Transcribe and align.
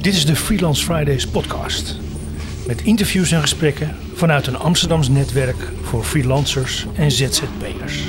Dit 0.00 0.14
is 0.14 0.26
de 0.26 0.36
Freelance 0.36 0.84
Fridays 0.84 1.26
podcast. 1.26 1.96
Met 2.66 2.82
interviews 2.82 3.32
en 3.32 3.40
gesprekken 3.40 3.96
vanuit 4.14 4.46
een 4.46 4.56
Amsterdams 4.56 5.08
netwerk 5.08 5.56
voor 5.82 6.04
freelancers 6.04 6.86
en 6.96 7.10
ZZP'ers. 7.10 8.04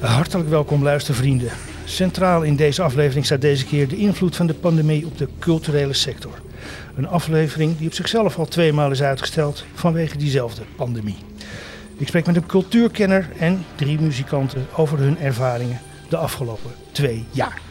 Hartelijk 0.00 0.48
welkom 0.48 0.82
luistervrienden. 0.82 1.50
Centraal 1.84 2.42
in 2.42 2.56
deze 2.56 2.82
aflevering 2.82 3.24
staat 3.24 3.40
deze 3.40 3.64
keer 3.64 3.88
de 3.88 3.96
invloed 3.96 4.36
van 4.36 4.46
de 4.46 4.54
pandemie 4.54 5.06
op 5.06 5.18
de 5.18 5.28
culturele 5.38 5.94
sector. 5.94 6.40
Een 6.96 7.08
aflevering 7.08 7.78
die 7.78 7.86
op 7.86 7.94
zichzelf 7.94 8.38
al 8.38 8.46
twee 8.46 8.72
maal 8.72 8.90
is 8.90 9.02
uitgesteld 9.02 9.64
vanwege 9.74 10.18
diezelfde 10.18 10.62
pandemie. 10.76 11.18
Ik 11.96 12.06
spreek 12.06 12.26
met 12.26 12.36
een 12.36 12.46
cultuurkenner 12.46 13.28
en 13.38 13.64
drie 13.74 14.00
muzikanten 14.00 14.66
over 14.74 14.98
hun 14.98 15.18
ervaringen 15.18 15.80
de 16.08 16.16
afgelopen 16.16 16.70
twee 16.92 17.24
jaar. 17.30 17.65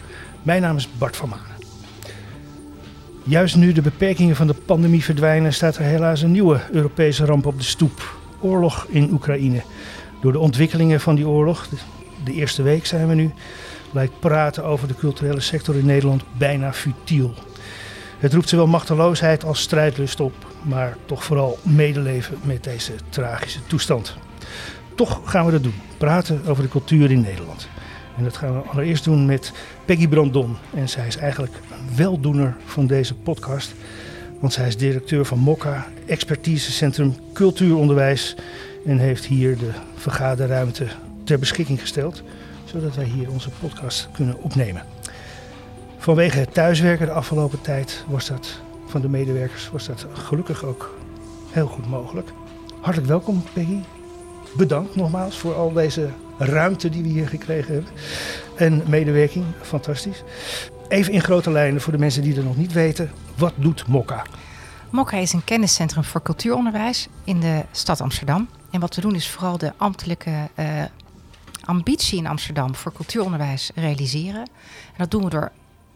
Mijn 0.45 0.61
naam 0.61 0.75
is 0.75 0.89
Bart 0.97 1.15
van 1.15 1.29
Manen. 1.29 1.55
Juist 3.23 3.55
nu 3.55 3.71
de 3.71 3.81
beperkingen 3.81 4.35
van 4.35 4.47
de 4.47 4.53
pandemie 4.53 5.03
verdwijnen, 5.03 5.53
staat 5.53 5.75
er 5.75 5.83
helaas 5.83 6.21
een 6.21 6.31
nieuwe 6.31 6.59
Europese 6.71 7.25
ramp 7.25 7.45
op 7.45 7.57
de 7.57 7.63
stoep. 7.63 8.17
Oorlog 8.39 8.85
in 8.89 9.11
Oekraïne. 9.11 9.61
Door 10.21 10.31
de 10.31 10.39
ontwikkelingen 10.39 10.99
van 10.99 11.15
die 11.15 11.27
oorlog, 11.27 11.67
de 12.23 12.33
eerste 12.33 12.61
week 12.61 12.85
zijn 12.85 13.07
we 13.07 13.13
nu, 13.13 13.31
lijkt 13.91 14.19
praten 14.19 14.63
over 14.63 14.87
de 14.87 14.95
culturele 14.95 15.39
sector 15.39 15.75
in 15.75 15.85
Nederland 15.85 16.23
bijna 16.37 16.73
futiel. 16.73 17.33
Het 18.19 18.33
roept 18.33 18.49
zowel 18.49 18.67
machteloosheid 18.67 19.43
als 19.43 19.61
strijdlust 19.61 20.19
op, 20.19 20.33
maar 20.61 20.97
toch 21.05 21.23
vooral 21.23 21.59
medeleven 21.61 22.37
met 22.43 22.63
deze 22.63 22.93
tragische 23.09 23.59
toestand. 23.67 24.17
Toch 24.95 25.21
gaan 25.25 25.45
we 25.45 25.51
dat 25.51 25.63
doen, 25.63 25.81
praten 25.97 26.41
over 26.47 26.63
de 26.63 26.69
cultuur 26.69 27.11
in 27.11 27.21
Nederland. 27.21 27.67
En 28.17 28.23
dat 28.23 28.37
gaan 28.37 28.53
we 28.53 28.69
allereerst 28.69 29.03
doen 29.03 29.25
met 29.25 29.51
Peggy 29.85 30.07
Brandon. 30.07 30.55
En 30.73 30.89
zij 30.89 31.07
is 31.07 31.17
eigenlijk 31.17 31.53
een 31.71 31.95
weldoener 31.95 32.55
van 32.65 32.87
deze 32.87 33.15
podcast. 33.15 33.73
Want 34.39 34.53
zij 34.53 34.67
is 34.67 34.77
directeur 34.77 35.25
van 35.25 35.39
MOCA, 35.39 35.87
expertisecentrum 36.05 37.15
cultuuronderwijs. 37.33 38.35
En 38.85 38.97
heeft 38.97 39.25
hier 39.25 39.57
de 39.57 39.69
vergaderruimte 39.95 40.87
ter 41.23 41.39
beschikking 41.39 41.79
gesteld. 41.79 42.23
Zodat 42.65 42.95
wij 42.95 43.05
hier 43.05 43.31
onze 43.31 43.49
podcast 43.49 44.09
kunnen 44.13 44.41
opnemen. 44.41 44.85
Vanwege 45.97 46.39
het 46.39 46.53
thuiswerken 46.53 47.05
de 47.05 47.11
afgelopen 47.11 47.61
tijd 47.61 48.03
was 48.07 48.27
dat 48.27 48.61
van 48.87 49.01
de 49.01 49.09
medewerkers 49.09 49.69
was 49.69 49.85
dat 49.85 50.05
gelukkig 50.13 50.63
ook 50.63 50.97
heel 51.51 51.67
goed 51.67 51.89
mogelijk. 51.89 52.29
Hartelijk 52.81 53.09
welkom 53.09 53.43
Peggy. 53.53 53.79
Bedankt 54.57 54.95
nogmaals 54.95 55.37
voor 55.37 55.53
al 55.53 55.73
deze 55.73 56.09
ruimte 56.37 56.89
die 56.89 57.03
we 57.03 57.09
hier 57.09 57.27
gekregen 57.27 57.73
hebben. 57.73 57.91
En 58.55 58.83
medewerking, 58.87 59.45
fantastisch. 59.61 60.23
Even 60.87 61.13
in 61.13 61.21
grote 61.21 61.51
lijnen 61.51 61.81
voor 61.81 61.93
de 61.93 61.99
mensen 61.99 62.21
die 62.21 62.35
het 62.35 62.43
nog 62.43 62.57
niet 62.57 62.73
weten. 62.73 63.11
Wat 63.37 63.53
doet 63.55 63.87
Mokka? 63.87 64.25
Mokka 64.89 65.17
is 65.17 65.33
een 65.33 65.43
kenniscentrum 65.43 66.03
voor 66.03 66.21
cultuuronderwijs 66.21 67.07
in 67.23 67.39
de 67.39 67.65
stad 67.71 68.01
Amsterdam. 68.01 68.49
En 68.71 68.79
wat 68.79 68.95
we 68.95 69.01
doen 69.01 69.15
is 69.15 69.29
vooral 69.29 69.57
de 69.57 69.73
ambtelijke 69.77 70.49
uh, 70.59 70.65
ambitie 71.63 72.17
in 72.17 72.27
Amsterdam 72.27 72.75
voor 72.75 72.93
cultuuronderwijs 72.93 73.71
realiseren. 73.75 74.41
En 74.41 74.97
dat 74.97 75.11
doen 75.11 75.23
we 75.23 75.29
door 75.29 75.51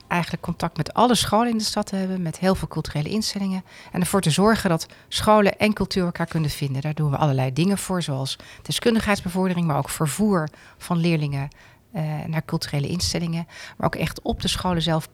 eigenlijk 0.09 0.43
contact 0.43 0.77
met 0.77 0.93
alle 0.93 1.15
scholen 1.15 1.49
in 1.49 1.57
de 1.57 1.63
stad 1.63 1.85
te 1.85 1.95
hebben, 1.95 2.21
met 2.21 2.39
heel 2.39 2.55
veel 2.55 2.67
culturele 2.67 3.09
instellingen. 3.09 3.63
En 3.91 3.99
ervoor 3.99 4.21
te 4.21 4.29
zorgen 4.29 4.69
dat 4.69 4.85
scholen 5.07 5.57
en 5.57 5.73
cultuur 5.73 6.05
elkaar 6.05 6.25
kunnen 6.25 6.49
vinden. 6.49 6.81
Daar 6.81 6.93
doen 6.93 7.11
we 7.11 7.17
allerlei 7.17 7.53
dingen 7.53 7.77
voor, 7.77 8.01
zoals 8.01 8.35
deskundigheidsbevordering, 8.61 9.67
maar 9.67 9.77
ook 9.77 9.89
vervoer 9.89 10.49
van 10.77 10.97
leerlingen 10.97 11.47
uh, 11.95 12.01
naar 12.27 12.45
culturele 12.45 12.87
instellingen. 12.87 13.47
Maar 13.77 13.87
ook 13.87 13.95
echt 13.95 14.21
op 14.21 14.41
de 14.41 14.47
scholen 14.47 14.81
zelf 14.81 15.09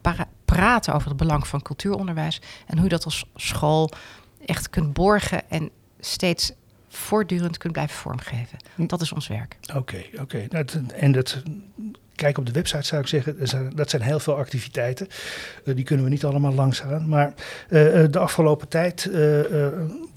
praten 0.46 0.94
over 0.94 1.08
het 1.08 1.18
belang 1.18 1.48
van 1.48 1.62
cultuuronderwijs. 1.62 2.42
En 2.68 2.76
hoe 2.76 2.84
je 2.84 2.90
dat 2.90 3.06
als 3.06 3.26
school 3.36 3.92
echt 4.46 4.70
kunt 4.70 4.94
borgen 4.94 5.50
en 5.50 5.70
steeds 6.00 6.52
voortdurend 6.88 7.58
kunt 7.58 7.74
blijven 7.74 7.96
vormgeven. 7.96 8.58
Hm. 8.76 8.86
Dat 8.86 9.02
is 9.02 9.12
ons 9.12 9.28
werk. 9.28 9.58
Oké, 9.76 10.04
oké. 10.20 10.48
En 10.94 11.12
dat 11.12 11.44
kijk 12.16 12.38
op 12.38 12.46
de 12.46 12.52
website 12.52 12.84
zou 12.84 13.02
ik 13.02 13.08
zeggen, 13.08 13.36
dat 13.76 13.90
zijn 13.90 14.02
heel 14.02 14.20
veel 14.20 14.36
activiteiten. 14.38 15.08
Uh, 15.64 15.76
die 15.76 15.84
kunnen 15.84 16.06
we 16.06 16.12
niet 16.12 16.26
allemaal 16.26 16.54
langs 16.54 16.80
gaan. 16.80 17.08
Maar 17.08 17.28
uh, 17.28 18.04
de 18.10 18.20
afgelopen 18.20 18.68
tijd 18.68 19.10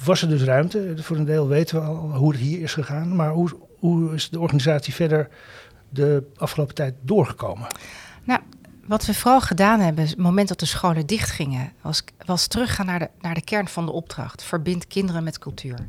was 0.04 0.22
er 0.22 0.28
dus 0.28 0.42
ruimte. 0.42 0.94
Voor 0.96 1.16
een 1.16 1.24
deel 1.24 1.48
weten 1.48 1.80
we 1.80 1.86
al 1.86 1.96
hoe 1.96 2.32
het 2.32 2.40
hier 2.40 2.60
is 2.60 2.72
gegaan. 2.72 3.16
Maar 3.16 3.30
hoe, 3.30 3.50
hoe 3.78 4.14
is 4.14 4.30
de 4.30 4.40
organisatie 4.40 4.94
verder 4.94 5.28
de 5.88 6.22
afgelopen 6.36 6.74
tijd 6.74 6.94
doorgekomen? 7.00 7.66
Nou, 8.24 8.40
wat 8.86 9.06
we 9.06 9.14
vooral 9.14 9.40
gedaan 9.40 9.80
hebben, 9.80 10.06
het 10.06 10.16
moment 10.16 10.48
dat 10.48 10.60
de 10.60 10.66
scholen 10.66 11.06
dichtgingen, 11.06 11.72
was, 11.82 12.04
was 12.24 12.46
teruggaan 12.46 12.86
naar 12.86 12.98
de, 12.98 13.08
naar 13.20 13.34
de 13.34 13.44
kern 13.44 13.68
van 13.68 13.86
de 13.86 13.92
opdracht. 13.92 14.42
Verbind 14.42 14.86
kinderen 14.86 15.24
met 15.24 15.38
cultuur. 15.38 15.88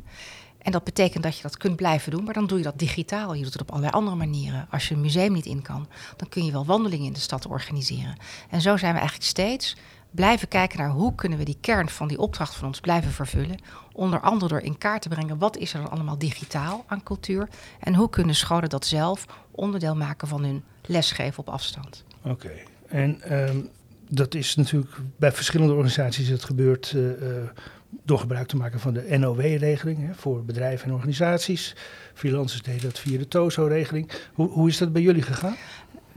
En 0.62 0.72
dat 0.72 0.84
betekent 0.84 1.22
dat 1.22 1.36
je 1.36 1.42
dat 1.42 1.56
kunt 1.56 1.76
blijven 1.76 2.10
doen, 2.10 2.24
maar 2.24 2.34
dan 2.34 2.46
doe 2.46 2.58
je 2.58 2.64
dat 2.64 2.78
digitaal. 2.78 3.34
Je 3.34 3.42
doet 3.42 3.52
het 3.52 3.62
op 3.62 3.70
allerlei 3.70 3.92
andere 3.94 4.16
manieren. 4.16 4.66
Als 4.70 4.88
je 4.88 4.94
een 4.94 5.00
museum 5.00 5.32
niet 5.32 5.46
in 5.46 5.62
kan, 5.62 5.88
dan 6.16 6.28
kun 6.28 6.44
je 6.44 6.52
wel 6.52 6.64
wandelingen 6.64 7.06
in 7.06 7.12
de 7.12 7.20
stad 7.20 7.46
organiseren. 7.46 8.16
En 8.50 8.60
zo 8.60 8.76
zijn 8.76 8.92
we 8.92 8.98
eigenlijk 8.98 9.28
steeds 9.28 9.76
blijven 10.10 10.48
kijken 10.48 10.78
naar 10.78 10.90
hoe 10.90 11.14
kunnen 11.14 11.38
we 11.38 11.44
die 11.44 11.58
kern 11.60 11.88
van 11.88 12.08
die 12.08 12.18
opdracht 12.18 12.54
van 12.54 12.66
ons 12.66 12.80
blijven 12.80 13.10
vervullen. 13.10 13.58
Onder 13.92 14.20
andere 14.20 14.48
door 14.48 14.60
in 14.60 14.78
kaart 14.78 15.02
te 15.02 15.08
brengen 15.08 15.38
wat 15.38 15.56
is 15.56 15.72
er 15.74 15.80
dan 15.80 15.90
allemaal 15.90 16.18
digitaal 16.18 16.84
aan 16.86 17.02
cultuur. 17.02 17.48
En 17.80 17.94
hoe 17.94 18.10
kunnen 18.10 18.34
scholen 18.34 18.68
dat 18.68 18.86
zelf 18.86 19.26
onderdeel 19.50 19.96
maken 19.96 20.28
van 20.28 20.44
hun 20.44 20.62
lesgeven 20.86 21.38
op 21.38 21.48
afstand. 21.48 22.04
Oké, 22.22 22.50
en 22.88 23.32
um, 23.32 23.68
dat 24.08 24.34
is 24.34 24.56
natuurlijk 24.56 24.96
bij 25.16 25.32
verschillende 25.32 25.72
organisaties 25.72 26.28
het 26.28 26.44
gebeurt. 26.44 26.92
Uh, 26.92 27.02
uh, 27.02 27.48
door 27.90 28.18
gebruik 28.18 28.48
te 28.48 28.56
maken 28.56 28.80
van 28.80 28.94
de 28.94 29.18
NOW-regeling 29.18 30.16
voor 30.16 30.44
bedrijven 30.44 30.86
en 30.86 30.94
organisaties. 30.94 31.76
Freelancers 32.14 32.62
deden 32.62 32.82
dat 32.82 32.98
via 32.98 33.18
de 33.18 33.28
TOZO-regeling. 33.28 34.10
Hoe, 34.32 34.48
hoe 34.48 34.68
is 34.68 34.78
dat 34.78 34.92
bij 34.92 35.02
jullie 35.02 35.22
gegaan? 35.22 35.56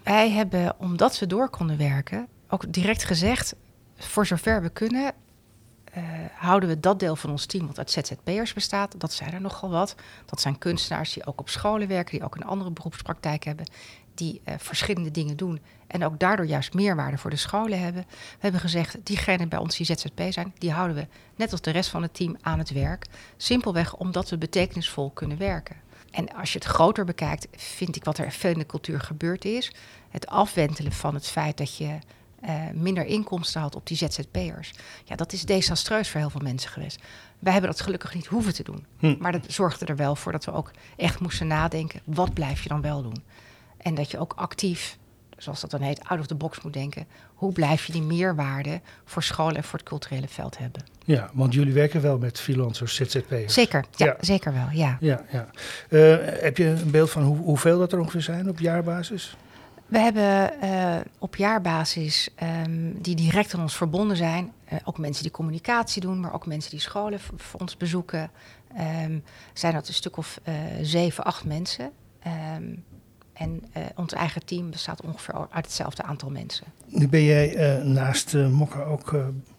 Wij 0.04 0.32
hebben, 0.32 0.76
omdat 0.80 1.20
we 1.20 1.28
door 1.28 1.50
konden 1.50 1.78
werken, 1.78 2.28
ook 2.48 2.74
direct 2.74 3.04
gezegd: 3.04 3.56
voor 3.96 4.26
zover 4.26 4.62
we 4.62 4.70
kunnen, 4.70 5.14
uh, 5.98 6.04
houden 6.34 6.70
we 6.70 6.80
dat 6.80 7.00
deel 7.00 7.16
van 7.16 7.30
ons 7.30 7.46
team, 7.46 7.68
wat 7.68 7.78
uit 7.78 7.92
ZZP'ers 7.92 8.54
bestaat, 8.54 9.00
dat 9.00 9.14
zijn 9.14 9.34
er 9.34 9.42
nogal 9.42 9.70
wat. 9.70 9.96
Dat 10.26 10.42
zijn 10.42 10.58
kunstenaars 10.58 11.14
die 11.14 11.26
ook 11.26 11.40
op 11.40 11.50
scholen 11.50 11.88
werken, 11.88 12.18
die 12.18 12.26
ook 12.26 12.36
een 12.36 12.46
andere 12.46 12.72
beroepspraktijk 12.72 13.44
hebben, 13.44 13.66
die 14.16 14.42
uh, 14.46 14.54
verschillende 14.58 15.12
dingen 15.12 15.38
doen 15.38 15.60
en 15.88 16.04
ook 16.04 16.20
daardoor 16.20 16.46
juist 16.46 16.74
meerwaarde 16.74 17.18
voor 17.18 17.30
de 17.30 17.36
scholen 17.36 17.80
hebben. 17.80 18.06
We 18.08 18.38
hebben 18.40 18.62
gezegd, 18.62 18.98
diegenen 19.04 19.50
bij 19.50 19.60
ons 19.60 19.78
die 19.78 19.86
ZZP 19.86 20.22
zijn, 20.30 20.54
die 20.58 20.72
houden 20.72 20.96
we 20.96 21.08
net 21.36 21.52
als 21.52 21.62
de 21.62 21.72
rest 21.72 21.90
van 21.90 22.02
het 22.02 22.14
team 22.14 22.38
aan 22.42 22.60
het 22.60 22.72
werk. 22.72 23.06
Simpelweg 23.38 23.96
omdat 23.96 24.30
we 24.30 24.38
betekenisvol 24.38 25.10
kunnen 25.10 25.38
werken. 25.38 25.76
En 26.12 26.36
als 26.36 26.54
je 26.54 26.60
het 26.60 26.68
groter 26.68 27.06
bekijkt, 27.06 27.48
vind 27.56 27.96
ik 27.96 28.04
wat 28.04 28.18
er 28.18 28.32
veel 28.32 28.52
in 28.52 28.58
de 28.58 28.66
cultuur 28.66 29.02
gebeurd 29.02 29.46
is. 29.46 29.72
Het 30.10 30.28
afwentelen 30.28 30.92
van 30.92 31.14
het 31.14 31.28
feit 31.28 31.58
dat 31.58 31.78
je 31.78 31.98
uh, 32.46 32.70
minder 32.74 33.06
inkomsten 33.06 33.62
had 33.62 33.76
op 33.76 33.88
die 33.88 33.98
ZZP'ers. 33.98 34.74
Ja, 35.04 35.16
dat 35.16 35.34
is 35.34 35.46
desastreus 35.46 36.10
voor 36.10 36.20
heel 36.20 36.30
veel 36.30 36.42
mensen 36.42 36.70
geweest. 36.70 37.02
Wij 37.40 37.52
hebben 37.52 37.72
dat 37.72 37.82
gelukkig 37.82 38.14
niet 38.14 38.26
hoeven 38.26 38.54
te 38.54 38.64
doen. 38.64 38.86
Hm. 39.00 39.16
Maar 39.20 39.32
dat 39.32 39.46
zorgde 39.48 39.86
er 39.86 39.96
wel 39.96 40.16
voor 40.16 40.32
dat 40.32 40.46
we 40.46 40.52
ook 40.52 40.72
echt 40.98 41.20
moesten 41.20 41.48
nadenken: 41.48 42.02
wat 42.04 42.34
blijf 42.34 42.64
je 42.64 42.70
dan 42.70 42.82
wel 42.82 43.02
doen? 43.02 43.24
En 43.84 43.96
dat 43.96 44.12
je 44.12 44.20
ook 44.20 44.34
actief, 44.36 44.98
zoals 45.38 45.62
dat 45.62 45.72
dan 45.72 45.82
heet, 45.82 46.04
out 46.04 46.20
of 46.20 46.28
the 46.28 46.36
box 46.36 46.62
moet 46.62 46.74
denken. 46.74 47.06
Hoe 47.34 47.52
blijf 47.52 47.86
je 47.86 47.92
die 47.92 48.02
meerwaarde 48.02 48.82
voor 49.06 49.24
scholen 49.24 49.56
en 49.56 49.64
voor 49.64 49.80
het 49.80 49.88
culturele 49.88 50.28
veld 50.28 50.58
hebben? 50.58 50.84
Ja, 51.06 51.30
want 51.34 51.54
jullie 51.54 51.74
werken 51.74 52.02
wel 52.02 52.18
met 52.18 52.40
freelancers, 52.40 52.96
ZZP'ers. 52.96 53.54
Zeker, 53.54 53.86
ja, 53.96 54.16
zeker 54.20 54.54
wel, 54.54 54.68
ja. 54.72 54.98
ja, 55.00 55.26
ja. 55.32 55.48
Uh, 55.90 56.18
heb 56.42 56.58
je 56.58 56.66
een 56.66 56.92
beeld 56.92 57.10
van 57.10 57.24
hoe, 57.24 57.38
hoeveel 57.38 57.80
dat 57.80 57.92
er 57.92 58.00
ongeveer 58.00 58.22
zijn 58.22 58.50
op 58.50 58.60
jaarbasis? 58.60 59.38
We 59.86 60.00
hebben 60.00 60.54
uh, 60.64 60.96
op 61.20 61.36
jaarbasis 61.36 62.30
um, 62.66 63.02
die 63.02 63.16
direct 63.16 63.54
aan 63.54 63.62
ons 63.62 63.76
verbonden 63.76 64.18
zijn. 64.18 64.52
Uh, 64.74 64.80
ook 64.84 64.98
mensen 64.98 65.24
die 65.24 65.32
communicatie 65.32 66.02
doen, 66.02 66.20
maar 66.20 66.34
ook 66.34 66.46
mensen 66.46 66.72
die 66.72 66.80
scholen 66.80 67.20
voor 67.20 67.60
ons 67.60 67.78
bezoeken. 67.78 68.32
Um, 69.04 69.24
zijn 69.54 69.74
dat 69.74 69.88
een 69.88 69.94
stuk 69.94 70.18
of 70.18 70.40
uh, 70.48 70.54
zeven, 70.82 71.24
acht 71.24 71.46
mensen. 71.46 71.92
Um, 72.58 72.84
en 73.34 73.64
ons 73.96 74.14
eigen 74.14 74.46
team 74.46 74.70
bestaat 74.72 75.02
ongeveer 75.02 75.36
uit 75.50 75.66
hetzelfde 75.66 76.04
aantal 76.04 76.30
mensen. 76.30 76.66
Nu 76.88 77.08
ben 77.08 77.24
jij 77.24 77.82
naast 77.84 78.34
Mokka 78.34 78.84
ook 78.84 79.14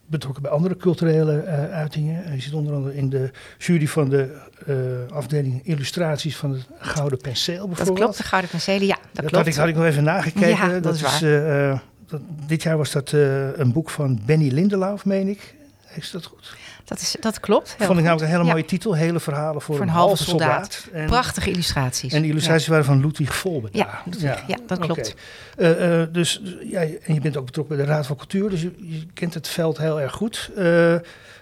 betrokken 0.07 0.43
bij 0.43 0.51
andere 0.51 0.77
culturele 0.77 1.43
uh, 1.45 1.71
uitingen. 1.73 2.35
Je 2.35 2.41
zit 2.41 2.53
onder 2.53 2.75
andere 2.75 2.97
in 2.97 3.09
de 3.09 3.31
jury 3.59 3.89
van 3.89 4.09
de 4.09 4.41
uh, 4.67 5.17
afdeling 5.17 5.67
illustraties 5.67 6.37
van 6.37 6.53
het 6.53 6.67
Gouden 6.79 7.19
Penseel 7.19 7.67
bijvoorbeeld. 7.67 7.87
Dat 7.87 7.97
klopt, 7.97 8.17
de 8.17 8.23
Gouden 8.23 8.51
Penselen, 8.51 8.87
ja, 8.87 8.95
dat, 8.95 9.05
dat 9.13 9.25
klopt. 9.25 9.35
Had 9.35 9.47
ik, 9.47 9.55
had 9.55 9.69
ik 9.69 9.75
nog 9.75 9.85
even 9.85 10.05
nagekeken. 10.05 10.49
Ja, 10.49 10.69
dat, 10.69 10.83
dat 10.83 10.95
is 10.95 11.01
waar. 11.01 11.23
Uh, 11.23 11.79
dat, 12.07 12.21
dit 12.47 12.63
jaar 12.63 12.77
was 12.77 12.91
dat 12.91 13.13
een 13.13 13.73
boek 13.73 13.91
van 13.91 14.21
Benny 14.27 14.49
Lindelauf, 14.49 15.05
meen 15.05 15.29
ik. 15.29 15.55
Is 15.95 16.11
dat 16.11 16.25
goed? 16.25 16.57
Dat, 16.85 17.01
is, 17.01 17.17
dat 17.21 17.41
klopt. 17.41 17.77
Vond 17.79 17.99
ik 17.99 18.05
nou 18.05 18.23
een 18.23 18.29
hele 18.29 18.45
mooie 18.45 18.65
titel. 18.65 18.95
Hele 18.95 19.21
verhalen 19.21 19.63
voor, 19.63 19.81
een, 19.81 19.89
halve 19.89 20.25
soldaat. 20.25 20.89
En, 20.93 21.07
Prachtige 21.07 21.51
illustraties. 21.51 22.13
En 22.13 22.23
die 22.23 22.31
illustraties 22.31 22.67
waren 22.67 22.85
van 22.85 23.01
Ludwig 23.01 23.35
Volbe. 23.35 23.69
Ja, 23.73 24.03
ja, 24.47 24.59
dat 24.67 24.79
klopt. 24.79 25.15
Uh, 25.57 26.01
uh, 26.01 26.07
dus 26.13 26.43
ja, 26.63 26.81
en 26.81 27.15
je 27.15 27.21
bent 27.21 27.37
ook 27.37 27.45
betrokken 27.45 27.77
bij 27.77 27.87
de 27.87 27.93
Raad 27.93 28.07
van 28.07 28.17
Cultuur. 28.17 28.51
Dus 28.51 28.63
je, 28.63 28.73
je 28.79 29.07
kent 29.15 29.35
het 29.35 29.49
veld 29.49 29.79
heel 29.79 30.01
erg 30.01 30.13
goed. 30.13 30.51
Uh, 30.57 30.65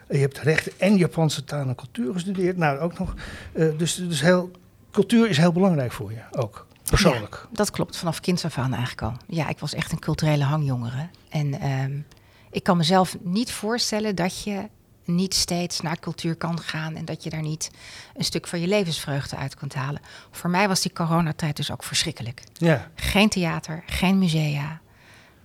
je 0.09 0.19
hebt 0.19 0.39
rechten 0.39 0.73
en 0.79 0.97
Japanse 0.97 1.45
taal 1.45 1.69
en 1.69 1.75
cultuur 1.75 2.13
gestudeerd. 2.13 2.57
Nou, 2.57 2.79
ook 2.79 2.99
nog. 2.99 3.15
dus 3.53 3.95
dus 3.95 4.21
heel, 4.21 4.51
cultuur 4.91 5.29
is 5.29 5.37
heel 5.37 5.53
belangrijk 5.53 5.93
voor 5.93 6.13
je 6.13 6.21
ook. 6.31 6.67
Persoonlijk. 6.91 7.39
Ja, 7.43 7.49
dat 7.53 7.71
klopt, 7.71 7.97
vanaf 7.97 8.21
kinds 8.21 8.45
af 8.45 8.59
aan 8.59 8.73
eigenlijk 8.73 9.03
al. 9.03 9.15
Ja, 9.27 9.49
ik 9.49 9.59
was 9.59 9.75
echt 9.75 9.93
een 9.93 9.99
culturele 9.99 10.45
hangjongere. 10.45 11.09
En 11.29 11.69
um, 11.71 12.07
ik 12.51 12.63
kan 12.63 12.77
mezelf 12.77 13.17
niet 13.21 13.53
voorstellen 13.53 14.15
dat 14.15 14.43
je 14.43 14.69
niet 15.15 15.35
steeds 15.35 15.81
naar 15.81 15.99
cultuur 15.99 16.35
kan 16.35 16.61
gaan 16.61 16.97
en 16.97 17.05
dat 17.05 17.25
je 17.25 17.31
daar 17.31 17.43
niet 17.43 17.71
een 18.17 18.25
stuk 18.25 18.47
van 18.47 18.61
je 18.61 18.67
levensvreugde 18.67 19.37
uit 19.37 19.55
kunt 19.55 19.75
halen. 19.75 20.01
Voor 20.31 20.51
mij 20.51 20.69
was 20.69 20.81
die 20.81 20.93
coronatijd 20.93 21.57
dus 21.57 21.71
ook 21.71 21.85
verschrikkelijk. 21.85 22.43
Ja. 22.53 22.91
Geen 22.95 23.29
theater, 23.29 23.83
geen 23.87 24.19
musea. 24.19 24.81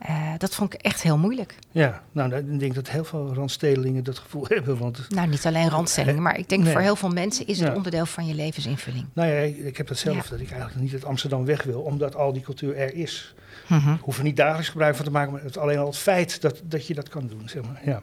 Uh, 0.09 0.33
dat 0.37 0.55
vond 0.55 0.73
ik 0.73 0.81
echt 0.81 1.01
heel 1.01 1.17
moeilijk. 1.17 1.55
Ja, 1.71 2.01
nou, 2.11 2.35
ik 2.35 2.59
denk 2.59 2.75
dat 2.75 2.89
heel 2.89 3.03
veel 3.03 3.33
randstedelingen 3.33 4.03
dat 4.03 4.17
gevoel 4.17 4.45
hebben. 4.55 4.77
Want, 4.77 5.09
nou, 5.09 5.27
niet 5.27 5.45
alleen 5.45 5.69
randstedelingen, 5.69 6.21
maar 6.21 6.37
ik 6.37 6.49
denk 6.49 6.67
voor 6.67 6.81
heel 6.81 6.95
veel 6.95 7.09
mensen 7.09 7.47
is 7.47 7.59
het 7.59 7.75
onderdeel 7.75 8.05
van 8.05 8.25
je 8.25 8.33
levensinvulling. 8.33 9.05
Nou 9.13 9.29
ja, 9.29 9.39
ik, 9.39 9.77
heb 9.77 9.87
dat 9.87 9.97
zelf, 9.97 10.27
dat 10.27 10.39
ik 10.39 10.51
eigenlijk 10.51 10.81
niet 10.81 10.93
uit 10.93 11.05
Amsterdam 11.05 11.45
weg 11.45 11.63
wil, 11.63 11.81
omdat 11.81 12.15
al 12.15 12.33
die 12.33 12.41
cultuur 12.41 12.75
er 12.75 12.93
is. 12.93 13.33
Mm 13.67 13.79
-hmm. 13.79 13.97
Hoef 14.01 14.17
er 14.17 14.23
niet 14.23 14.37
dagelijks 14.37 14.69
gebruik 14.69 14.95
van 14.95 15.05
te 15.05 15.11
maken, 15.11 15.33
maar 15.33 15.43
het, 15.43 15.57
alleen 15.57 15.77
al 15.77 15.85
het 15.85 15.97
feit 15.97 16.41
dat, 16.41 16.61
dat 16.63 16.87
je 16.87 16.93
dat 16.93 17.09
kan 17.09 17.27
doen. 17.27 17.49
Zeg 17.49 17.63
maar. 17.63 17.81
ja. 17.85 18.01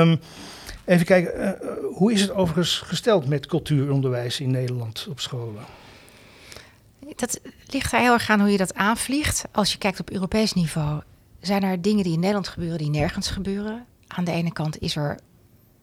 Um, 0.00 0.20
even 0.86 1.06
kijken, 1.06 1.40
uh, 1.40 1.50
hoe 1.92 2.12
is 2.12 2.20
het 2.20 2.30
overigens 2.30 2.78
gesteld 2.78 3.26
met 3.26 3.46
cultuuronderwijs 3.46 4.40
in 4.40 4.50
Nederland 4.50 5.06
op 5.10 5.20
scholen? 5.20 5.62
Dat 7.16 7.40
ligt 7.66 7.92
er 7.92 8.00
heel 8.00 8.12
erg 8.12 8.30
aan 8.30 8.40
hoe 8.40 8.50
je 8.50 8.56
dat 8.56 8.74
aanvliegt. 8.74 9.44
Als 9.52 9.72
je 9.72 9.78
kijkt 9.78 10.00
op 10.00 10.10
Europees 10.10 10.52
niveau, 10.52 11.02
zijn 11.40 11.62
er 11.62 11.82
dingen 11.82 12.04
die 12.04 12.12
in 12.12 12.18
Nederland 12.18 12.48
gebeuren 12.48 12.78
die 12.78 12.90
nergens 12.90 13.30
gebeuren. 13.30 13.86
Aan 14.06 14.24
de 14.24 14.32
ene 14.32 14.52
kant 14.52 14.80
is 14.80 14.96
er, 14.96 15.18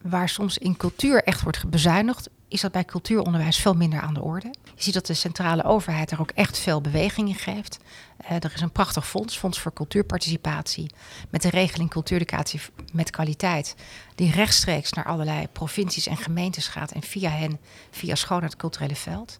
waar 0.02 0.28
soms 0.28 0.58
in 0.58 0.76
cultuur 0.76 1.22
echt 1.22 1.42
wordt 1.42 1.70
bezuinigd, 1.70 2.28
is 2.48 2.60
dat 2.60 2.72
bij 2.72 2.84
cultuuronderwijs 2.84 3.58
veel 3.58 3.74
minder 3.74 4.00
aan 4.00 4.14
de 4.14 4.22
orde. 4.22 4.54
Je 4.74 4.82
ziet 4.82 4.94
dat 4.94 5.06
de 5.06 5.14
centrale 5.14 5.64
overheid 5.64 6.10
er 6.10 6.20
ook 6.20 6.30
echt 6.30 6.58
veel 6.58 6.80
beweging 6.80 7.28
in 7.28 7.34
geeft. 7.34 7.78
Uh, 8.24 8.30
er 8.30 8.52
is 8.54 8.60
een 8.60 8.72
prachtig 8.72 9.06
fonds, 9.06 9.36
Fonds 9.36 9.60
voor 9.60 9.72
Cultuurparticipatie, 9.72 10.90
met 11.30 11.42
de 11.42 11.50
regeling 11.50 11.90
cultuureducatie 11.90 12.60
met 12.92 13.10
kwaliteit, 13.10 13.74
die 14.14 14.30
rechtstreeks 14.30 14.92
naar 14.92 15.04
allerlei 15.04 15.48
provincies 15.48 16.06
en 16.06 16.16
gemeentes 16.16 16.68
gaat 16.68 16.92
en 16.92 17.02
via 17.02 17.30
hen, 17.30 17.60
via 17.90 18.14
scholen 18.14 18.44
het 18.44 18.56
culturele 18.56 18.96
veld. 18.96 19.38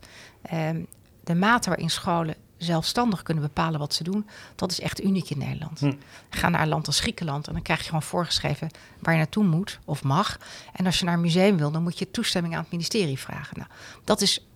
Uh, 0.53 0.69
de 1.25 1.35
mate 1.35 1.69
waarin 1.69 1.91
scholen 1.91 2.35
zelfstandig 2.65 3.23
kunnen 3.23 3.43
bepalen 3.43 3.81
wat 3.81 3.95
ze 3.95 4.05
doen, 4.05 4.27
dat 4.55 4.71
is 4.71 4.81
echt 4.81 5.05
uniek 5.05 5.31
in 5.31 5.39
Nederland. 5.39 5.81
Hm. 5.81 5.93
Ga 6.31 6.49
naar 6.49 6.63
een 6.63 6.69
land 6.69 6.87
als 6.87 7.01
Griekenland 7.01 7.47
en 7.47 7.53
dan 7.53 7.63
krijg 7.63 7.79
je 7.79 7.87
gewoon 7.87 8.03
voorgeschreven 8.03 8.71
waar 8.99 9.13
je 9.13 9.19
naartoe 9.19 9.45
moet 9.45 9.79
of 9.85 10.03
mag. 10.03 10.39
En 10.73 10.87
als 10.87 10.99
je 10.99 11.05
naar 11.05 11.15
een 11.15 11.21
museum 11.21 11.57
wil, 11.57 11.71
dan 11.71 11.83
moet 11.83 11.99
je 11.99 12.11
toestemming 12.11 12.55
aan 12.55 12.63
het 12.63 12.71
ministerie 12.71 13.19
vragen. 13.19 13.57
Nou, 13.57 13.69
dat 14.05 14.21
is 14.21 14.47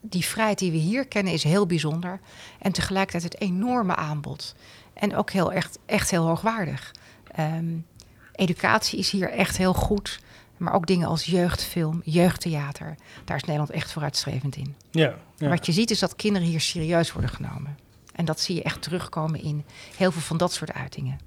die 0.00 0.24
vrijheid 0.24 0.58
die 0.58 0.70
we 0.70 0.76
hier 0.76 1.06
kennen, 1.06 1.32
is 1.32 1.42
heel 1.42 1.66
bijzonder. 1.66 2.20
En 2.58 2.72
tegelijkertijd 2.72 3.32
het 3.32 3.40
enorme 3.40 3.96
aanbod. 3.96 4.54
En 4.92 5.16
ook 5.16 5.30
heel 5.30 5.52
echt, 5.52 5.78
echt 5.86 6.10
heel 6.10 6.26
hoogwaardig. 6.26 6.94
Um, 7.38 7.86
educatie 8.32 8.98
is 8.98 9.10
hier 9.10 9.30
echt 9.30 9.56
heel 9.56 9.74
goed. 9.74 10.20
Maar 10.58 10.74
ook 10.74 10.86
dingen 10.86 11.08
als 11.08 11.24
jeugdfilm, 11.24 12.00
jeugdtheater. 12.04 12.96
Daar 13.24 13.36
is 13.36 13.42
Nederland 13.42 13.70
echt 13.70 13.92
vooruitstrevend 13.92 14.56
in. 14.56 14.74
Ja, 14.90 15.14
ja. 15.36 15.48
Wat 15.48 15.66
je 15.66 15.72
ziet 15.72 15.90
is 15.90 15.98
dat 15.98 16.16
kinderen 16.16 16.48
hier 16.48 16.60
serieus 16.60 17.12
worden 17.12 17.30
genomen. 17.30 17.78
En 18.14 18.24
dat 18.24 18.40
zie 18.40 18.54
je 18.54 18.62
echt 18.62 18.82
terugkomen 18.82 19.42
in 19.42 19.64
heel 19.96 20.12
veel 20.12 20.20
van 20.20 20.36
dat 20.36 20.52
soort 20.52 20.72
uitingen. 20.72 21.18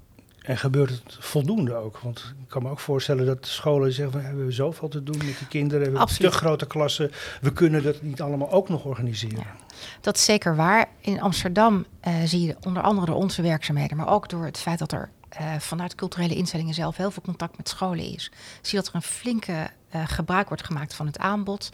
En 0.42 0.58
gebeurt 0.58 0.90
het 0.90 1.16
voldoende 1.20 1.74
ook? 1.74 1.98
Want 1.98 2.34
ik 2.42 2.48
kan 2.48 2.62
me 2.62 2.70
ook 2.70 2.78
voorstellen 2.78 3.26
dat 3.26 3.46
scholen 3.46 3.92
zeggen: 3.92 4.18
we 4.18 4.24
hebben 4.24 4.52
zoveel 4.52 4.88
te 4.88 5.02
doen 5.02 5.16
met 5.16 5.38
die 5.38 5.48
kinderen, 5.48 5.78
we 5.78 5.84
hebben 5.84 6.00
Absoluut. 6.00 6.32
te 6.32 6.38
grote 6.38 6.66
klassen, 6.66 7.10
we 7.40 7.52
kunnen 7.52 7.82
dat 7.82 8.02
niet 8.02 8.20
allemaal 8.20 8.50
ook 8.50 8.68
nog 8.68 8.84
organiseren. 8.84 9.38
Ja, 9.38 9.56
dat 10.00 10.16
is 10.16 10.24
zeker 10.24 10.56
waar. 10.56 10.88
In 11.00 11.20
Amsterdam 11.20 11.84
uh, 12.08 12.14
zie 12.24 12.46
je 12.46 12.56
onder 12.66 12.82
andere 12.82 13.06
door 13.06 13.16
onze 13.16 13.42
werkzaamheden, 13.42 13.96
maar 13.96 14.08
ook 14.08 14.28
door 14.28 14.44
het 14.44 14.58
feit 14.58 14.78
dat 14.78 14.92
er 14.92 15.10
uh, 15.40 15.58
vanuit 15.58 15.94
culturele 15.94 16.34
instellingen 16.34 16.74
zelf 16.74 16.96
heel 16.96 17.10
veel 17.10 17.22
contact 17.22 17.56
met 17.56 17.68
scholen 17.68 18.04
is. 18.04 18.30
Zie 18.60 18.78
dat 18.78 18.88
er 18.88 18.94
een 18.94 19.02
flinke 19.02 19.70
uh, 19.94 20.02
gebruik 20.06 20.48
wordt 20.48 20.64
gemaakt 20.64 20.94
van 20.94 21.06
het 21.06 21.18
aanbod. 21.18 21.70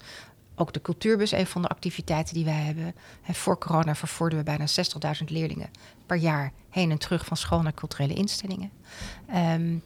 Ook 0.54 0.72
de 0.72 0.80
cultuurbus, 0.80 1.32
een 1.32 1.46
van 1.46 1.62
de 1.62 1.68
activiteiten 1.68 2.34
die 2.34 2.44
wij 2.44 2.62
hebben. 2.62 2.94
En 3.22 3.34
voor 3.34 3.58
corona 3.58 3.94
vervoerden 3.94 4.38
we 4.38 4.44
bijna 4.44 4.64
60.000 5.20 5.24
leerlingen 5.24 5.70
per 6.06 6.16
jaar 6.16 6.52
heen 6.70 6.90
en 6.90 6.98
terug 6.98 7.24
van 7.24 7.36
school 7.36 7.62
naar 7.62 7.74
culturele 7.74 8.14
instellingen. 8.14 8.70
Um, 9.34 9.82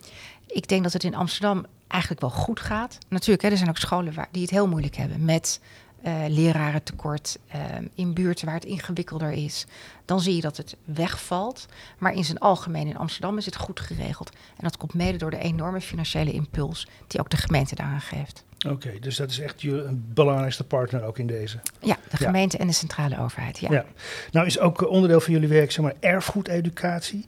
ik 0.46 0.68
denk 0.68 0.82
dat 0.82 0.92
het 0.92 1.04
in 1.04 1.14
Amsterdam 1.14 1.66
eigenlijk 1.88 2.20
wel 2.20 2.30
goed 2.30 2.60
gaat. 2.60 2.98
Natuurlijk, 3.08 3.42
hè, 3.42 3.48
er 3.48 3.56
zijn 3.56 3.68
ook 3.68 3.78
scholen 3.78 4.14
waar, 4.14 4.28
die 4.30 4.42
het 4.42 4.50
heel 4.50 4.68
moeilijk 4.68 4.96
hebben 4.96 5.25
met 5.25 5.60
uh, 6.06 6.25
lerarentekort, 6.28 7.38
uh, 7.54 7.60
in 7.94 8.14
buurten 8.14 8.46
waar 8.46 8.54
het 8.54 8.64
ingewikkelder 8.64 9.31
is, 9.31 9.66
dan 10.04 10.20
zie 10.20 10.34
je 10.34 10.40
dat 10.40 10.56
het 10.56 10.76
wegvalt. 10.84 11.66
Maar 11.99 12.14
in 12.14 12.25
zijn 12.25 12.38
algemeen 12.38 12.87
in 12.87 12.96
Amsterdam 12.96 13.38
is 13.38 13.46
het 13.46 13.56
goed 13.56 13.81
geregeld. 13.81 14.31
En 14.31 14.62
dat 14.62 14.76
komt 14.76 14.94
mede 14.94 15.19
door 15.19 15.31
de 15.31 15.38
enorme 15.38 15.81
financiële 15.81 16.32
impuls 16.32 16.88
die 17.06 17.20
ook 17.20 17.31
de 17.31 17.37
gemeente 17.37 17.75
daaraan 17.75 18.00
geeft. 18.00 18.44
Oké, 18.69 18.99
dus 19.00 19.16
dat 19.16 19.31
is 19.31 19.38
echt 19.38 19.62
je 19.62 19.88
belangrijkste 19.93 20.64
partner 20.64 21.02
ook 21.02 21.19
in 21.19 21.26
deze. 21.26 21.58
Ja, 21.81 21.96
de 22.10 22.16
gemeente 22.16 22.58
en 22.58 22.66
de 22.66 22.72
centrale 22.72 23.19
overheid. 23.20 23.58
Ja. 23.58 23.72
ja. 23.72 23.84
Nou 24.31 24.46
is 24.46 24.58
ook 24.58 24.88
onderdeel 24.90 25.20
van 25.20 25.32
jullie 25.32 25.49
werk, 25.49 25.70
zeg 25.70 25.84
maar, 25.84 25.94
erfgoededucatie. 26.00 27.26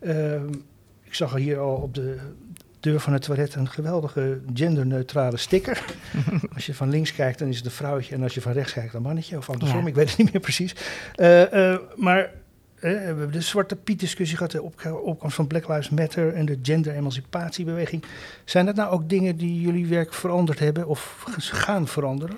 Uh, 0.00 0.42
ik 1.02 1.14
zag 1.14 1.34
hier 1.34 1.58
al 1.58 1.74
op 1.74 1.94
de 1.94 2.18
deur 2.90 3.00
van 3.00 3.12
het 3.12 3.22
toilet 3.22 3.54
een 3.54 3.68
geweldige 3.68 4.40
genderneutrale 4.54 5.36
sticker. 5.36 5.84
als 6.54 6.66
je 6.66 6.74
van 6.74 6.90
links 6.90 7.14
kijkt, 7.14 7.38
dan 7.38 7.48
is 7.48 7.56
het 7.56 7.64
een 7.64 7.70
vrouwtje. 7.70 8.14
En 8.14 8.22
als 8.22 8.34
je 8.34 8.40
van 8.40 8.52
rechts 8.52 8.72
kijkt, 8.72 8.94
een 8.94 9.02
mannetje. 9.02 9.36
Of 9.36 9.50
andersom, 9.50 9.86
ik 9.86 9.94
weet 9.94 10.08
het 10.08 10.18
niet 10.18 10.32
meer 10.32 10.42
precies. 10.42 10.74
Uh, 11.16 11.52
uh, 11.52 11.78
maar 11.96 12.30
we 12.80 12.88
hebben 12.88 13.32
de 13.32 13.40
Zwarte 13.40 13.76
Piet 13.76 14.00
discussie 14.00 14.36
gehad, 14.36 14.52
de 14.52 14.62
opkomst 15.02 15.36
van 15.36 15.46
Black 15.46 15.68
Lives 15.68 15.90
Matter 15.90 16.34
en 16.34 16.46
de 16.46 16.58
gender-emancipatiebeweging. 16.62 18.04
Zijn 18.44 18.66
dat 18.66 18.74
nou 18.74 18.90
ook 18.90 19.08
dingen 19.08 19.36
die 19.36 19.60
jullie 19.60 19.86
werk 19.86 20.14
veranderd 20.14 20.58
hebben 20.58 20.86
of 20.86 21.24
gaan 21.36 21.88
veranderen? 21.88 22.36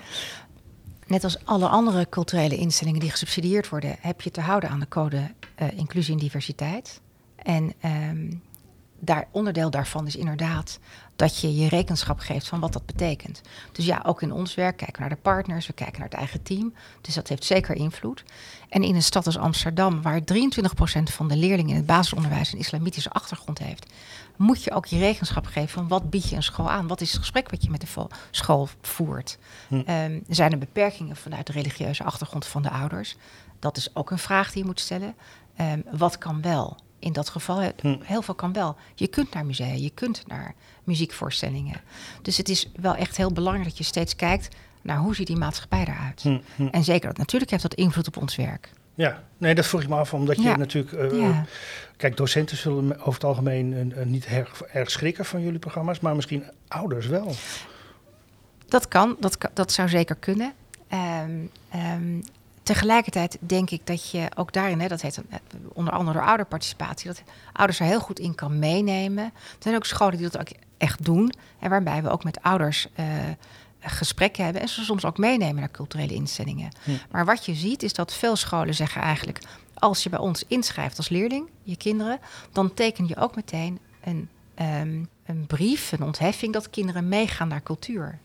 Net 1.06 1.24
als 1.24 1.44
alle 1.44 1.68
andere 1.68 2.06
culturele 2.08 2.56
instellingen 2.56 3.00
die 3.00 3.10
gesubsidieerd 3.10 3.68
worden, 3.68 3.96
heb 4.00 4.20
je 4.20 4.30
te 4.30 4.40
houden 4.40 4.70
aan 4.70 4.80
de 4.80 4.88
code 4.88 5.30
uh, 5.62 5.78
inclusie 5.78 6.12
en 6.12 6.20
diversiteit. 6.20 7.00
En 7.36 7.72
um, 7.84 8.42
daar, 8.98 9.28
onderdeel 9.30 9.70
daarvan 9.70 10.06
is 10.06 10.16
inderdaad 10.16 10.78
dat 11.16 11.40
je 11.40 11.56
je 11.56 11.68
rekenschap 11.68 12.18
geeft 12.18 12.48
van 12.48 12.60
wat 12.60 12.72
dat 12.72 12.86
betekent. 12.86 13.40
Dus 13.72 13.84
ja, 13.84 14.02
ook 14.06 14.22
in 14.22 14.32
ons 14.32 14.54
werk 14.54 14.76
kijken 14.76 14.94
we 14.94 15.00
naar 15.00 15.16
de 15.16 15.22
partners, 15.22 15.66
we 15.66 15.72
kijken 15.72 16.00
naar 16.00 16.08
het 16.08 16.18
eigen 16.18 16.42
team. 16.42 16.74
Dus 17.00 17.14
dat 17.14 17.28
heeft 17.28 17.44
zeker 17.44 17.74
invloed. 17.74 18.24
En 18.68 18.82
in 18.82 18.94
een 18.94 19.02
stad 19.02 19.26
als 19.26 19.38
Amsterdam, 19.38 20.02
waar 20.02 20.20
23% 20.20 20.24
van 21.02 21.28
de 21.28 21.36
leerlingen 21.36 21.70
in 21.70 21.76
het 21.76 21.86
basisonderwijs 21.86 22.52
een 22.52 22.58
islamitische 22.58 23.10
achtergrond 23.10 23.58
heeft, 23.58 23.86
moet 24.36 24.64
je 24.64 24.72
ook 24.72 24.86
je 24.86 24.98
rekenschap 24.98 25.46
geven 25.46 25.68
van 25.68 25.88
wat 25.88 26.10
bied 26.10 26.28
je 26.28 26.36
een 26.36 26.42
school 26.42 26.70
aan? 26.70 26.86
Wat 26.86 27.00
is 27.00 27.10
het 27.10 27.20
gesprek 27.20 27.50
wat 27.50 27.62
je 27.62 27.70
met 27.70 27.80
de 27.80 28.06
school 28.30 28.68
voert? 28.80 29.38
Hm. 29.68 29.74
Um, 29.74 30.24
zijn 30.28 30.52
er 30.52 30.58
beperkingen 30.58 31.16
vanuit 31.16 31.46
de 31.46 31.52
religieuze 31.52 32.04
achtergrond 32.04 32.46
van 32.46 32.62
de 32.62 32.70
ouders? 32.70 33.16
Dat 33.58 33.76
is 33.76 33.94
ook 33.94 34.10
een 34.10 34.18
vraag 34.18 34.52
die 34.52 34.60
je 34.60 34.68
moet 34.68 34.80
stellen. 34.80 35.14
Um, 35.60 35.84
wat 35.90 36.18
kan 36.18 36.42
wel? 36.42 36.76
In 36.98 37.12
dat 37.12 37.28
geval, 37.28 37.72
hm. 37.80 37.96
heel 38.02 38.22
veel 38.22 38.34
kan 38.34 38.52
wel. 38.52 38.76
Je 38.94 39.06
kunt 39.06 39.34
naar 39.34 39.46
musea, 39.46 39.74
je 39.74 39.90
kunt 39.90 40.22
naar 40.26 40.54
muziekvoorstellingen. 40.84 41.80
Dus 42.22 42.36
het 42.36 42.48
is 42.48 42.70
wel 42.80 42.94
echt 42.94 43.16
heel 43.16 43.32
belangrijk 43.32 43.68
dat 43.68 43.78
je 43.78 43.84
steeds 43.84 44.16
kijkt 44.16 44.56
naar 44.82 44.98
hoe 44.98 45.14
ziet 45.14 45.26
die 45.26 45.36
maatschappij 45.36 45.80
eruit. 45.80 46.22
Hm, 46.22 46.38
hm. 46.56 46.66
En 46.66 46.84
zeker, 46.84 47.12
natuurlijk 47.14 47.50
heeft 47.50 47.62
dat 47.62 47.74
invloed 47.74 48.06
op 48.06 48.16
ons 48.16 48.36
werk. 48.36 48.70
Ja, 48.94 49.22
nee, 49.36 49.54
dat 49.54 49.66
vroeg 49.66 49.82
ik 49.82 49.88
me 49.88 49.96
af, 49.96 50.14
omdat 50.14 50.42
je 50.42 50.56
natuurlijk... 50.56 51.12
Uh, 51.12 51.38
Kijk, 51.96 52.16
docenten 52.16 52.56
zullen 52.56 52.98
over 52.98 53.12
het 53.12 53.24
algemeen 53.24 53.92
uh, 53.96 54.04
niet 54.04 54.26
erg, 54.26 54.62
erg 54.62 54.90
schrikken 54.90 55.24
van 55.24 55.42
jullie 55.42 55.58
programma's, 55.58 56.00
maar 56.00 56.14
misschien 56.16 56.44
ouders 56.68 57.06
wel. 57.06 57.34
Dat 58.66 58.88
kan, 58.88 59.16
dat, 59.20 59.38
dat 59.52 59.72
zou 59.72 59.88
zeker 59.88 60.16
kunnen. 60.16 60.52
Um, 60.92 61.50
um, 61.74 62.22
Tegelijkertijd 62.68 63.38
denk 63.40 63.70
ik 63.70 63.86
dat 63.86 64.10
je 64.10 64.28
ook 64.34 64.52
daarin, 64.52 64.80
hè, 64.80 64.88
dat 64.88 65.00
heet 65.00 65.20
eh, 65.28 65.38
onder 65.72 65.92
andere 65.92 66.18
door 66.18 66.26
ouderparticipatie, 66.26 67.06
dat 67.06 67.22
ouders 67.52 67.80
er 67.80 67.86
heel 67.86 68.00
goed 68.00 68.18
in 68.18 68.34
kan 68.34 68.58
meenemen. 68.58 69.24
Er 69.24 69.32
zijn 69.58 69.74
ook 69.74 69.84
scholen 69.84 70.16
die 70.16 70.28
dat 70.30 70.40
ook 70.40 70.48
echt 70.78 71.04
doen. 71.04 71.32
En 71.58 71.70
waarbij 71.70 72.02
we 72.02 72.10
ook 72.10 72.24
met 72.24 72.42
ouders 72.42 72.86
uh, 72.96 73.06
gesprekken 73.80 74.44
hebben 74.44 74.62
en 74.62 74.68
ze 74.68 74.84
soms 74.84 75.04
ook 75.04 75.18
meenemen 75.18 75.60
naar 75.60 75.70
culturele 75.70 76.14
instellingen. 76.14 76.70
Maar 77.10 77.24
wat 77.24 77.44
je 77.44 77.54
ziet 77.54 77.82
is 77.82 77.92
dat 77.92 78.14
veel 78.14 78.36
scholen 78.36 78.74
zeggen 78.74 79.02
eigenlijk, 79.02 79.38
als 79.74 80.02
je 80.02 80.08
bij 80.08 80.18
ons 80.18 80.44
inschrijft 80.46 80.96
als 80.96 81.08
leerling, 81.08 81.48
je 81.62 81.76
kinderen, 81.76 82.18
dan 82.52 82.74
teken 82.74 83.06
je 83.06 83.16
ook 83.16 83.36
meteen 83.36 83.78
een 84.04 84.28
ehm, 84.54 85.02
een 85.28 85.46
brief, 85.46 85.92
een 85.92 86.02
ontheffing 86.02 86.52
dat 86.52 86.70
kinderen 86.70 87.08
meegaan 87.08 87.48
naar 87.48 87.62
cultuur. 87.62 88.18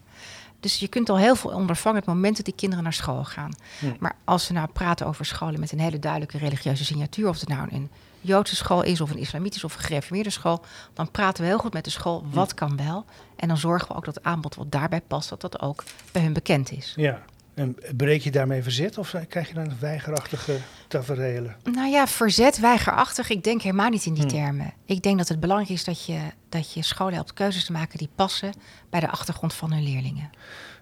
Dus 0.63 0.79
je 0.79 0.87
kunt 0.87 1.09
al 1.09 1.17
heel 1.17 1.35
veel 1.35 1.51
ondervangen 1.51 1.99
het 1.99 2.07
moment 2.07 2.35
dat 2.35 2.45
die 2.45 2.55
kinderen 2.55 2.83
naar 2.83 2.93
school 2.93 3.23
gaan. 3.23 3.51
Maar 3.99 4.15
als 4.23 4.47
we 4.47 4.53
nou 4.53 4.67
praten 4.73 5.05
over 5.05 5.25
scholen 5.25 5.59
met 5.59 5.71
een 5.71 5.79
hele 5.79 5.99
duidelijke 5.99 6.37
religieuze 6.37 6.85
signatuur, 6.85 7.29
of 7.29 7.39
het 7.39 7.49
nou 7.49 7.67
een 7.71 7.89
Joodse 8.21 8.55
school 8.55 8.83
is, 8.83 9.01
of 9.01 9.09
een 9.11 9.17
islamitische 9.17 9.65
of 9.65 9.75
een 9.75 9.81
gereformeerde 9.81 10.29
school, 10.29 10.61
dan 10.93 11.11
praten 11.11 11.43
we 11.43 11.49
heel 11.49 11.57
goed 11.57 11.73
met 11.73 11.83
de 11.83 11.89
school 11.89 12.25
wat 12.29 12.53
kan 12.53 12.77
wel. 12.77 13.05
En 13.35 13.47
dan 13.47 13.57
zorgen 13.57 13.87
we 13.87 13.95
ook 13.95 14.05
dat 14.05 14.15
het 14.15 14.23
aanbod 14.23 14.55
wat 14.55 14.71
daarbij 14.71 15.01
past, 15.01 15.29
dat 15.29 15.41
dat 15.41 15.61
ook 15.61 15.83
bij 16.11 16.21
hun 16.21 16.33
bekend 16.33 16.71
is. 16.71 16.93
Ja. 16.95 17.21
En 17.53 17.77
breek 17.95 18.21
je 18.21 18.31
daarmee 18.31 18.63
verzet 18.63 18.97
of 18.97 19.15
krijg 19.27 19.47
je 19.47 19.53
dan 19.53 19.71
weigerachtige 19.79 20.57
tafereelen? 20.87 21.55
Nou 21.63 21.89
ja, 21.89 22.07
verzet, 22.07 22.59
weigerachtig. 22.59 23.29
Ik 23.29 23.43
denk 23.43 23.61
helemaal 23.61 23.89
niet 23.89 24.05
in 24.05 24.13
die 24.13 24.23
Hm. 24.23 24.29
termen. 24.29 24.73
Ik 24.85 25.01
denk 25.01 25.17
dat 25.17 25.27
het 25.27 25.39
belangrijk 25.39 25.71
is 25.71 25.83
dat 25.83 26.05
je, 26.05 26.19
dat 26.49 26.73
je 26.73 26.83
scholen 26.83 27.13
helpt 27.13 27.33
keuzes 27.33 27.65
te 27.65 27.71
maken 27.71 27.97
die 27.97 28.09
passen 28.15 28.53
bij 28.89 28.99
de 28.99 29.09
achtergrond 29.09 29.53
van 29.53 29.71
hun 29.73 29.83
leerlingen. 29.83 30.29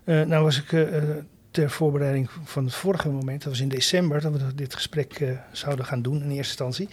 Eh, 0.03 0.21
nou 0.21 0.43
was 0.43 0.57
ik 0.61 0.71
eh, 0.71 0.97
eh, 0.97 1.03
ter 1.51 1.69
voorbereiding 1.69 2.29
van 2.43 2.65
het 2.65 2.73
vorige 2.73 3.09
moment, 3.09 3.43
dat 3.43 3.51
was 3.51 3.61
in 3.61 3.69
december, 3.69 4.21
dat 4.21 4.31
we 4.31 4.55
dit 4.55 4.73
gesprek 4.75 5.37
zouden 5.51 5.85
gaan 5.85 6.01
doen 6.01 6.23
in 6.23 6.29
eerste 6.29 6.63
instantie. 6.63 6.89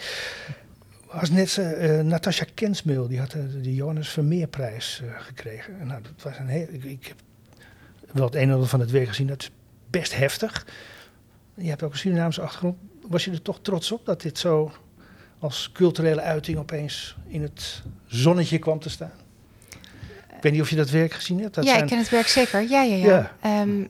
Was 1.11 1.29
net 1.29 1.59
Natasja 2.03 2.45
Kensmeel, 2.53 3.07
die 3.07 3.19
had 3.19 3.31
de 3.61 3.73
Johannes 3.73 4.09
Vermeerprijs 4.09 5.01
gekregen. 5.17 5.79
En 5.79 5.87
Nou, 5.87 6.01
dat 6.01 6.23
was 6.23 6.37
een 6.37 6.47
heel, 6.47 6.67
ik, 6.69 6.83
ik 6.83 7.07
heb 7.07 7.17
wel 8.11 8.25
het 8.25 8.35
een 8.35 8.41
en 8.41 8.51
ander 8.51 8.67
van 8.67 8.79
het 8.79 8.91
werk 8.91 9.07
gezien, 9.07 9.27
dat 9.27 9.49
best 9.89 10.15
heftig. 10.15 10.67
Je 11.53 11.69
hebt 11.69 11.83
ook 11.83 11.91
een 11.91 11.97
Surinaamse 11.97 12.41
achtergrond. 12.41 12.77
Was 13.07 13.25
je 13.25 13.31
er 13.31 13.41
toch 13.41 13.59
trots 13.61 13.91
op 13.91 14.05
dat 14.05 14.21
dit 14.21 14.37
zo 14.37 14.71
als 15.39 15.69
culturele 15.73 16.21
uiting 16.21 16.57
opeens 16.57 17.15
in 17.27 17.41
het 17.41 17.81
zonnetje 18.07 18.59
kwam 18.59 18.79
te 18.79 18.89
staan? 18.89 19.11
Ik 20.35 20.45
weet 20.45 20.51
niet 20.51 20.61
of 20.61 20.69
je 20.69 20.75
dat 20.75 20.89
werk 20.89 21.13
gezien 21.13 21.39
hebt. 21.41 21.55
Dat 21.55 21.63
ja, 21.63 21.69
zijn, 21.69 21.83
ik 21.83 21.89
ken 21.89 21.97
het 21.97 22.09
werk 22.09 22.27
zeker. 22.27 22.69
Ja, 22.69 22.81
ja, 22.81 22.95
ja. 22.95 23.05
Ja. 23.05 23.35
Ehm, 23.41 23.85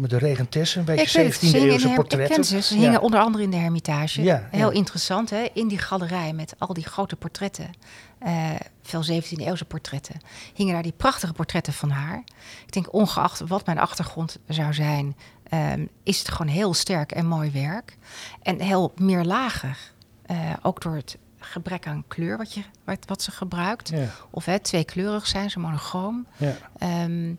maar 0.00 0.08
de 0.08 0.18
regentessen, 0.18 0.78
een 0.80 0.84
beetje 0.84 1.02
ik 1.06 1.12
weet 1.12 1.24
het. 1.26 1.34
Ze 1.34 1.46
17e 1.46 1.50
hingen 1.50 1.66
in 1.66 1.72
eeuwse 1.72 1.88
ik 1.88 1.94
portretten. 1.94 2.34
ken 2.34 2.44
ze. 2.44 2.62
Ze 2.62 2.74
Ja. 2.74 2.80
hingen 2.80 3.00
onder 3.00 3.20
andere 3.20 3.44
in 3.44 3.50
de 3.50 3.56
Hermitage. 3.56 4.22
Ja, 4.22 4.48
Heel 4.50 4.70
ja. 4.70 4.76
interessant, 4.76 5.30
hè? 5.30 5.46
In 5.52 5.68
die 5.68 5.78
galerij 5.78 6.32
met 6.32 6.54
al 6.58 6.74
die 6.74 6.84
grote 6.86 7.16
portretten, 7.16 7.70
eh, 8.18 8.50
veel 8.82 9.02
17e 9.02 9.44
eeuwse 9.44 9.64
portretten, 9.64 10.20
hingen 10.54 10.72
daar 10.74 10.82
die 10.82 10.94
prachtige 10.96 11.32
portretten 11.32 11.72
van 11.72 11.90
haar. 11.90 12.22
Ik 12.66 12.72
denk, 12.72 12.92
ongeacht 12.92 13.40
wat 13.40 13.66
mijn 13.66 13.78
achtergrond 13.78 14.38
zou 14.48 14.74
zijn, 14.74 15.16
ehm, 15.48 15.86
is 16.02 16.18
het 16.18 16.30
gewoon 16.30 16.52
heel 16.52 16.74
sterk 16.74 17.12
en 17.12 17.26
mooi 17.26 17.50
werk. 17.50 17.96
En 18.42 18.60
heel 18.60 18.92
meerlagig. 18.96 19.92
Eh, 20.26 20.36
ook 20.62 20.80
door 20.82 20.94
het 20.94 21.16
gebrek 21.38 21.86
aan 21.86 22.04
kleur 22.08 22.36
wat, 22.36 22.54
je, 22.54 22.62
wat, 22.84 22.98
wat 23.06 23.22
ze 23.22 23.30
gebruikt. 23.30 23.92
Of 24.30 24.44
hè, 24.44 24.58
tweekleurig 24.58 25.26
zijn 25.26 25.50
ze, 25.50 25.58
monochroom 25.58 26.26
ja, 26.36 26.56
ehm, 26.78 27.34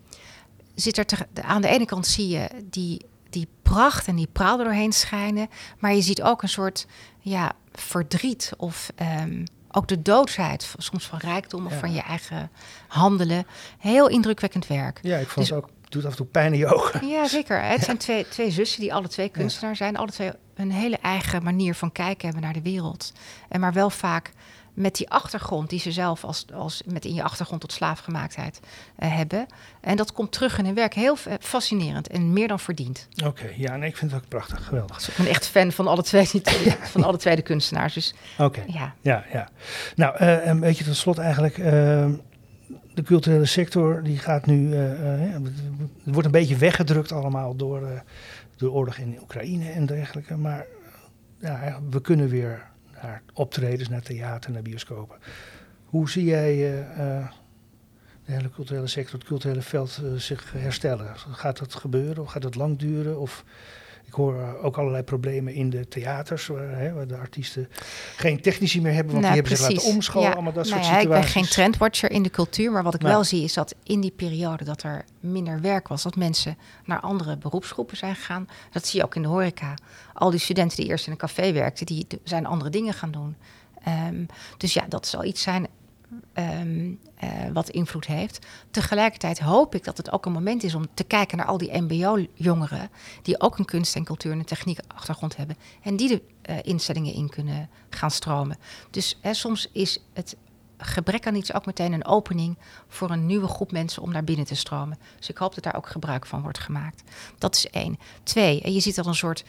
zit 0.75 0.97
er 0.97 1.05
te- 1.05 1.27
aan 1.41 1.61
de 1.61 1.67
ene 1.67 1.85
kant 1.85 2.07
zie 2.07 2.27
je 2.27 2.49
die, 2.69 3.05
die 3.29 3.47
pracht 3.61 4.07
en 4.07 4.15
die 4.15 4.27
praal 4.31 4.57
er 4.59 4.63
doorheen 4.65 4.93
schijnen. 4.93 5.47
Maar 5.79 5.93
je 5.93 6.01
ziet 6.01 6.21
ook 6.21 6.41
een 6.41 6.49
soort 6.49 6.85
ja, 7.19 7.51
verdriet 7.73 8.51
of 8.57 8.89
ev 8.95 9.43
ook 9.71 9.87
de 9.87 10.01
doodsheid, 10.01 10.73
soms 10.77 11.05
van 11.05 11.19
rijkdom 11.19 11.65
of 11.65 11.71
Ja. 11.71 11.77
van 11.79 11.93
je 11.93 12.01
eigen 12.01 12.49
handelen. 12.87 13.45
Heel 13.79 14.07
indrukwekkend 14.09 14.67
werk. 14.67 14.99
ja, 15.01 15.17
ik 15.17 15.27
vond 15.29 15.47
Dus- 15.47 15.55
het 15.55 15.63
ook, 15.65 15.69
het 15.81 15.91
doet 15.91 16.05
af 16.05 16.11
en 16.11 16.17
toe 16.17 16.25
pijn 16.25 16.53
in 16.53 16.59
je 16.59 16.73
ogen. 16.73 17.07
Ja, 17.07 17.27
zeker. 17.27 17.63
Het 17.63 17.83
zijn 17.85 17.97
twee, 17.97 18.27
twee 18.29 18.51
zussen 18.51 18.81
die 18.81 18.93
alle 18.93 19.07
twee 19.07 19.29
kunstenaar 19.29 19.75
zijn. 19.75 19.97
Alle 19.97 20.11
twee 20.11 20.31
een 20.55 20.71
hele 20.71 20.97
eigen 20.97 21.43
manier 21.43 21.75
van 21.75 21.91
kijken 21.91 22.23
hebben 22.25 22.43
naar 22.43 22.53
de 22.53 22.61
wereld. 22.61 23.11
En 23.49 23.59
maar 23.59 23.73
wel 23.73 23.89
vaak 23.89 24.31
met 24.75 24.95
die 24.95 25.09
achtergrond 25.09 25.69
die 25.69 25.79
ze 25.79 25.91
zelf 25.91 26.23
als, 26.23 26.45
als 26.53 26.81
met 26.85 27.05
in 27.05 27.13
je 27.13 27.23
achtergrond 27.23 27.61
tot 27.61 27.71
slaafgemaaktheid 27.71 28.59
eh, 28.95 29.15
hebben. 29.15 29.45
En 29.81 29.95
dat 29.97 30.11
komt 30.11 30.31
terug 30.31 30.57
in 30.57 30.65
hun 30.65 30.73
werk. 30.73 30.93
Heel 30.93 31.15
fa- 31.15 31.37
fascinerend 31.39 32.07
en 32.07 32.33
meer 32.33 32.47
dan 32.47 32.59
verdiend. 32.59 33.07
Oké, 33.25 33.49
ja, 33.55 33.75
nee, 33.75 33.89
ik 33.89 33.97
vind 33.97 34.11
het 34.11 34.21
ook 34.23 34.27
prachtig, 34.29 34.65
geweldig. 34.65 35.07
Ik 35.09 35.15
ben 35.17 35.27
echt 35.27 35.47
fan 35.47 35.71
van 35.71 35.87
alle 35.87 36.03
twee, 36.03 36.25
van 36.93 37.03
alle 37.03 37.17
twee 37.17 37.35
de 37.35 37.41
kunstenaars. 37.41 37.93
Dus 37.93 38.13
Oké, 38.37 38.63
ja, 38.67 38.93
ja, 39.01 39.23
ja. 39.31 39.49
Nou, 39.95 40.15
eh, 40.17 40.45
een 40.45 40.59
beetje 40.59 40.83
tot 40.83 40.95
slot 40.95 41.17
eigenlijk. 41.17 41.57
eh, 41.57 42.09
de 42.93 43.03
culturele 43.03 43.45
sector 43.45 44.03
die 44.03 44.17
gaat 44.17 44.45
nu, 44.45 44.73
eh, 44.73 44.79
het 45.33 46.13
wordt 46.13 46.25
een 46.25 46.31
beetje 46.31 46.57
weggedrukt 46.57 47.11
allemaal 47.11 47.55
door 47.55 48.03
de 48.57 48.71
oorlog 48.71 48.97
in 48.97 49.17
Oekraïne 49.21 49.69
en 49.69 49.85
dergelijke. 49.85 50.37
Maar 50.37 50.65
ja, 51.39 51.79
we 51.89 52.01
kunnen 52.01 52.29
weer 52.29 52.63
naar 53.05 53.23
optredens, 53.33 53.89
naar 53.89 54.01
theater, 54.01 54.51
naar 54.51 54.61
bioscopen. 54.61 55.17
Hoe 55.85 56.09
zie 56.09 56.23
jij 56.23 56.51
eh, 56.51 56.79
eh, 56.79 57.27
de 58.25 58.31
hele 58.31 58.49
culturele 58.49 58.87
sector, 58.87 59.19
het 59.19 59.27
culturele 59.27 59.61
veld 59.61 60.01
eh, 60.03 60.13
zich 60.13 60.51
herstellen? 60.51 61.17
Gaat 61.17 61.57
dat 61.57 61.75
gebeuren 61.75 62.23
of 62.23 62.31
gaat 62.31 62.43
het 62.43 62.55
lang 62.55 62.77
duren? 62.79 63.19
Of 63.19 63.43
ik 64.05 64.13
hoor 64.13 64.39
eh, 64.39 64.65
ook 64.65 64.77
allerlei 64.77 65.03
problemen 65.03 65.53
in 65.53 65.69
de 65.69 65.87
theaters, 65.87 66.47
waar, 66.47 66.77
hè, 66.79 66.93
waar 66.93 67.07
de 67.07 67.17
artiesten 67.17 67.69
geen 68.15 68.41
technici 68.41 68.81
meer 68.81 68.93
hebben, 68.93 69.11
want 69.11 69.25
Nou, 69.25 69.33
die 69.33 69.43
hebben 69.43 69.65
zich 69.65 69.75
laten 69.75 69.93
omscholen, 69.93 70.27
Ja, 70.27 70.33
allemaal 70.33 70.53
dat 70.53 70.65
nou 70.65 70.75
soort 70.75 70.85
ja, 70.85 70.95
ik 70.95 71.01
situaties. 71.01 71.33
ben 71.33 71.41
geen 71.41 71.51
trendwatcher 71.51 72.11
in 72.11 72.23
de 72.23 72.29
cultuur, 72.29 72.71
maar 72.71 72.83
wat 72.83 72.93
ik 72.93 73.01
wel 73.01 73.23
zie 73.23 73.43
is 73.43 73.53
dat 73.53 73.75
in 73.83 74.01
die 74.01 74.13
periode 74.15 74.63
dat 74.63 74.83
er 74.83 75.05
minder 75.19 75.61
werk 75.61 75.87
was, 75.87 76.03
dat 76.03 76.15
mensen 76.15 76.57
naar 76.85 76.99
andere 76.99 77.37
beroepsgroepen 77.37 77.97
zijn 77.97 78.15
gegaan. 78.15 78.47
Dat 78.71 78.87
zie 78.87 78.99
je 78.99 79.05
ook 79.05 79.15
in 79.15 79.21
de 79.21 79.27
horeca. 79.27 79.73
Al 80.13 80.29
die 80.29 80.39
studenten 80.39 80.77
die 80.77 80.87
eerst 80.87 81.05
in 81.05 81.11
een 81.11 81.17
café 81.17 81.51
werkten, 81.51 81.85
die 81.85 82.07
zijn 82.23 82.45
andere 82.45 82.69
dingen 82.69 82.93
gaan 82.93 83.11
doen. 83.11 83.35
Ehm, 83.83 84.25
dus 84.57 84.73
ja, 84.73 84.85
dat 84.89 85.07
zal 85.07 85.23
iets 85.23 85.41
zijn 85.41 85.67
ehm, 86.33 86.93
eh, 87.15 87.29
wat 87.53 87.69
invloed 87.69 88.05
heeft. 88.05 88.45
Tegelijkertijd 88.71 89.39
hoop 89.39 89.75
ik 89.75 89.83
dat 89.83 89.97
het 89.97 90.11
ook 90.11 90.25
een 90.25 90.31
moment 90.31 90.63
is 90.63 90.75
om 90.75 90.85
te 90.93 91.03
kijken 91.03 91.37
naar 91.37 91.45
al 91.45 91.57
die 91.57 91.81
MBO-jongeren 91.81 92.89
die 93.21 93.41
ook 93.41 93.57
een 93.57 93.65
kunst 93.65 93.95
en 93.95 94.03
cultuur 94.03 94.31
en 94.31 94.39
een 94.39 94.45
techniek 94.45 94.79
achtergrond 94.87 95.37
hebben 95.37 95.57
en 95.81 95.95
die 95.95 96.07
de 96.07 96.21
eh, 96.41 96.55
instellingen 96.61 97.13
in 97.13 97.29
kunnen 97.29 97.69
gaan 97.89 98.11
stromen. 98.11 98.57
Dus 98.89 99.17
hè, 99.21 99.33
soms 99.33 99.69
is 99.71 99.99
het 100.13 100.35
gebrek 100.77 101.27
aan 101.27 101.35
iets 101.35 101.53
ook 101.53 101.65
meteen 101.65 101.93
een 101.93 102.05
opening 102.05 102.57
voor 102.87 103.11
een 103.11 103.25
nieuwe 103.25 103.47
groep 103.47 103.71
mensen 103.71 104.01
om 104.01 104.11
naar 104.11 104.23
binnen 104.23 104.45
te 104.45 104.55
stromen. 104.55 104.97
Dus 105.17 105.29
ik 105.29 105.37
hoop 105.37 105.55
dat 105.55 105.63
daar 105.63 105.75
ook 105.75 105.87
gebruik 105.87 106.25
van 106.25 106.41
wordt 106.41 106.59
gemaakt. 106.59 107.03
Dat 107.37 107.55
is 107.55 107.69
één. 107.69 107.97
Twee, 108.23 108.61
en 108.61 108.73
je 108.73 108.79
ziet 108.79 108.95
dat 108.95 109.05
een 109.05 109.15
soort 109.15 109.43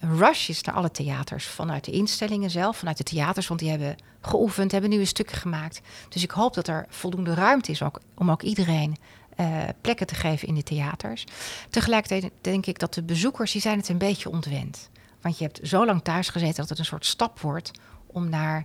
rush 0.00 0.48
is 0.48 0.62
naar 0.62 0.74
alle 0.74 0.90
theaters. 0.90 1.46
Vanuit 1.46 1.84
de 1.84 1.90
instellingen 1.92 2.50
zelf, 2.50 2.76
vanuit 2.76 2.96
de 2.96 3.04
theaters, 3.04 3.46
want 3.48 3.60
die 3.60 3.70
hebben 3.70 3.96
geoefend, 4.20 4.72
hebben 4.72 4.90
nieuwe 4.90 5.04
stukken 5.04 5.36
gemaakt. 5.36 5.80
Dus 6.08 6.22
ik 6.22 6.30
hoop 6.30 6.54
dat 6.54 6.68
er 6.68 6.86
voldoende 6.88 7.34
ruimte 7.34 7.70
is 7.70 7.82
ook, 7.82 8.00
om 8.14 8.30
ook 8.30 8.42
iedereen 8.42 8.96
eh, 9.36 9.46
plekken 9.80 10.06
te 10.06 10.14
geven 10.14 10.48
in 10.48 10.54
de 10.54 10.62
theaters. 10.62 11.24
Tegelijkertijd 11.70 12.32
denk 12.40 12.66
ik 12.66 12.78
dat 12.78 12.94
de 12.94 13.02
bezoekers, 13.02 13.52
die 13.52 13.60
zijn 13.60 13.78
het 13.78 13.88
een 13.88 13.98
beetje 13.98 14.30
ontwend. 14.30 14.88
Want 15.20 15.38
je 15.38 15.44
hebt 15.44 15.60
zo 15.62 15.86
lang 15.86 16.02
thuis 16.02 16.28
gezeten 16.28 16.56
dat 16.56 16.68
het 16.68 16.78
een 16.78 16.84
soort 16.84 17.06
stap 17.06 17.40
wordt 17.40 17.70
om 18.06 18.28
naar 18.28 18.64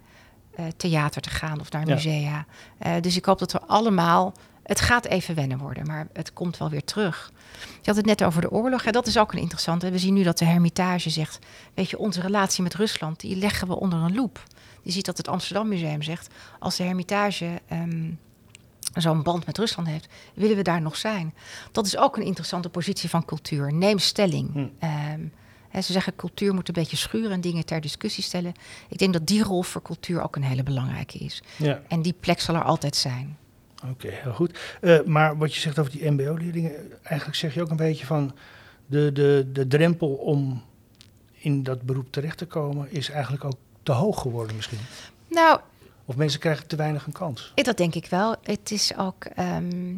eh, 0.56 0.65
theater 0.77 1.22
te 1.22 1.30
gaan 1.30 1.60
of 1.60 1.72
naar 1.72 1.88
Ja. 1.88 1.94
musea. 1.94 2.46
Eh, 2.77 2.94
dus 3.01 3.15
ik 3.15 3.25
hoop 3.25 3.39
dat 3.39 3.51
we 3.51 3.62
allemaal. 3.62 4.34
Het 4.65 4.81
gaat 4.81 5.05
even 5.05 5.36
wennen 5.36 5.57
worden, 5.57 5.86
maar 5.86 6.07
het 6.13 6.34
komt 6.34 6.57
wel 6.57 6.69
weer 6.69 6.84
terug. 6.84 7.31
Je 7.62 7.91
had 7.91 7.95
het 7.95 8.05
net 8.05 8.24
over 8.24 8.41
de 8.41 8.51
oorlog. 8.51 8.84
Ja, 8.84 8.91
dat 8.91 9.07
is 9.07 9.17
ook 9.17 9.34
een 9.34 9.39
interessante. 9.39 9.91
We 9.91 10.00
zien 10.00 10.13
nu 10.13 10.24
dat 10.24 10.38
de 10.38 10.45
Hermitage 10.45 11.10
zegt: 11.10 11.39
Weet 11.74 11.89
je, 11.89 11.98
onze 11.98 12.22
relatie 12.22 12.63
met 12.63 12.74
Rusland, 12.74 13.19
die 13.19 13.36
leggen 13.36 13.67
we 13.67 13.79
onder 13.79 14.00
een 14.00 14.15
loep. 14.15 14.43
Je 14.81 14.91
ziet 14.91 15.05
dat 15.05 15.17
het 15.17 15.27
Amsterdam 15.27 15.67
Museum 15.67 16.01
zegt: 16.01 16.34
Als 16.60 16.75
de 16.75 16.84
Hermitage 16.84 17.62
ehm, 17.67 18.12
zo'n 18.93 19.24
band 19.24 19.45
met 19.45 19.57
Rusland 19.57 19.88
heeft, 19.88 20.07
willen 20.34 20.55
we 20.55 20.62
daar 20.62 20.81
nog 20.81 20.98
zijn. 20.98 21.34
Dat 21.72 21.86
is 21.86 21.98
ook 21.98 22.17
een 22.17 22.25
interessante 22.25 22.69
positie 22.69 23.10
van 23.10 23.25
cultuur. 23.25 23.74
Neem 23.74 24.00
stelling. 24.00 24.53
Hm. 24.53 24.67
Ehm, 24.79 25.22
ze 25.84 25.91
zeggen 25.91 26.15
cultuur 26.15 26.53
moet 26.53 26.67
een 26.67 26.74
beetje 26.74 26.98
schuren 26.98 27.31
en 27.31 27.41
dingen 27.41 27.65
ter 27.65 27.81
discussie 27.81 28.24
stellen. 28.24 28.53
Ik 28.89 28.98
denk 28.98 29.13
dat 29.13 29.27
die 29.27 29.43
rol 29.43 29.62
voor 29.62 29.81
cultuur 29.81 30.22
ook 30.24 30.36
een 30.36 30.43
hele 30.43 30.63
belangrijke 30.63 31.17
is. 31.17 31.43
Ja, 31.57 31.81
En 31.88 32.01
die 32.01 32.15
plek 32.19 32.39
zal 32.39 32.55
er 32.55 32.63
altijd 32.63 32.95
zijn. 32.95 33.38
Oké, 33.89 34.08
heel 34.12 34.34
goed. 34.34 34.60
Eh, 34.82 35.01
maar 35.04 35.38
wat 35.38 35.54
je 35.54 35.60
zegt 35.60 35.80
over 35.80 35.92
die 35.92 36.12
mbo-leerlingen, 36.12 37.04
eigenlijk 37.04 37.38
zeg 37.38 37.54
je 37.54 37.62
ook 37.62 37.70
een 37.70 37.75
beetje 37.75 38.06
van 38.06 38.36
de, 38.86 39.12
de, 39.12 39.50
de 39.54 39.68
drempel 39.68 40.13
om 40.13 40.63
in 41.34 41.63
dat 41.63 41.82
beroep 41.82 42.12
terecht 42.12 42.38
te 42.38 42.46
komen 42.46 42.92
is 42.92 43.10
eigenlijk 43.10 43.44
ook 43.44 43.58
te 43.84 43.92
hoog 43.92 44.22
geworden 44.22 44.56
misschien. 44.56 44.80
Nou, 45.27 45.60
Of 46.06 46.15
mensen 46.15 46.39
krijgen 46.39 46.68
te 46.68 46.75
weinig 46.75 47.06
een 47.06 47.12
kans. 47.13 47.51
Eh, 47.56 47.63
Dat 47.63 47.77
denk 47.77 47.96
ik 47.96 48.06
wel. 48.06 48.36
Het 48.44 48.72
is 48.72 48.98
ook, 48.98 49.25
ehm 49.25 49.94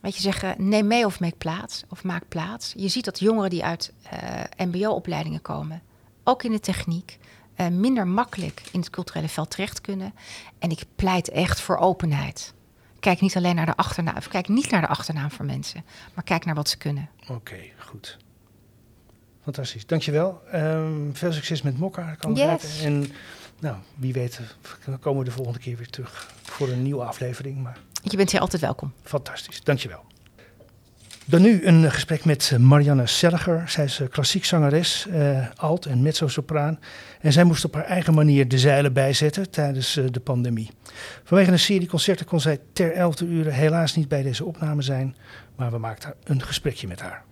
weet 0.00 0.14
je 0.14 0.20
zeggen, 0.20 0.54
neem 0.68 0.86
mee 0.86 1.06
of 1.06 1.20
maak 1.20 1.38
plaats. 1.38 1.84
Of 1.88 2.04
maak 2.04 2.22
plaats. 2.28 2.72
Je 2.76 2.88
ziet 2.88 3.04
dat 3.04 3.18
jongeren 3.18 3.50
die 3.50 3.64
uit 3.64 3.92
eh, 4.10 4.66
MBO-opleidingen 4.66 5.42
komen, 5.42 5.82
ook 6.24 6.42
in 6.42 6.52
de 6.52 6.60
techniek, 6.60 7.18
eh, 7.54 7.68
minder 7.68 8.06
makkelijk 8.06 8.62
in 8.72 8.80
het 8.80 8.90
culturele 8.90 9.28
veld 9.28 9.50
terecht 9.50 9.80
kunnen. 9.80 10.14
En 10.58 10.70
ik 10.70 10.82
pleit 10.96 11.28
echt 11.28 11.60
voor 11.60 11.76
openheid. 11.76 12.52
Kijk 13.00 13.20
niet 13.20 13.36
alleen 13.36 13.54
naar 13.54 13.66
de 13.66 13.76
achternaam, 13.76 14.16
of 14.16 14.28
kijk 14.28 14.48
niet 14.48 14.70
naar 14.70 14.80
de 14.80 14.86
achternaam 14.86 15.30
van 15.30 15.46
mensen, 15.46 15.84
maar 16.14 16.24
kijk 16.24 16.44
naar 16.44 16.54
wat 16.54 16.68
ze 16.68 16.76
kunnen. 16.76 17.08
Oké, 17.28 17.56
goed. 17.78 18.16
Fantastisch, 19.42 19.86
dankjewel. 19.86 20.42
Ehm 20.50 21.12
veel 21.12 21.32
succes 21.32 21.62
met 21.62 21.78
Mokka. 21.78 22.14
kan 22.14 22.34
Yes. 22.34 22.82
En 22.82 23.12
nou, 23.58 23.76
wie 23.94 24.12
weet, 24.12 24.40
komen 25.00 25.18
we 25.18 25.24
de 25.24 25.30
volgende 25.34 25.58
keer 25.58 25.76
weer 25.76 25.90
terug 25.90 26.32
voor 26.42 26.68
een 26.68 26.82
nieuwe 26.82 27.04
aflevering. 27.04 27.62
Maar 27.62 27.78
Je 28.02 28.16
bent 28.16 28.30
hier 28.30 28.40
altijd 28.40 28.62
welkom. 28.62 28.92
fantastisch, 29.02 29.62
dankjewel. 29.62 30.04
Dan 31.30 31.42
nu 31.42 31.66
een 31.66 31.90
gesprek 31.90 32.24
met 32.24 32.56
Marianne 32.58 33.06
Selliger. 33.06 33.68
Zij 33.68 33.84
is 33.84 34.00
eh, 34.00 34.08
klassiek 34.08 34.44
zangeres, 34.44 35.06
eh, 35.06 35.48
alt- 35.56 35.86
en 35.86 36.02
mezzo-sopraan. 36.02 36.78
En 37.20 37.32
zij 37.32 37.44
moest 37.44 37.64
op 37.64 37.74
haar 37.74 37.84
eigen 37.84 38.14
manier 38.14 38.48
de 38.48 38.58
zeilen 38.58 38.92
bijzetten 38.92 39.50
tijdens 39.50 39.96
eh, 39.96 40.04
de 40.10 40.20
pandemie. 40.20 40.70
Vanwege 41.24 41.52
een 41.52 41.58
serie 41.58 41.88
concerten 41.88 42.26
kon 42.26 42.40
zij 42.40 42.58
ter 42.72 42.92
elfde 42.92 43.24
uur 43.24 43.52
helaas 43.52 43.96
niet 43.96 44.08
bij 44.08 44.22
deze 44.22 44.44
opname 44.44 44.82
zijn. 44.82 45.16
Maar 45.56 45.70
we 45.70 45.78
maakten 45.78 46.14
een 46.24 46.42
gesprekje 46.42 46.86
met 46.86 47.00
haar. 47.00 47.24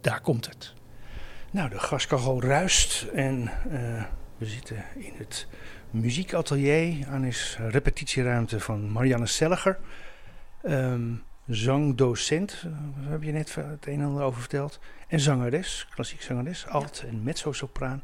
Daar 0.00 0.20
komt 0.20 0.46
het. 0.46 0.74
Nou, 1.50 1.70
de 1.70 1.78
gaskachel 1.78 2.42
ruist 2.42 3.02
en 3.14 3.50
eh, 3.70 4.02
we 4.38 4.46
zitten 4.46 4.84
in 4.94 5.12
het 5.16 5.46
muziekatelier 5.90 7.06
aan 7.08 7.24
is 7.24 7.58
repetitieruimte 7.68 8.60
van 8.60 8.92
Marianne 8.92 9.26
Selliger. 9.26 9.78
Ehm, 10.62 11.10
zangdocent, 11.46 12.62
eh, 12.64 12.72
daar 13.02 13.10
heb 13.10 13.22
je 13.22 13.32
net 13.32 13.54
het 13.54 13.86
een 13.86 14.00
en 14.00 14.06
ander 14.06 14.22
over 14.22 14.40
verteld. 14.40 14.78
En 15.08 15.20
zangeres, 15.20 15.86
klassiek 15.90 16.22
zangeres, 16.22 16.66
alt- 16.66 17.04
en 17.06 17.22
mezzo-sopraan. 17.22 18.02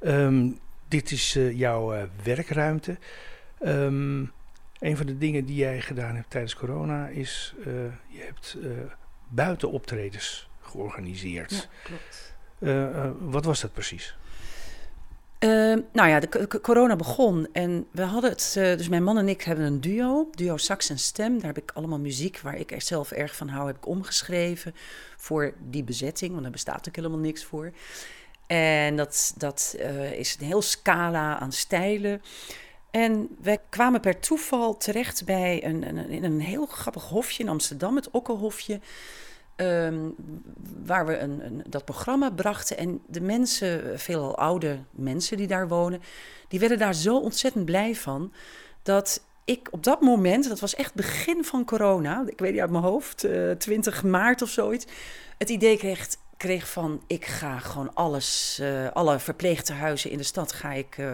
Ehm, 0.00 0.48
dit 0.88 1.10
is 1.10 1.36
eh, 1.36 1.58
jouw 1.58 1.92
eh, 1.92 2.02
werkruimte. 2.22 2.98
Ehm, 3.60 4.24
een 4.78 4.96
van 4.96 5.06
de 5.06 5.18
dingen 5.18 5.44
die 5.44 5.56
jij 5.56 5.80
gedaan 5.80 6.14
hebt 6.14 6.30
tijdens 6.30 6.54
corona 6.54 7.08
is, 7.08 7.54
je 8.08 8.20
hebt 8.20 8.56
buitenoptredens 9.28 10.48
georganiseerd. 10.60 11.50
Ja, 11.50 11.64
klopt. 11.82 12.34
Wat 13.20 13.44
was 13.44 13.60
dat 13.60 13.72
precies? 13.72 14.16
Eh, 15.42 15.74
nou 15.92 16.08
ja, 16.08 16.20
de 16.20 16.60
corona 16.62 16.96
begon 16.96 17.48
en 17.52 17.86
we 17.90 18.02
hadden 18.02 18.30
het, 18.30 18.54
eh, 18.58 18.76
dus 18.76 18.88
mijn 18.88 19.02
man 19.02 19.18
en 19.18 19.28
ik 19.28 19.42
hebben 19.42 19.64
een 19.64 19.80
duo, 19.80 20.28
duo 20.30 20.56
sax 20.56 20.90
en 20.90 20.98
stem. 20.98 21.38
Daar 21.38 21.54
heb 21.54 21.62
ik 21.62 21.70
allemaal 21.74 21.98
muziek 21.98 22.40
waar 22.40 22.56
ik 22.56 22.72
er 22.72 22.82
zelf 22.82 23.10
erg 23.10 23.36
van 23.36 23.48
hou, 23.48 23.66
heb 23.66 23.76
ik 23.76 23.86
omgeschreven 23.86 24.74
voor 25.16 25.54
die 25.70 25.84
bezetting, 25.84 26.30
want 26.30 26.42
daar 26.42 26.52
bestaat 26.52 26.76
natuurlijk 26.76 27.04
helemaal 27.04 27.26
niks 27.26 27.44
voor. 27.44 27.72
En 28.46 28.96
dat, 28.96 29.34
dat 29.36 29.76
eh, 29.78 30.12
is 30.12 30.36
een 30.40 30.46
heel 30.46 30.62
scala 30.62 31.38
aan 31.38 31.52
stijlen. 31.52 32.22
En 32.90 33.28
wij 33.40 33.58
kwamen 33.68 34.00
per 34.00 34.18
toeval 34.18 34.76
terecht 34.76 35.24
bij 35.24 35.64
een, 35.64 35.88
een, 35.88 36.08
in 36.08 36.24
een 36.24 36.40
heel 36.40 36.66
grappig 36.66 37.08
hofje 37.08 37.42
in 37.42 37.48
Amsterdam, 37.48 37.96
het 37.96 38.10
Okkelhofje. 38.10 38.80
Ehm, 39.62 40.08
waar 40.84 41.06
we 41.06 41.18
een, 41.18 41.44
een, 41.44 41.62
dat 41.68 41.84
programma 41.84 42.30
brachten. 42.30 42.76
En 42.76 43.00
de 43.06 43.20
mensen, 43.20 44.00
veelal 44.00 44.36
oude 44.36 44.78
mensen 44.90 45.36
die 45.36 45.46
daar 45.46 45.68
wonen, 45.68 46.02
die 46.48 46.60
werden 46.60 46.78
daar 46.78 46.94
zo 46.94 47.18
ontzettend 47.18 47.64
blij 47.64 47.94
van. 47.94 48.32
Dat 48.82 49.22
ik 49.44 49.68
op 49.70 49.84
dat 49.84 50.00
moment, 50.00 50.48
dat 50.48 50.60
was 50.60 50.74
echt 50.74 50.94
begin 50.94 51.44
van 51.44 51.64
corona, 51.64 52.24
ik 52.26 52.38
weet 52.38 52.52
niet 52.52 52.60
uit 52.60 52.70
mijn 52.70 52.84
hoofd, 52.84 53.24
eh 53.24 53.50
20 53.50 54.02
maart 54.02 54.42
of 54.42 54.48
zoiets, 54.48 54.86
het 55.38 55.50
idee 55.50 55.76
kreeg, 55.76 56.08
kreeg 56.36 56.68
van 56.68 57.02
ik 57.06 57.24
ga 57.24 57.58
gewoon 57.58 57.94
alles, 57.94 58.58
eh, 58.60 58.90
alle 58.90 59.18
verpleegtehuizen 59.18 60.10
in 60.10 60.18
de 60.18 60.24
stad 60.24 60.52
ga 60.52 60.72
ik 60.72 60.98
eh, 60.98 61.12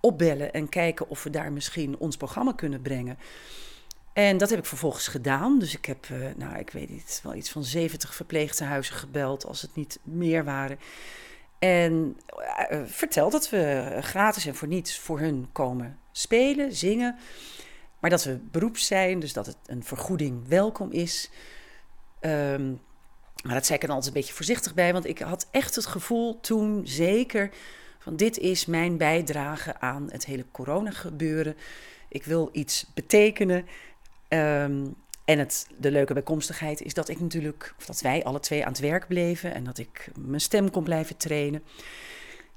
opbellen 0.00 0.52
en 0.52 0.68
kijken 0.68 1.08
of 1.08 1.22
we 1.22 1.30
daar 1.30 1.52
misschien 1.52 1.98
ons 1.98 2.16
programma 2.16 2.52
kunnen 2.52 2.82
brengen. 2.82 3.18
En 4.12 4.38
dat 4.38 4.50
heb 4.50 4.58
ik 4.58 4.64
vervolgens 4.64 5.08
gedaan. 5.08 5.58
Dus 5.58 5.76
ik 5.76 5.84
heb, 5.84 6.06
eh, 6.10 6.18
nou, 6.36 6.58
ik 6.58 6.70
weet 6.70 6.90
niet, 6.90 7.20
wel 7.22 7.34
iets 7.34 7.50
van 7.50 7.64
70 7.64 8.14
verpleegtehuizen 8.14 8.94
gebeld, 8.94 9.46
als 9.46 9.62
het 9.62 9.74
niet 9.74 9.98
meer 10.02 10.44
waren. 10.44 10.78
En 11.58 12.16
eh, 12.68 12.80
verteld 12.84 13.32
dat 13.32 13.50
we 13.50 13.96
gratis 14.00 14.46
en 14.46 14.54
voor 14.54 14.68
niets 14.68 14.98
voor 14.98 15.18
hun 15.18 15.48
komen 15.52 15.98
spelen, 16.12 16.72
zingen. 16.72 17.16
Maar 18.00 18.10
dat 18.10 18.24
we 18.24 18.38
beroeps 18.50 18.86
zijn, 18.86 19.20
dus 19.20 19.32
dat 19.32 19.46
het 19.46 19.56
een 19.66 19.84
vergoeding 19.84 20.48
welkom 20.48 20.90
is. 20.90 21.30
Ehm, 22.20 22.70
maar 23.42 23.54
dat 23.54 23.66
zei 23.66 23.78
ik 23.78 23.84
er 23.84 23.90
altijd 23.90 24.06
een 24.06 24.20
beetje 24.20 24.34
voorzichtig 24.34 24.74
bij, 24.74 24.92
want 24.92 25.06
ik 25.06 25.18
had 25.18 25.48
echt 25.50 25.74
het 25.74 25.86
gevoel 25.86 26.40
toen 26.40 26.86
zeker 26.86 27.50
van 27.98 28.16
dit 28.16 28.38
is 28.38 28.66
mijn 28.66 28.96
bijdrage 28.96 29.80
aan 29.80 30.08
het 30.10 30.24
hele 30.24 30.44
corona 30.52 30.90
gebeuren. 30.90 31.56
Ik 32.08 32.24
wil 32.24 32.48
iets 32.52 32.86
betekenen. 32.94 33.66
Ehm, 34.32 34.86
en 35.24 35.38
het, 35.38 35.66
de 35.78 35.90
leuke 35.90 36.12
bijkomstigheid 36.12 36.82
is 36.82 36.94
dat 36.94 37.08
ik 37.08 37.20
natuurlijk, 37.20 37.74
of 37.78 37.86
dat 37.86 38.00
wij 38.00 38.24
alle 38.24 38.40
twee 38.40 38.64
aan 38.64 38.72
het 38.72 38.80
werk 38.80 39.06
bleven 39.08 39.54
en 39.54 39.64
dat 39.64 39.78
ik 39.78 40.10
mijn 40.18 40.40
stem 40.40 40.70
kon 40.70 40.84
blijven 40.84 41.16
trainen. 41.16 41.62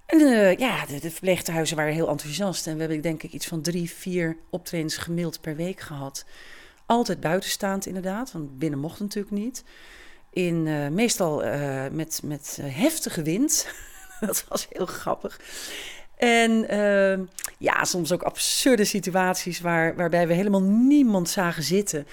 En 0.06 0.20
eh, 0.20 0.58
ja, 0.58 0.86
de, 0.86 1.00
de 1.00 1.76
waren 1.76 1.94
heel 1.94 2.10
enthousiast. 2.10 2.68
En 2.68 2.74
we 2.74 2.80
hebben 2.80 3.02
denk 3.02 3.24
ik 3.24 3.32
iets 3.32 3.48
van 3.48 3.62
drie, 3.62 3.92
vier 3.92 4.38
optredens 4.50 4.98
gemiddeld 4.98 5.42
per 5.42 5.56
week 5.56 5.80
gehad. 5.80 6.26
Altijd 6.86 7.20
buitenstaand 7.20 7.86
inderdaad, 7.86 8.32
want 8.32 8.58
binnen 8.58 8.80
mocht 8.80 9.00
natuurlijk 9.00 9.36
niet. 9.36 9.64
In, 10.30 10.68
eh, 10.68 10.88
meestal 10.88 11.44
eh, 11.44 11.88
met, 11.92 12.22
met 12.24 12.60
heftige 12.62 13.22
wind. 13.22 13.68
dat 14.20 14.46
was 14.48 14.68
heel 14.70 14.86
grappig. 14.86 15.40
En 16.18 16.74
uh, 16.74 17.26
ja, 17.58 17.84
soms 17.84 18.12
ook 18.12 18.24
absurde 18.24 18.86
situaties 18.86 19.60
waar, 19.60 19.96
waarbij 19.96 20.28
we 20.28 20.34
helemaal 20.34 20.62
niemand 20.64 21.30
zagen 21.30 21.64
zitten. 21.64 22.08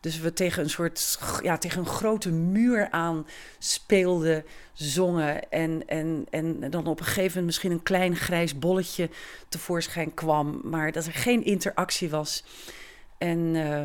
Dus 0.00 0.18
we 0.18 0.32
tegen 0.32 0.62
een 0.62 0.70
soort, 0.70 1.18
ja, 1.42 1.58
tegen 1.58 1.78
een 1.78 1.86
grote 1.86 2.30
muur 2.30 2.90
aan 2.90 3.26
speelden, 3.58 4.44
zongen. 4.72 5.50
En, 5.50 5.82
en, 5.86 6.26
en 6.30 6.70
dan 6.70 6.86
op 6.86 6.98
een 6.98 7.04
gegeven 7.04 7.26
moment 7.26 7.46
misschien 7.46 7.70
een 7.70 7.82
klein 7.82 8.16
grijs 8.16 8.58
bolletje 8.58 9.10
tevoorschijn 9.48 10.14
kwam. 10.14 10.60
Maar 10.64 10.92
dat 10.92 11.06
er 11.06 11.12
geen 11.12 11.44
interactie 11.44 12.10
was. 12.10 12.44
En, 13.18 13.38
uh, 13.38 13.82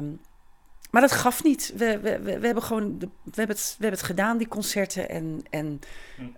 maar 0.91 1.01
dat 1.01 1.11
gaf 1.11 1.43
niet. 1.43 1.73
We, 1.75 1.99
we, 1.99 2.19
we, 2.19 2.39
we 2.39 2.45
hebben 2.45 2.63
gewoon, 2.63 2.99
de, 2.99 3.09
we, 3.23 3.31
hebben 3.35 3.55
het, 3.55 3.75
we 3.77 3.81
hebben 3.81 3.99
het 3.99 4.09
gedaan, 4.09 4.37
die 4.37 4.47
concerten. 4.47 5.09
En, 5.09 5.43
en 5.49 5.79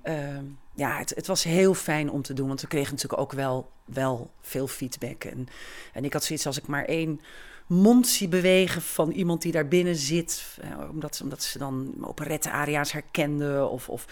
uh, 0.07 0.37
ja, 0.73 0.97
het, 0.97 1.09
het, 1.15 1.27
was 1.27 1.43
heel 1.43 1.73
fijn 1.73 2.09
om 2.09 2.21
te 2.21 2.33
doen. 2.33 2.47
Want 2.47 2.61
we 2.61 2.67
kregen 2.67 2.93
natuurlijk 2.93 3.21
ook 3.21 3.31
wel, 3.31 3.71
wel 3.85 4.31
veel 4.41 4.67
feedback. 4.67 5.23
En, 5.23 5.47
en 5.93 6.05
ik 6.05 6.13
had 6.13 6.23
zoiets 6.23 6.45
als 6.45 6.57
ik 6.57 6.67
maar 6.67 6.85
één 6.85 7.21
mond 7.67 8.07
zie 8.07 8.27
bewegen 8.27 8.81
van 8.81 9.11
iemand 9.11 9.41
die 9.41 9.51
daar 9.51 9.67
binnen 9.67 9.95
zit. 9.95 10.57
Eh, 10.61 10.89
omdat, 10.89 11.19
omdat 11.23 11.43
ze 11.43 11.57
dan 11.57 11.93
operette-aria's 12.01 12.91
herkenden 12.91 13.69
of, 13.69 13.89
of 13.89 14.07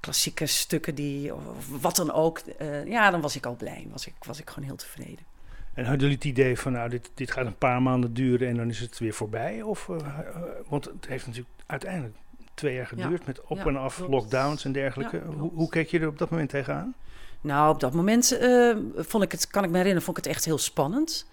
klassieke 0.00 0.46
stukken 0.46 0.94
die, 0.94 1.34
of 1.34 1.42
wat 1.80 1.96
dan 1.96 2.12
ook. 2.12 2.40
Uh, 2.60 2.86
ja, 2.86 3.10
dan 3.10 3.20
was 3.20 3.36
ik 3.36 3.46
al 3.46 3.56
blij. 3.56 3.86
Was 3.90 4.06
ik, 4.06 4.14
was 4.24 4.40
ik 4.40 4.50
gewoon 4.50 4.68
heel 4.68 4.76
tevreden. 4.76 5.30
En 5.74 5.84
hadden 5.84 6.00
jullie 6.00 6.16
het 6.16 6.24
idee 6.24 6.58
van, 6.58 6.72
nou, 6.72 6.88
dit, 6.88 7.10
dit 7.14 7.30
gaat 7.30 7.46
een 7.46 7.58
paar 7.58 7.82
maanden 7.82 8.14
duren 8.14 8.48
en 8.48 8.56
dan 8.56 8.68
is 8.68 8.80
het 8.80 8.98
weer 8.98 9.12
voorbij? 9.12 9.62
Of, 9.62 9.88
uh, 9.88 10.18
want 10.68 10.84
het 10.84 11.06
heeft 11.06 11.26
natuurlijk 11.26 11.54
uiteindelijk 11.66 12.16
twee 12.54 12.74
jaar 12.74 12.86
geduurd 12.86 13.20
ja. 13.20 13.26
met 13.26 13.40
op 13.40 13.56
ja, 13.56 13.64
en 13.64 13.76
af 13.76 13.96
klopt. 13.96 14.10
lockdowns 14.10 14.64
en 14.64 14.72
dergelijke. 14.72 15.16
Ja, 15.16 15.24
hoe, 15.24 15.50
hoe 15.54 15.68
keek 15.68 15.88
je 15.88 15.98
er 15.98 16.08
op 16.08 16.18
dat 16.18 16.30
moment 16.30 16.50
tegenaan? 16.50 16.94
Nou, 17.40 17.74
op 17.74 17.80
dat 17.80 17.92
moment 17.92 18.32
uh, 18.32 18.76
vond 18.96 19.24
ik 19.24 19.32
het, 19.32 19.46
kan 19.46 19.64
ik 19.64 19.70
me 19.70 19.76
herinneren, 19.76 20.02
vond 20.02 20.18
ik 20.18 20.24
het 20.24 20.32
echt 20.32 20.44
heel 20.44 20.58
spannend. 20.58 21.26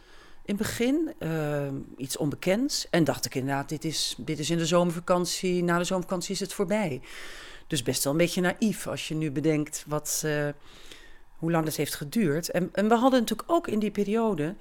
In 0.46 0.56
het 0.56 0.58
begin, 0.58 1.14
uh, 1.20 1.68
iets 1.98 2.18
onbekends. 2.18 2.90
En 2.90 3.04
dacht 3.04 3.26
ik 3.26 3.36
inderdaad, 3.36 3.70
dit 3.70 3.86
is, 3.86 4.16
dit 4.18 4.40
is 4.40 4.50
in 4.50 4.58
de 4.58 4.66
zomervakantie, 4.66 5.64
na 5.64 5.78
de 5.78 5.84
zomervakantie 5.84 6.34
is 6.34 6.40
het 6.40 6.54
voorbij. 6.54 7.02
Dus 7.68 7.84
best 7.84 8.04
wel 8.04 8.14
een 8.14 8.20
beetje 8.20 8.42
naïef 8.42 8.88
als 8.88 9.08
je 9.08 9.16
nu 9.16 9.32
bedenkt 9.32 9.84
wat, 9.88 10.22
uh, 10.26 10.48
hoe 11.36 11.52
lang 11.52 11.66
dat 11.66 11.76
heeft 11.76 11.96
geduurd. 11.96 12.50
En, 12.50 12.70
en 12.74 12.88
we 12.88 12.96
hadden 12.96 13.20
natuurlijk 13.20 13.52
ook 13.52 13.68
in 13.68 13.80
die 13.80 13.92
periode 13.92 14.56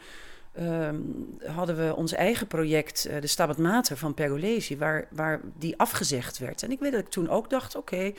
um, 0.61 1.39
hadden 1.47 1.77
we 1.77 1.97
ons 1.97 2.13
eigen 2.13 2.47
project, 2.47 3.07
uh, 3.11 3.21
de 3.21 3.27
Stabat 3.27 3.59
Mater 3.59 3.97
van 3.97 4.15
Pergolesi, 4.15 4.79
waar, 4.79 5.09
waar 5.11 5.41
die 5.59 5.79
afgezegd 5.79 6.39
werd. 6.39 6.63
En 6.63 6.71
ik 6.71 6.79
weet 6.81 6.93
dat 6.93 7.01
ik 7.01 7.09
toen 7.09 7.29
ook 7.29 7.51
dacht, 7.51 7.77
oké, 7.77 7.95
okay, 7.95 8.15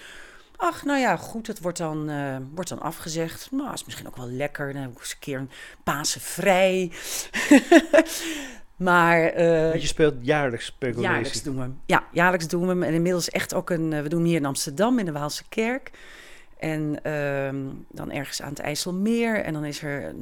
ach, 0.56 0.86
nou 0.86 0.99
ja, 0.99 1.15
goed, 1.15 1.47
het 1.47 1.62
wordt 1.62 1.78
dan, 1.78 2.10
uh, 2.10 2.38
wordt 2.54 2.69
dan 2.69 2.82
afgezegd. 2.82 3.52
Nou, 3.52 3.73
is 3.73 3.86
misschien 3.86 4.08
ook 4.08 4.17
wel 4.17 4.30
lekker, 4.30 4.73
dan 4.73 4.82
heb 4.82 4.91
ik 4.91 4.99
eens 4.99 5.12
een 5.12 5.19
keer 5.19 5.38
een 5.38 5.49
Pasen 5.84 6.21
vrij. 6.21 6.91
maar... 8.75 9.39
Uh, 9.39 9.75
je 9.75 9.88
speelt 9.88 10.15
jaarlijks 10.21 10.71
Pergolesi. 10.71 11.12
Jaarlijks 11.12 11.43
doen 11.43 11.56
we 11.56 11.62
hem. 11.62 11.80
Ja, 11.86 12.04
jaarlijks 12.12 12.47
doen 12.47 12.62
we 12.62 12.67
hem. 12.67 12.84
En 12.84 12.93
inmiddels 12.93 13.30
echt 13.30 13.54
ook 13.54 13.69
een, 13.69 13.89
we 14.04 14.10
doen 14.10 14.19
hem 14.19 14.28
hier 14.28 14.38
in 14.38 14.45
Amsterdam, 14.45 14.99
in 14.99 15.06
de 15.06 15.12
Waalse 15.12 15.43
Kerk. 15.49 15.91
En 16.60 17.00
uh, 17.04 17.72
dan 17.88 18.12
ergens 18.12 18.41
aan 18.41 18.50
het 18.50 18.60
IJsselmeer. 18.60 19.43
En 19.43 19.54
dan 19.54 19.65
is 19.65 19.82
er 19.82 20.15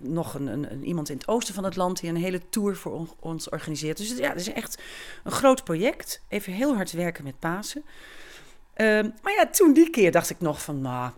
nog 0.00 0.34
een, 0.34 0.46
een, 0.46 0.84
iemand 0.84 1.08
in 1.08 1.16
het 1.16 1.28
oosten 1.28 1.54
van 1.54 1.64
het 1.64 1.76
land 1.76 2.00
die 2.00 2.10
een 2.10 2.16
hele 2.16 2.48
tour 2.48 2.76
voor 2.76 2.92
on, 2.92 3.10
ons 3.20 3.48
organiseert. 3.48 3.96
Dus 3.96 4.16
ja, 4.16 4.28
het 4.28 4.40
is 4.40 4.52
echt 4.52 4.82
een 5.24 5.32
groot 5.32 5.64
project. 5.64 6.22
Even 6.28 6.52
heel 6.52 6.74
hard 6.74 6.92
werken 6.92 7.24
met 7.24 7.38
Pasen. 7.38 7.82
Uh, 8.76 9.02
maar 9.22 9.32
ja, 9.36 9.46
toen 9.50 9.72
die 9.72 9.90
keer 9.90 10.12
dacht 10.12 10.30
ik 10.30 10.40
nog 10.40 10.62
van, 10.62 10.80
nou, 10.80 11.12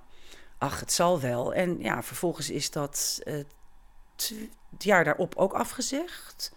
ach, 0.59 0.81
het 0.81 0.93
zal 0.93 1.21
wel. 1.21 1.55
En 1.55 1.79
ja, 1.79 2.03
vervolgens 2.03 2.51
is 2.51 2.71
dat 2.71 3.21
uh, 3.25 3.35
het 4.17 4.35
jaar 4.79 5.05
daarop 5.05 5.35
ook 5.37 5.53
afgezegd. 5.53 6.53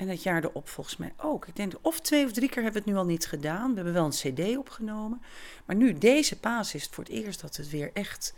En 0.00 0.08
het 0.08 0.22
jaar 0.22 0.44
erop 0.44 0.68
volgens 0.68 0.96
mij 0.96 1.12
ook. 1.16 1.46
Ik 1.46 1.56
denk 1.56 1.72
of 1.80 2.00
twee 2.00 2.24
of 2.24 2.32
drie 2.32 2.48
keer 2.48 2.62
hebben 2.62 2.82
we 2.82 2.88
het 2.88 2.96
nu 2.96 3.02
al 3.02 3.06
niet 3.06 3.26
gedaan. 3.26 3.68
We 3.68 3.74
hebben 3.74 3.92
wel 3.92 4.04
een 4.04 4.10
cd 4.10 4.56
opgenomen. 4.56 5.22
Maar 5.64 5.76
nu, 5.76 5.98
deze 5.98 6.38
paas, 6.38 6.74
is 6.74 6.82
het 6.82 6.94
voor 6.94 7.04
het 7.04 7.12
eerst 7.12 7.40
dat 7.40 7.56
het 7.56 7.70
weer 7.70 7.90
echt, 7.92 8.34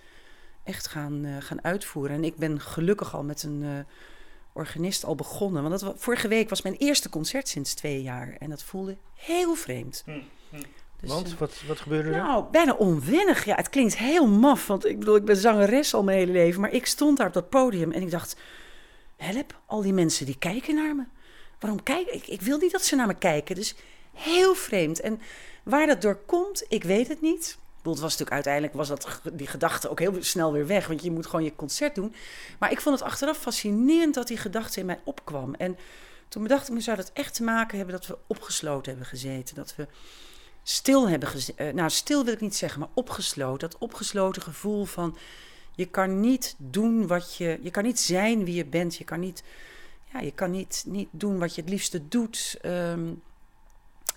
echt 0.64 0.86
gaan, 0.86 1.24
eh, 1.24 1.36
gaan 1.38 1.64
uitvoeren. 1.64 2.16
En 2.16 2.24
ik 2.24 2.36
ben 2.36 2.60
gelukkig 2.60 3.14
al 3.14 3.22
met 3.22 3.42
een 3.42 3.62
eh, 3.62 3.94
organist 4.52 5.04
al 5.04 5.14
begonnen. 5.14 5.62
Want 5.62 5.80
dat, 5.80 5.94
vorige 5.96 6.28
week 6.28 6.48
was 6.48 6.62
mijn 6.62 6.76
eerste 6.76 7.08
concert 7.08 7.48
sinds 7.48 7.74
twee 7.74 8.02
jaar. 8.02 8.36
En 8.38 8.50
dat 8.50 8.62
voelde 8.62 8.96
heel 9.14 9.54
vreemd. 9.54 10.02
Hm, 10.04 10.20
hm. 10.50 10.62
Dus, 11.00 11.10
want, 11.10 11.38
wat, 11.38 11.62
wat 11.66 11.80
gebeurde 11.80 12.10
er? 12.10 12.16
Nou, 12.16 12.44
bijna 12.50 12.74
onwennig. 12.74 13.44
Ja, 13.44 13.54
het 13.54 13.68
klinkt 13.68 13.96
heel 13.96 14.26
maf. 14.26 14.66
Want 14.66 14.86
ik 14.86 14.98
bedoel, 14.98 15.16
ik 15.16 15.24
ben 15.24 15.36
zangeres 15.36 15.94
al 15.94 16.02
mijn 16.02 16.18
hele 16.18 16.32
leven. 16.32 16.60
Maar 16.60 16.72
ik 16.72 16.86
stond 16.86 17.18
daar 17.18 17.26
op 17.26 17.32
dat 17.32 17.48
podium 17.48 17.92
en 17.92 18.02
ik 18.02 18.10
dacht... 18.10 18.36
Help, 19.16 19.60
al 19.66 19.82
die 19.82 19.92
mensen 19.92 20.26
die 20.26 20.38
kijken 20.38 20.74
naar 20.74 20.96
me. 20.96 21.04
Waarom 21.62 21.82
kijken? 21.82 22.14
Ik, 22.14 22.26
ik 22.26 22.40
wil 22.40 22.58
niet 22.58 22.72
dat 22.72 22.84
ze 22.84 22.96
naar 22.96 23.06
me 23.06 23.14
kijken. 23.14 23.54
Dus 23.54 23.74
heel 24.12 24.54
vreemd. 24.54 25.00
En 25.00 25.20
waar 25.62 25.86
dat 25.86 26.02
door 26.02 26.16
komt, 26.26 26.64
ik 26.68 26.84
weet 26.84 27.08
het 27.08 27.20
niet. 27.20 27.58
Het 27.76 27.84
was 27.84 28.00
natuurlijk 28.00 28.30
uiteindelijk 28.30 28.74
was 28.74 28.88
dat, 28.88 29.20
die 29.32 29.46
gedachte 29.46 29.90
ook 29.90 29.98
heel 29.98 30.14
snel 30.20 30.52
weer 30.52 30.66
weg. 30.66 30.86
Want 30.86 31.02
je 31.02 31.10
moet 31.10 31.26
gewoon 31.26 31.44
je 31.44 31.56
concert 31.56 31.94
doen. 31.94 32.14
Maar 32.58 32.70
ik 32.70 32.80
vond 32.80 32.98
het 32.98 33.08
achteraf 33.08 33.38
fascinerend 33.38 34.14
dat 34.14 34.28
die 34.28 34.36
gedachte 34.36 34.80
in 34.80 34.86
mij 34.86 35.00
opkwam. 35.04 35.54
En 35.54 35.78
toen 36.28 36.42
bedacht 36.42 36.68
ik 36.68 36.74
me, 36.74 36.80
zou 36.80 36.96
dat 36.96 37.10
echt 37.12 37.34
te 37.34 37.42
maken 37.42 37.76
hebben 37.76 37.94
dat 37.94 38.06
we 38.06 38.18
opgesloten 38.26 38.90
hebben 38.90 39.08
gezeten. 39.08 39.54
Dat 39.54 39.74
we 39.76 39.86
stil 40.62 41.08
hebben 41.08 41.28
gezeten. 41.28 41.66
Uh, 41.66 41.72
nou, 41.72 41.90
stil 41.90 42.24
wil 42.24 42.32
ik 42.32 42.40
niet 42.40 42.56
zeggen, 42.56 42.80
maar 42.80 42.88
opgesloten. 42.94 43.70
Dat 43.70 43.80
opgesloten 43.80 44.42
gevoel 44.42 44.84
van 44.84 45.16
je 45.74 45.86
kan 45.86 46.20
niet 46.20 46.54
doen 46.58 47.06
wat 47.06 47.36
je. 47.36 47.58
Je 47.62 47.70
kan 47.70 47.84
niet 47.84 48.00
zijn 48.00 48.44
wie 48.44 48.54
je 48.54 48.66
bent. 48.66 48.96
Je 48.96 49.04
kan 49.04 49.20
niet. 49.20 49.42
Ja, 50.12 50.20
je 50.20 50.32
kan 50.32 50.50
niet, 50.50 50.84
niet 50.86 51.08
doen 51.10 51.38
wat 51.38 51.54
je 51.54 51.60
het 51.60 51.70
liefste 51.70 52.08
doet. 52.08 52.58
Um, 52.64 53.22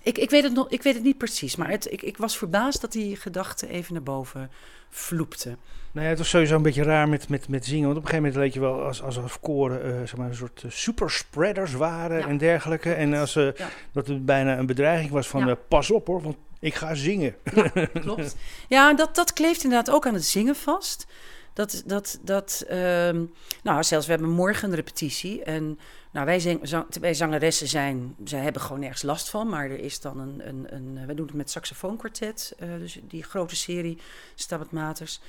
ik, 0.02 0.18
ik, 0.18 0.30
weet 0.30 0.44
het 0.44 0.54
nog, 0.54 0.70
ik 0.70 0.84
weet 0.84 0.94
het 0.94 1.04
niet 1.04 1.18
precies, 1.18 1.56
maar 1.56 1.70
het, 1.70 1.92
ik, 1.92 2.02
ik 2.02 2.18
was 2.18 2.38
verbaasd 2.38 2.82
dat 2.82 2.92
die 2.92 3.16
gedachte 3.16 3.68
even 3.68 3.94
naar 3.94 4.04
boven 4.04 4.52
vloepte. 4.90 5.58
Nou 5.92 6.06
ja, 6.06 6.12
het 6.14 6.18
was 6.18 6.30
sowieso 6.30 6.56
een 6.56 6.62
beetje 6.62 6.84
raar 6.84 7.10
met, 7.10 7.30
met, 7.30 7.48
met 7.48 7.66
zingen. 7.66 7.86
Want 7.86 7.98
op 7.98 8.04
een 8.04 8.10
gegeven 8.10 8.32
moment 8.32 8.44
leek 8.44 8.54
je 8.54 8.60
wel 8.60 8.84
als, 8.84 9.02
alsof 9.02 9.40
koren 9.40 9.86
uh, 9.86 10.00
zeg 10.00 10.18
maar, 10.18 10.28
een 10.28 10.36
soort 10.36 10.64
uh, 10.64 10.72
superspreaders 10.72 11.74
waren 11.74 12.24
en 12.24 12.38
dergelijke. 12.38 12.94
En 12.94 13.14
als, 13.14 13.36
uh, 13.36 13.50
dat 13.92 14.08
het 14.08 14.26
bijna 14.26 14.58
een 14.58 14.66
bedreiging 14.66 15.12
was 15.12 15.28
van 15.28 15.58
pas 15.68 15.92
op 15.92 16.08
hoor, 16.08 16.22
want 16.22 16.38
ik 16.60 16.74
ga 16.74 16.96
zingen. 16.96 17.36
Ja, 17.54 17.70
klopt. 17.86 18.36
Ja, 18.68 18.94
dat, 18.94 19.16
dat 19.16 19.34
kleeft 19.34 19.64
inderdaad 19.64 19.96
ook 19.96 20.08
aan 20.08 20.14
het 20.14 20.26
zingen 20.26 20.56
vast. 20.56 21.08
Dat, 21.56 21.84
dat, 21.86 22.20
dat, 22.22 22.65
um, 22.72 23.34
nou, 23.63 23.84
zelfs 23.84 24.06
we 24.06 24.12
hebben 24.12 24.30
morgen 24.30 24.70
een 24.70 24.76
repetitie. 24.76 25.44
En 25.44 25.80
nou, 26.12 26.26
wij, 26.26 26.60
wij 27.00 27.13
zangeressen 27.13 27.68
zijn, 27.68 28.15
zij 28.24 28.39
hebben 28.39 28.62
gewoon 28.62 28.80
nergens 28.80 29.02
last 29.02 29.30
van. 29.30 29.50
Maar 29.50 29.63
er 29.63 29.80
is 29.80 30.00
dan 30.00 30.20
een, 30.20 30.48
een, 30.48 30.65
een 30.70 31.06
we 31.06 31.13
doen 31.13 31.26
het 31.26 31.36
met 31.36 31.50
saxofoonkwartet. 31.50 32.56
Uh, 32.60 32.70
dus 32.80 33.00
die 33.08 33.24
grote 33.24 33.56
serie 33.56 33.98
Stabat 34.36 34.72
Maters. 34.72 35.20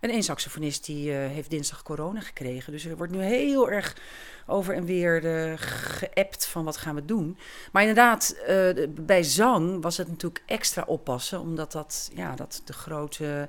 En 0.00 0.10
één 0.10 0.22
saxofonist 0.22 0.86
die 0.86 1.10
uh, 1.10 1.16
heeft 1.16 1.50
dinsdag 1.50 1.82
corona 1.82 2.20
gekregen. 2.20 2.72
Dus 2.72 2.84
er 2.84 2.96
wordt 2.96 3.12
nu 3.12 3.22
heel 3.22 3.70
erg 3.70 3.96
over 4.46 4.74
en 4.74 4.84
weer 4.84 5.24
uh, 5.24 5.52
geappt 5.56 6.46
van 6.46 6.64
wat 6.64 6.76
gaan 6.76 6.94
we 6.94 7.04
doen. 7.04 7.38
Maar 7.72 7.82
inderdaad, 7.82 8.36
bij 8.90 9.22
zang 9.22 9.82
was 9.82 9.96
het 9.96 10.08
natuurlijk 10.08 10.42
extra 10.46 10.84
oppassen. 10.86 11.40
Omdat 11.40 11.72
dat, 11.72 12.10
ja, 12.14 12.34
dat 12.34 12.62
de 12.64 12.72
grote 12.72 13.48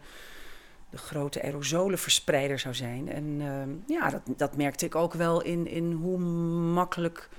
de 0.89 0.97
grote 0.97 1.43
aerosolenverspreider 1.43 2.59
zou 2.59 2.75
zijn. 2.75 3.11
En 3.11 3.37
ehm, 3.41 3.69
ja, 3.93 4.09
dat, 4.09 4.21
dat 4.37 4.55
merkte 4.55 4.85
ik 4.85 4.95
ook 4.95 5.13
wel 5.13 5.41
in, 5.41 5.67
in 5.67 5.91
hoe 5.91 6.17
makkelijk 6.73 7.29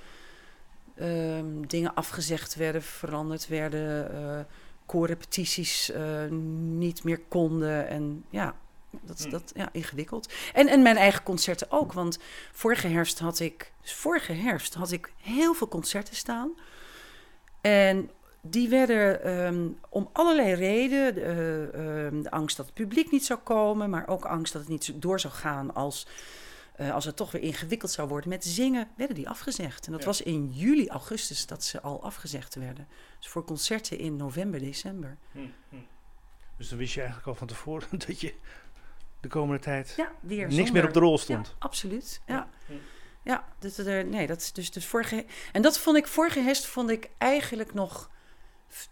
uh, 0.95 1.41
dingen 1.67 1.95
afgezegd 1.95 2.55
werden, 2.55 2.83
veranderd 2.83 3.49
werden, 3.49 4.11
uh, 4.15 4.41
koorrepetities 4.87 5.91
uh, 5.91 6.31
niet 6.79 7.05
meer 7.05 7.21
konden. 7.29 7.89
En 7.89 8.25
ja, 8.31 8.55
dat, 8.91 9.21
hmm. 9.21 9.31
dat 9.31 9.53
ja, 9.55 9.69
ingewikkeld. 9.73 10.33
En, 10.53 10.69
en 10.69 10.83
mijn 10.83 10.97
eigen 10.97 11.23
concerten 11.23 11.71
ook, 11.71 11.93
want 11.93 12.19
vorige 12.53 12.89
herfst 12.89 13.19
had 13.19 13.41
ik, 13.41 13.73
dus 13.83 13.95
vorige 13.95 14.33
herfst 14.33 14.75
had 14.75 14.93
ik 14.93 15.13
heel 15.17 15.55
veel 15.55 15.69
concerten 15.69 16.17
staan. 16.17 16.51
En 17.61 18.11
die 18.41 18.69
werden 18.69 19.23
ehm, 19.23 19.69
om 19.89 20.09
allerlei 20.13 20.55
redenen, 20.55 21.17
uh, 21.17 22.23
de 22.23 22.31
angst 22.31 22.57
dat 22.57 22.67
het 22.67 22.75
publiek 22.75 23.11
niet 23.11 23.25
zou 23.25 23.39
komen, 23.39 23.91
maar 23.91 24.09
ook 24.09 24.25
angst 24.25 24.53
dat 24.53 24.63
het 24.63 24.71
niet 24.71 24.93
door 24.95 25.21
zou 25.21 25.35
gaan 25.35 25.75
als, 25.75 26.07
uh, 26.81 26.95
als 26.95 27.05
het 27.05 27.17
toch 27.17 27.31
weer 27.31 27.43
ingewikkeld 27.43 27.91
zou 27.91 28.09
worden 28.09 28.29
met 28.29 28.45
zingen, 28.45 28.89
werden 28.97 29.17
die 29.17 29.29
afgezegd. 29.29 29.87
En 29.87 29.93
dat 29.93 30.05
was 30.05 30.23
in 30.23 30.51
juli, 30.53 30.89
augustus 30.89 31.47
dat 31.47 31.65
ze 31.65 31.81
al 31.81 32.03
afgezegd 32.03 32.55
werden. 32.55 32.89
Dus 33.19 33.29
voor 33.29 33.45
concerten 33.45 33.99
in 33.99 34.17
november, 34.17 34.61
december. 34.61 35.17
Hm, 35.33 35.39
hm. 35.69 35.77
Dus 36.57 36.69
dan 36.69 36.79
wist 36.79 36.93
je 36.93 37.01
eigenlijk 37.01 37.29
al 37.29 37.35
van 37.35 37.47
tevoren 37.47 37.99
dat 38.07 38.21
je 38.21 38.35
de 39.21 39.29
komende 39.29 39.63
tijd 39.63 39.95
ja, 39.97 40.13
weer 40.21 40.49
niks 40.49 40.71
meer 40.71 40.85
op 40.87 40.93
de 40.93 41.01
rol 41.01 41.19
stond. 41.19 41.47
Ja, 41.47 41.55
absoluut. 41.59 42.21
Ja. 42.27 42.49
Hm. 42.67 42.73
Ja, 43.23 43.45
dus, 43.59 43.77
nee, 43.77 44.27
dat 44.27 44.41
is 44.41 44.53
dus, 44.53 44.71
dus 44.71 44.87
vorige. 44.87 45.25
En 45.53 45.63
dat 45.63 45.79
vond 45.79 45.97
ik, 45.97 46.07
vorige 46.07 46.41
herfst 46.41 46.67
vond 46.67 46.91
ik 46.91 47.11
eigenlijk 47.19 47.75
nog 47.75 48.11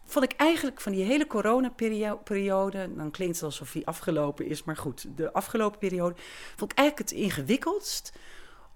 vond 0.04 0.24
ik 0.24 0.32
eigenlijk 0.32 0.80
van 0.80 0.92
die 0.92 1.04
hele 1.04 1.26
coronaperiode, 1.26 2.94
dan 2.94 3.10
klinkt 3.10 3.34
het 3.34 3.44
alsof 3.44 3.72
die 3.72 3.86
afgelopen 3.86 4.46
is, 4.46 4.64
maar 4.64 4.76
goed, 4.76 5.06
de 5.16 5.32
afgelopen 5.32 5.78
periode, 5.78 6.14
vond 6.56 6.72
ik 6.72 6.78
eigenlijk 6.78 7.10
het 7.10 7.18
ingewikkeldst. 7.18 8.12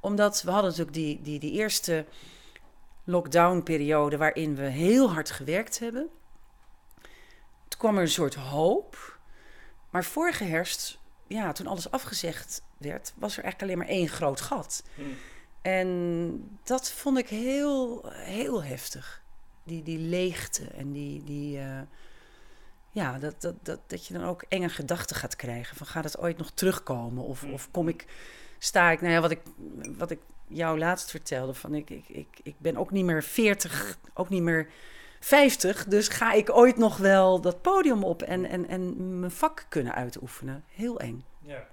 Omdat 0.01 0.43
we 0.43 0.51
hadden 0.51 0.71
natuurlijk 0.71 0.97
die, 0.97 1.23
die, 1.23 1.39
die 1.39 1.53
eerste 1.53 2.07
lockdown-periode 3.05 4.17
waarin 4.17 4.55
we 4.55 4.63
heel 4.63 5.13
hard 5.13 5.31
gewerkt 5.31 5.79
hebben. 5.79 6.09
Toen 7.69 7.79
kwam 7.79 7.97
er 7.97 8.03
een 8.03 8.09
soort 8.09 8.35
hoop. 8.35 9.19
Maar 9.91 10.05
vorige 10.05 10.45
herfst, 10.45 10.99
ja, 11.27 11.53
toen 11.53 11.67
alles 11.67 11.91
afgezegd 11.91 12.63
werd, 12.79 13.13
was 13.17 13.37
er 13.37 13.43
eigenlijk 13.43 13.63
alleen 13.63 13.87
maar 13.87 13.97
één 13.97 14.09
groot 14.09 14.41
gat. 14.41 14.85
Hmm. 14.95 15.17
En 15.63 16.59
dat 16.65 16.91
vond 16.91 17.19
ik 17.19 17.29
heel, 17.29 18.03
heel 18.13 18.63
heftig 18.63 19.23
die, 19.65 19.83
die 19.83 19.99
leegte 19.99 20.65
en 20.65 20.93
die, 20.93 21.25
die 21.25 21.59
uh, 21.59 21.81
ja, 22.91 23.19
dat, 23.19 23.41
dat, 23.41 23.55
dat, 23.63 23.81
dat 23.87 24.07
je 24.07 24.15
dan 24.15 24.25
ook 24.25 24.45
enge 24.49 24.69
gedachten 24.69 25.17
gaat 25.17 25.37
krijgen. 25.37 25.77
Van 25.77 25.87
gaat 25.87 26.05
het 26.05 26.19
ooit 26.19 26.39
nog 26.39 26.51
terugkomen? 26.51 27.25
Of, 27.25 27.45
of 27.45 27.71
kom 27.71 27.89
ik, 27.89 28.07
sta 28.59 28.91
ik, 28.91 29.01
nou 29.01 29.13
ja, 29.13 29.21
wat 29.21 29.31
ik, 29.31 29.41
wat 29.97 30.11
ik 30.11 30.21
jou 30.47 30.79
laatst 30.79 31.11
vertelde, 31.11 31.55
van 31.55 31.75
ik, 31.75 31.91
ik, 31.91 32.09
ik, 32.09 32.41
ik 32.43 32.55
ben 32.59 32.77
ook 32.77 32.91
niet 32.91 33.05
meer 33.05 33.23
40, 33.23 33.99
ook 34.15 34.29
niet 34.29 34.43
meer 34.43 34.69
50, 35.21 35.85
dus 35.85 36.09
ga 36.09 36.33
ik 36.33 36.51
ooit 36.51 36.77
nog 36.77 36.97
wel 36.97 37.41
dat 37.41 37.63
podium 37.63 38.05
op 38.05 38.23
en, 38.23 38.45
en, 38.45 38.69
en 38.69 39.21
mijn 39.21 39.31
vak 39.31 39.67
kunnen 39.69 39.95
uitoefenen. 39.95 40.65
Heel 40.69 41.01
eng. 41.01 41.25
Ja. 41.39 41.67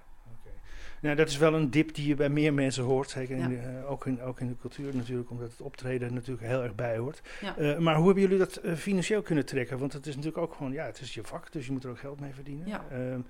Nou, 1.00 1.16
dat 1.16 1.28
is 1.28 1.36
wel 1.36 1.54
een 1.54 1.70
dip 1.70 1.94
die 1.94 2.08
je 2.08 2.14
bij 2.14 2.28
meer 2.28 2.54
mensen 2.54 2.84
hoort. 2.84 3.10
Zeker 3.10 3.36
in 3.36 3.48
de, 3.48 3.54
uh, 3.54 3.90
ook, 3.90 4.06
in, 4.06 4.22
ook 4.22 4.40
in 4.40 4.48
de 4.48 4.56
cultuur 4.60 4.96
natuurlijk, 4.96 5.30
omdat 5.30 5.50
het 5.50 5.60
optreden 5.60 6.14
natuurlijk 6.14 6.46
heel 6.46 6.62
erg 6.62 6.74
bij 6.74 6.96
hoort. 6.96 7.22
Uh, 7.58 7.78
maar 7.78 7.96
hoe 7.96 8.04
hebben 8.04 8.22
jullie 8.22 8.38
dat 8.38 8.60
uh, 8.64 8.74
financieel 8.74 9.22
kunnen 9.22 9.46
trekken? 9.46 9.78
Want 9.78 9.92
het 9.92 10.06
is 10.06 10.16
natuurlijk 10.16 10.42
ook 10.42 10.54
gewoon, 10.54 10.72
ja, 10.72 10.84
het 10.84 11.00
is 11.00 11.14
je 11.14 11.22
vak, 11.24 11.52
dus 11.52 11.66
je 11.66 11.72
moet 11.72 11.84
er 11.84 11.90
ook 11.90 11.98
geld 11.98 12.20
mee 12.20 12.34
verdienen. 12.34 12.66
Ja. 12.66 12.84
Ehm, 12.90 13.20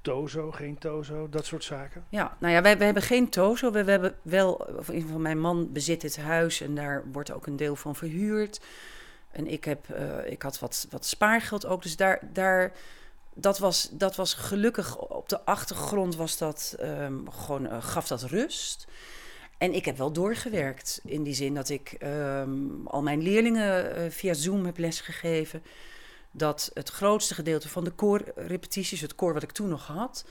tozo, 0.00 0.50
geen 0.50 0.78
tozo, 0.78 1.28
dat 1.28 1.46
soort 1.46 1.64
zaken? 1.64 2.04
Ja, 2.08 2.36
nou 2.40 2.54
ja, 2.54 2.62
wij, 2.62 2.76
wij 2.76 2.84
hebben 2.84 3.02
geen 3.02 3.28
tozo. 3.28 3.70
We, 3.70 3.84
we 3.84 3.90
hebben 3.90 4.14
wel, 4.22 4.52
of 4.52 4.88
in 4.88 4.94
ieder 4.94 5.06
geval 5.06 5.20
mijn 5.20 5.40
man 5.40 5.72
bezit 5.72 6.02
het 6.02 6.16
huis 6.16 6.60
en 6.60 6.74
daar 6.74 7.04
wordt 7.12 7.32
ook 7.32 7.46
een 7.46 7.56
deel 7.56 7.76
van 7.76 7.96
verhuurd. 7.96 8.60
En 9.30 9.46
ik, 9.46 9.64
heb, 9.64 9.86
ik 10.26 10.42
had 10.42 10.58
wat, 10.58 10.86
wat 10.90 11.06
spaargeld 11.06 11.66
ook, 11.66 11.82
dus 11.82 11.96
daar... 11.96 12.20
daar 12.32 12.72
dat 13.40 13.58
was, 13.58 13.88
dat 13.92 14.16
was 14.16 14.34
gelukkig 14.34 14.96
op 14.96 15.28
de 15.28 15.44
achtergrond 15.44 16.16
was 16.16 16.38
dat 16.38 16.76
um, 16.80 17.30
gewoon 17.30 17.64
uh, 17.64 17.82
gaf 17.82 18.06
dat 18.06 18.22
rust. 18.22 18.86
En 19.58 19.74
ik 19.74 19.84
heb 19.84 19.96
wel 19.96 20.12
doorgewerkt 20.12 21.00
in 21.04 21.22
die 21.22 21.34
zin 21.34 21.54
dat 21.54 21.68
ik 21.68 21.96
um, 22.02 22.86
al 22.86 23.02
mijn 23.02 23.22
leerlingen 23.22 23.98
uh, 23.98 24.10
via 24.10 24.34
Zoom 24.34 24.64
heb 24.64 24.78
lesgegeven. 24.78 25.62
Dat 26.30 26.70
het 26.74 26.88
grootste 26.88 27.34
gedeelte 27.34 27.68
van 27.68 27.84
de 27.84 27.90
koorrepetities, 27.90 29.00
het 29.00 29.14
koor 29.14 29.32
wat 29.32 29.42
ik 29.42 29.52
toen 29.52 29.68
nog 29.68 29.86
had, 29.86 30.24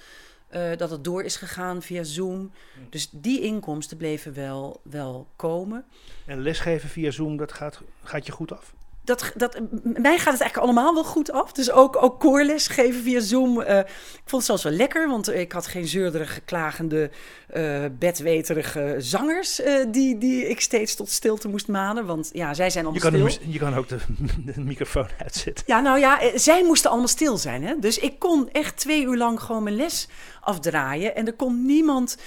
uh, 0.52 0.78
dat 0.78 0.90
het 0.90 1.04
door 1.04 1.24
is 1.24 1.36
gegaan 1.36 1.82
via 1.82 2.04
Zoom. 2.04 2.52
Dus 2.90 3.10
die 3.12 3.42
inkomsten 3.42 3.98
bleven 3.98 4.34
wel, 4.34 4.82
wel 4.84 5.28
komen. 5.36 5.86
En 6.26 6.42
lesgeven 6.42 6.90
via 6.90 7.12
Zoom, 7.12 7.38
dat 7.38 7.54
gaat, 7.54 7.82
gaat 8.04 8.26
je 8.26 8.32
goed 8.32 8.52
af? 8.52 8.74
Dat, 9.08 9.32
dat, 9.36 9.60
mij 9.84 10.18
gaat 10.18 10.34
het 10.34 10.42
eigenlijk 10.42 10.58
allemaal 10.58 10.94
wel 10.94 11.04
goed 11.04 11.32
af. 11.32 11.52
Dus 11.52 11.72
ook, 11.72 12.04
ook 12.04 12.20
koorles 12.20 12.68
geven 12.68 13.04
via 13.04 13.20
Zoom. 13.20 13.60
Uh, 13.60 13.78
ik 13.78 14.24
vond 14.26 14.32
het 14.32 14.46
zelfs 14.46 14.64
wel 14.64 14.74
lekker, 14.74 15.08
want 15.08 15.34
ik 15.34 15.52
had 15.52 15.68
geen 15.68 15.88
zeurderige, 15.88 16.42
klagende, 16.42 17.10
uh, 17.56 17.86
bedweterige 18.00 18.96
zangers... 18.98 19.60
Uh, 19.60 19.86
die, 19.92 20.18
die 20.18 20.48
ik 20.48 20.62
steeds 20.62 20.96
tot 20.96 21.10
stilte 21.10 21.48
moest 21.48 21.68
manen. 21.68 22.06
Want 22.06 22.30
ja, 22.34 22.54
zij 22.54 22.70
zijn 22.70 22.86
allemaal 22.86 23.12
je 23.12 23.20
kan 23.20 23.32
stil. 23.32 23.52
je 23.52 23.60
kan 23.60 23.76
ook 23.76 23.88
de, 23.88 23.98
de, 24.46 24.62
microfoon 24.62 25.08
uitzetten. 25.24 25.64
Ja, 25.68 25.80
nou 25.80 26.00
ja, 26.00 26.20
zij 26.36 26.64
moesten 26.64 26.90
allemaal 26.90 27.08
stil 27.08 27.38
zijn. 27.38 27.64
Hè? 27.64 27.80
Dus 27.80 27.98
ik 27.98 28.20
kon 28.20 28.50
echt 28.52 28.78
twee 28.78 29.04
uur 29.04 29.18
lang 29.18 29.42
gewoon 29.42 29.64
mijn 29.64 29.76
les 29.76 30.08
afdraaien. 30.42 31.16
En 31.16 31.28
er 31.28 31.34
kon 31.34 31.66
niemand 31.66 32.18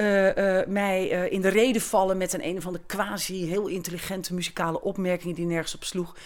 uh, 0.00 0.60
mij 0.66 1.12
uh, 1.12 1.32
in 1.32 1.40
de 1.40 1.48
reden 1.48 1.82
vallen 1.82 2.16
met 2.16 2.32
een 2.32 2.44
een 2.44 2.56
of 2.56 2.66
andere 2.66 2.84
quasi 2.86 3.46
heel 3.46 3.66
intelligente 3.66 4.34
muzikale 4.34 4.80
opmerking 4.80 5.36
die 5.36 5.46
nergens 5.46 5.74
op 5.74 5.84
sloeg. 5.84 6.16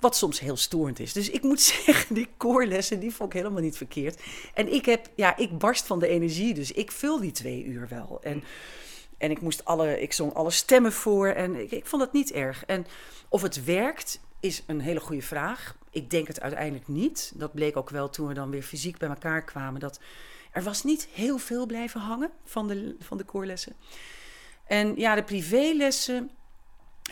Wat 0.00 0.16
soms 0.16 0.40
heel 0.40 0.56
storend 0.56 1.00
is. 1.00 1.12
Dus 1.12 1.30
ik 1.30 1.42
moet 1.42 1.60
zeggen, 1.84 2.14
die 2.14 2.28
koorlessen, 2.36 3.00
die 3.00 3.14
vond 3.14 3.32
ik 3.34 3.40
helemaal 3.40 3.62
niet 3.62 3.76
verkeerd. 3.76 4.20
En 4.54 4.72
ik 4.72 4.84
heb, 4.84 5.08
ja, 5.14 5.36
ik 5.36 5.58
barst 5.58 5.86
van 5.86 5.98
de 5.98 6.08
energie, 6.08 6.54
dus 6.54 6.72
ik 6.72 6.92
vul 6.92 7.20
die 7.20 7.32
twee 7.32 7.64
uur 7.64 7.86
wel. 7.88 8.18
En, 8.22 8.44
en 9.18 9.30
ik 9.30 9.40
moest 9.40 9.64
alle, 9.64 10.00
ik 10.00 10.12
zong 10.12 10.34
alle 10.34 10.50
stemmen 10.50 10.92
voor 10.92 11.28
en 11.28 11.56
ik, 11.56 11.70
ik 11.70 11.86
vond 11.86 12.02
het 12.02 12.12
niet 12.12 12.32
erg. 12.32 12.64
En 12.64 12.86
of 13.28 13.42
het 13.42 13.64
werkt, 13.64 14.20
is 14.40 14.62
een 14.66 14.80
hele 14.80 15.00
goede 15.00 15.22
vraag. 15.22 15.76
Ik 15.90 16.10
denk 16.10 16.26
het 16.26 16.40
uiteindelijk 16.40 16.88
niet. 16.88 17.32
Dat 17.34 17.52
bleek 17.54 17.76
ook 17.76 17.90
wel 17.90 18.10
toen 18.10 18.28
we 18.28 18.34
dan 18.34 18.50
weer 18.50 18.62
fysiek 18.62 18.98
bij 18.98 19.08
elkaar 19.08 19.44
kwamen. 19.44 19.80
Dat 19.80 20.00
er 20.52 20.62
was 20.62 20.84
niet 20.84 21.08
heel 21.12 21.38
veel 21.38 21.66
blijven 21.66 22.00
hangen 22.00 22.30
van 22.44 22.68
de, 22.68 22.96
van 22.98 23.16
de 23.16 23.24
koorlessen. 23.24 23.76
En 24.66 24.96
ja, 24.96 25.14
de 25.14 25.24
privélessen 25.24 26.30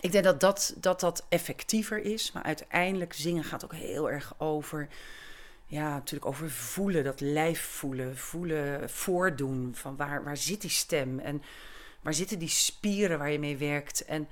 ik 0.00 0.12
denk 0.12 0.24
dat 0.24 0.40
dat, 0.40 0.74
dat 0.76 1.00
dat 1.00 1.26
effectiever 1.28 1.98
is. 1.98 2.32
Maar 2.32 2.42
uiteindelijk 2.42 3.12
zingen 3.12 3.44
gaat 3.44 3.64
ook 3.64 3.74
heel 3.74 4.10
erg 4.10 4.34
over. 4.38 4.88
Ja, 5.66 5.94
natuurlijk 5.94 6.30
over 6.30 6.50
voelen, 6.50 7.04
dat 7.04 7.20
lijf 7.20 7.60
voelen. 7.60 8.16
Voelen, 8.16 8.90
voordoen. 8.90 9.70
Van 9.74 9.96
waar, 9.96 10.24
waar 10.24 10.36
zit 10.36 10.60
die 10.60 10.70
stem? 10.70 11.18
En 11.18 11.42
waar 12.00 12.14
zitten 12.14 12.38
die 12.38 12.48
spieren 12.48 13.18
waar 13.18 13.30
je 13.30 13.38
mee 13.38 13.56
werkt? 13.56 14.04
En 14.04 14.28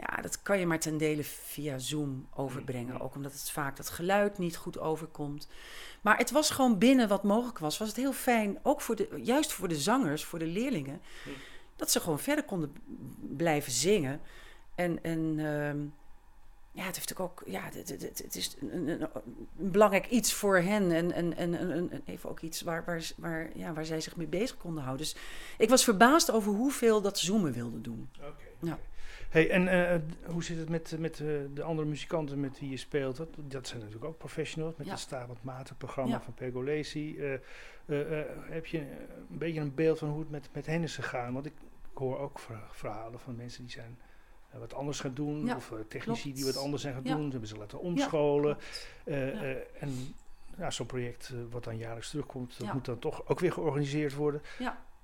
ja, 0.00 0.22
dat 0.22 0.42
kan 0.42 0.58
je 0.58 0.66
maar 0.66 0.78
ten 0.78 0.96
dele 0.96 1.24
via 1.24 1.78
Zoom 1.78 2.28
overbrengen. 2.34 3.00
Ook 3.00 3.14
omdat 3.14 3.32
het 3.32 3.50
vaak 3.50 3.76
dat 3.76 3.88
geluid 3.88 4.38
niet 4.38 4.56
goed 4.56 4.78
overkomt. 4.78 5.48
Maar 6.00 6.16
het 6.16 6.30
was 6.30 6.50
gewoon 6.50 6.78
binnen 6.78 7.08
wat 7.08 7.22
mogelijk 7.22 7.58
was. 7.58 7.78
Was 7.78 7.88
het 7.88 7.96
heel 7.96 8.12
fijn, 8.12 8.58
ook 8.62 8.80
voor 8.80 8.96
de, 8.96 9.20
juist 9.22 9.52
voor 9.52 9.68
de 9.68 9.78
zangers, 9.78 10.24
voor 10.24 10.38
de 10.38 10.46
leerlingen. 10.46 11.00
Dat 11.76 11.90
ze 11.90 12.00
gewoon 12.00 12.18
verder 12.18 12.44
konden 12.44 12.72
blijven 13.36 13.72
zingen. 13.72 14.20
En, 14.74 15.02
en 15.02 15.38
ehm, 15.38 15.78
ja, 16.72 16.84
het 16.84 16.96
heeft 16.96 17.18
ook, 17.18 17.42
ja, 17.46 17.62
het, 17.62 17.88
het, 17.88 18.22
het 18.22 18.36
is 18.36 18.56
een, 18.60 18.88
een, 18.88 19.02
een, 19.02 19.70
belangrijk 19.70 20.06
iets 20.08 20.32
voor 20.32 20.56
hen. 20.58 20.92
En, 20.92 21.12
en, 21.12 21.36
en, 21.36 21.54
en, 21.54 22.02
even 22.04 22.30
ook 22.30 22.40
iets 22.40 22.60
waar, 22.60 22.84
waar, 22.84 23.10
waar, 23.16 23.50
ja, 23.54 23.72
waar 23.72 23.84
zij 23.84 24.00
zich 24.00 24.16
mee 24.16 24.26
bezig 24.26 24.56
konden 24.56 24.82
houden. 24.82 25.06
Dus 25.06 25.16
ik 25.58 25.68
was 25.68 25.84
verbaasd 25.84 26.30
over 26.30 26.52
hoeveel 26.52 27.00
dat 27.00 27.18
zoomen 27.18 27.52
wilde 27.52 27.80
doen. 27.80 28.08
Oké. 28.18 28.44
ja. 28.60 28.78
Hey, 29.30 29.50
en 29.50 29.62
uh, 29.62 30.30
hoe 30.32 30.44
zit 30.44 30.58
het 30.58 30.68
met, 30.68 30.96
met 30.98 31.18
uh, 31.18 31.40
de 31.54 31.62
andere 31.62 31.88
muzikanten 31.88 32.40
met 32.40 32.60
wie 32.60 32.70
je 32.70 32.76
speelt? 32.76 33.16
Dat, 33.16 33.28
dat 33.36 33.66
zijn 33.66 33.78
natuurlijk 33.78 34.06
ook 34.06 34.18
professionals 34.18 34.76
met 34.76 34.86
ja. 34.86 34.92
het 34.92 35.00
Stavend 35.00 35.42
Maten 35.42 35.76
programma 35.76 36.14
ja. 36.14 36.20
van 36.20 36.34
Pergolesi. 36.34 37.16
Uh, 37.16 37.38
heb 38.48 38.66
je 38.66 38.78
een 38.78 39.38
beetje 39.38 39.60
een 39.60 39.74
beeld 39.74 39.98
van 39.98 40.08
hoe 40.08 40.20
het 40.20 40.30
met, 40.30 40.48
met 40.52 40.66
hen 40.66 40.82
is 40.82 40.94
gegaan? 40.94 41.32
Want 41.32 41.46
ik, 41.46 41.52
hoor 41.94 42.18
ook 42.18 42.40
verhalen 42.70 43.20
van 43.20 43.36
mensen 43.36 43.62
die 43.62 43.72
zijn 43.72 43.98
wat 44.58 44.74
anders 44.74 45.00
gaan 45.00 45.14
doen. 45.14 45.44
Ja, 45.44 45.56
of 45.56 45.72
technici 45.88 46.22
klopt. 46.22 46.36
die 46.36 46.44
wat 46.44 46.56
anders 46.56 46.82
zijn 46.82 46.94
gaan 46.94 47.02
doen. 47.02 47.24
Ze 47.24 47.30
hebben 47.30 47.48
ze 47.48 47.56
laten 47.56 47.80
omscholen. 47.80 48.58
En 49.04 50.14
ja, 50.58 50.70
zo'n 50.70 50.86
project 50.86 51.32
wat 51.50 51.64
dan 51.64 51.76
jaarlijks 51.76 52.10
terugkomt, 52.10 52.58
dat 52.58 52.72
moet 52.72 52.84
dan 52.84 52.98
toch 52.98 53.28
ook 53.28 53.40
weer 53.40 53.52
georganiseerd 53.52 54.14
worden. 54.14 54.42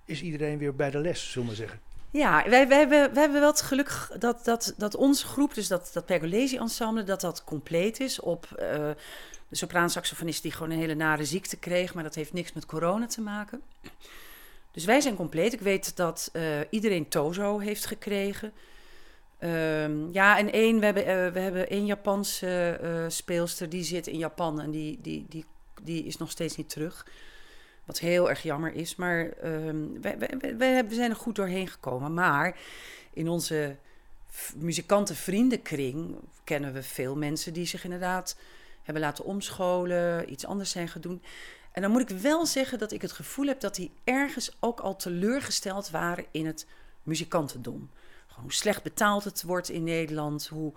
Is 0.04 0.22
iedereen 0.22 0.58
weer 0.58 0.74
bij 0.74 0.90
de 0.90 0.98
les, 0.98 1.30
zullen 1.30 1.48
we 1.48 1.54
maar 1.54 1.66
zeggen? 1.66 1.85
Ja, 2.10 2.48
wij, 2.48 2.58
hebben, 2.58 2.88
wij 2.88 3.22
hebben 3.22 3.40
wel 3.40 3.50
het 3.50 3.60
geluk 3.60 4.08
dat, 4.18 4.44
dat, 4.44 4.74
dat 4.76 4.94
onze 4.94 5.26
groep, 5.26 5.54
dus 5.54 5.68
dat, 5.68 5.90
dat 5.92 6.06
Pergolesi 6.06 6.56
ensemble, 6.56 7.04
dat 7.04 7.20
dat 7.20 7.44
compleet 7.44 8.00
is 8.00 8.20
op 8.20 8.46
eh, 8.58 8.90
de 9.48 9.56
sopraansaxofonist 9.56 10.42
die 10.42 10.52
gewoon 10.52 10.70
een 10.70 10.78
hele 10.78 10.94
nare 10.94 11.24
ziekte 11.24 11.56
kreeg, 11.56 11.94
maar 11.94 12.02
dat 12.02 12.14
heeft 12.14 12.32
niks 12.32 12.52
met 12.52 12.66
corona 12.66 13.06
te 13.06 13.20
maken. 13.20 13.62
Dus 14.70 14.84
wij 14.84 15.00
zijn 15.00 15.16
compleet. 15.16 15.52
Ik 15.52 15.60
weet 15.60 15.96
dat 15.96 16.30
eh, 16.32 16.42
iedereen 16.70 17.08
Tozo 17.08 17.58
heeft 17.58 17.86
gekregen. 17.86 18.52
Ehm, 19.38 20.12
ja, 20.12 20.38
en 20.38 20.52
één, 20.52 20.78
we 20.78 20.84
hebben, 20.84 21.06
eh, 21.06 21.32
we 21.32 21.38
hebben 21.38 21.68
één 21.68 21.86
Japanse 21.86 22.80
speelster, 23.08 23.68
die 23.68 23.84
zit 23.84 24.06
in 24.06 24.18
Japan 24.18 24.60
en 24.60 24.70
die, 24.70 24.98
die, 25.02 25.26
die, 25.28 25.44
die 25.82 26.04
is 26.04 26.16
nog 26.16 26.30
steeds 26.30 26.56
niet 26.56 26.68
terug. 26.68 27.06
Wat 27.86 27.98
heel 27.98 28.28
erg 28.28 28.42
jammer 28.42 28.74
is. 28.74 28.96
Maar 28.96 29.28
ehm, 29.28 30.00
wij 30.00 30.16
hebben- 30.18 30.88
we 30.88 30.94
zijn 30.94 31.10
er 31.10 31.16
goed 31.16 31.34
doorheen 31.34 31.68
gekomen. 31.68 32.14
Maar 32.14 32.58
in 33.12 33.28
onze 33.28 33.76
muzikantenvriendenkring 34.56 36.16
kennen 36.44 36.72
we 36.72 36.82
veel 36.82 37.16
mensen 37.16 37.52
die 37.52 37.66
zich 37.66 37.84
inderdaad 37.84 38.36
hebben 38.82 39.02
laten 39.02 39.24
omscholen, 39.24 40.32
iets 40.32 40.46
anders 40.46 40.70
zijn 40.70 40.88
gaan 40.88 41.00
doen. 41.00 41.22
En 41.72 41.82
dan 41.82 41.90
moet 41.90 42.10
ik 42.10 42.18
wel 42.18 42.46
zeggen 42.46 42.78
dat 42.78 42.92
ik 42.92 43.02
het 43.02 43.12
gevoel 43.12 43.46
heb 43.46 43.60
dat 43.60 43.74
die 43.74 43.90
ergens 44.04 44.56
ook 44.60 44.80
al 44.80 44.96
teleurgesteld 44.96 45.90
waren 45.90 46.24
in 46.30 46.46
het 46.46 46.66
muzikantendom. 47.02 47.90
Hoe 48.26 48.52
slecht 48.52 48.82
betaald 48.82 49.24
het 49.24 49.42
wordt 49.42 49.68
in 49.68 49.84
Nederland, 49.84 50.46
hoe, 50.46 50.72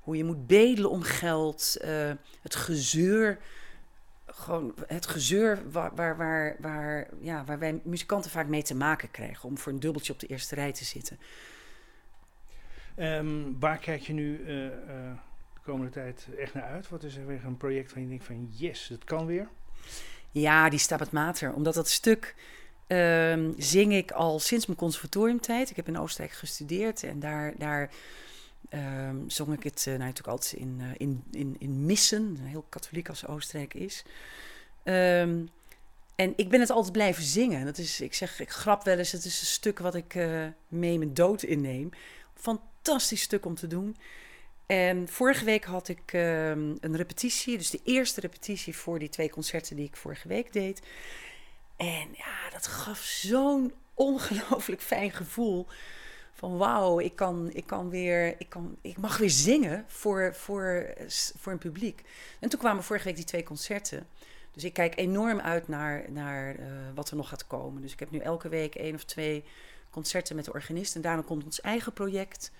hoe 0.00 0.16
je 0.16 0.24
moet 0.24 0.46
bedelen 0.46 0.90
om 0.90 1.02
geld, 1.02 1.76
eh, 1.80 2.10
het 2.42 2.54
gezeur 2.54 3.38
gewoon 4.34 4.74
het 4.86 5.06
gezeur 5.06 5.70
waar, 5.70 5.94
waar, 5.94 6.16
waar, 6.16 6.56
waar, 6.58 7.08
ja, 7.20 7.44
waar 7.44 7.58
wij 7.58 7.80
muzikanten 7.84 8.30
vaak 8.30 8.46
mee 8.46 8.62
te 8.62 8.74
maken 8.74 9.10
krijgen 9.10 9.48
om 9.48 9.58
voor 9.58 9.72
een 9.72 9.80
dubbeltje 9.80 10.12
op 10.12 10.18
de 10.18 10.26
eerste 10.26 10.54
rij 10.54 10.72
te 10.72 10.84
zitten. 10.84 11.18
Ehm, 12.94 13.58
waar 13.58 13.78
kijk 13.78 14.00
je 14.00 14.12
nu 14.12 14.44
eh, 14.46 14.66
eh, 14.66 14.72
de 15.54 15.60
komende 15.64 15.92
tijd 15.92 16.26
echt 16.38 16.54
naar 16.54 16.64
uit? 16.64 16.88
Wat 16.88 17.02
is 17.02 17.16
er 17.16 17.26
weer 17.26 17.44
een 17.44 17.56
project 17.56 17.92
waar 17.92 18.02
je 18.02 18.08
denkt 18.08 18.24
van 18.24 18.48
yes, 18.50 18.88
het 18.88 19.04
kan 19.04 19.26
weer? 19.26 19.48
Ja, 20.30 20.68
die 20.68 20.78
staat 20.78 21.00
het 21.00 21.12
mater. 21.12 21.52
Omdat 21.52 21.74
dat 21.74 21.88
stuk 21.88 22.34
ehm, 22.86 23.52
zing 23.56 23.92
ik 23.92 24.10
al 24.10 24.38
sinds 24.38 24.66
mijn 24.66 24.78
conservatoriumtijd. 24.78 25.70
Ik 25.70 25.76
heb 25.76 25.88
in 25.88 25.98
Oostenrijk 25.98 26.36
gestudeerd 26.36 27.02
en 27.02 27.20
daar, 27.20 27.54
daar 27.58 27.90
ehm, 28.68 29.16
zong 29.26 29.52
ik 29.52 29.62
het 29.62 29.78
eh, 29.78 29.86
nou, 29.86 29.98
natuurlijk 29.98 30.28
altijd 30.28 30.52
in, 30.52 30.78
eh, 30.80 30.86
in, 30.96 31.24
in, 31.30 31.56
in 31.58 31.84
missen. 31.84 32.36
Heel 32.40 32.64
katholiek 32.68 33.08
als 33.08 33.26
Oostenrijk 33.26 33.74
is. 33.74 34.04
Ehm, 34.82 35.44
en 36.14 36.32
ik 36.36 36.48
ben 36.48 36.60
het 36.60 36.70
altijd 36.70 36.92
blijven 36.92 37.22
zingen. 37.22 37.64
Dat 37.64 37.78
is, 37.78 38.00
ik 38.00 38.14
zeg, 38.14 38.40
ik 38.40 38.50
grap 38.50 38.84
wel 38.84 38.98
eens, 38.98 39.12
het 39.12 39.24
is 39.24 39.40
een 39.40 39.46
stuk 39.46 39.78
wat 39.78 39.94
ik 39.94 40.14
eh, 40.14 40.46
mee 40.68 40.98
mijn 40.98 41.14
dood 41.14 41.42
inneem. 41.42 41.90
Fantastisch 42.34 43.22
stuk 43.22 43.46
om 43.46 43.54
te 43.54 43.66
doen. 43.66 43.96
En 44.66 45.08
vorige 45.08 45.44
week 45.44 45.64
had 45.64 45.88
ik 45.88 46.12
ehm, 46.12 46.76
een 46.80 46.96
repetitie, 46.96 47.58
dus 47.58 47.70
de 47.70 47.80
eerste 47.84 48.20
repetitie 48.20 48.76
voor 48.76 48.98
die 48.98 49.08
twee 49.08 49.30
concerten 49.30 49.76
die 49.76 49.86
ik 49.86 49.96
vorige 49.96 50.28
week 50.28 50.52
deed. 50.52 50.82
En 51.76 52.08
ja, 52.12 52.50
dat 52.52 52.66
gaf 52.66 52.98
zo'n 52.98 53.72
ongelooflijk 53.94 54.82
fijn 54.82 55.10
gevoel. 55.10 55.66
Van 56.32 56.56
wauw, 56.56 57.00
ik 57.00 57.16
kan, 57.16 57.50
ik 57.52 57.66
kan 57.66 57.90
weer, 57.90 58.34
ik, 58.38 58.48
kan, 58.48 58.76
ik 58.80 58.98
mag 58.98 59.16
weer 59.16 59.30
zingen 59.30 59.84
voor, 59.88 60.34
voor, 60.34 60.94
voor 61.38 61.52
een 61.52 61.58
publiek. 61.58 62.02
En 62.40 62.48
toen 62.48 62.58
kwamen 62.58 62.82
vorige 62.84 63.04
week 63.04 63.16
die 63.16 63.24
twee 63.24 63.42
concerten. 63.42 64.06
Dus 64.52 64.64
ik 64.64 64.72
kijk 64.72 64.96
enorm 64.96 65.40
uit 65.40 65.68
naar, 65.68 66.04
naar 66.08 66.54
eh, 66.54 66.66
wat 66.94 67.10
er 67.10 67.16
nog 67.16 67.28
gaat 67.28 67.46
komen. 67.46 67.82
Dus 67.82 67.92
ik 67.92 67.98
heb 68.00 68.10
nu 68.10 68.18
elke 68.18 68.48
week 68.48 68.74
één 68.74 68.94
of 68.94 69.04
twee 69.04 69.44
concerten 69.90 70.36
met 70.36 70.44
de 70.44 70.52
organist. 70.52 70.94
En 70.94 71.00
daarna 71.00 71.22
komt 71.22 71.44
ons 71.44 71.60
eigen 71.60 71.92
project. 71.92 72.52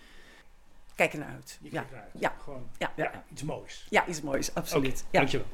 Kijk 0.94 1.12
er 1.12 1.18
naar 1.18 1.28
uit. 1.34 1.58
Je 1.62 1.68
Ja, 1.72 1.86
eruit. 1.90 2.10
ja. 2.18 2.34
Gewoon 2.42 2.68
ja, 2.78 2.92
ja, 2.96 3.04
ja. 3.12 3.24
iets 3.30 3.42
moois. 3.42 3.86
ja, 3.90 4.06
iets 4.06 4.20
moois, 4.20 4.54
absoluut. 4.54 5.04
Oké, 5.06 5.08
ja. 5.10 5.18
dankjewel. 5.18 5.46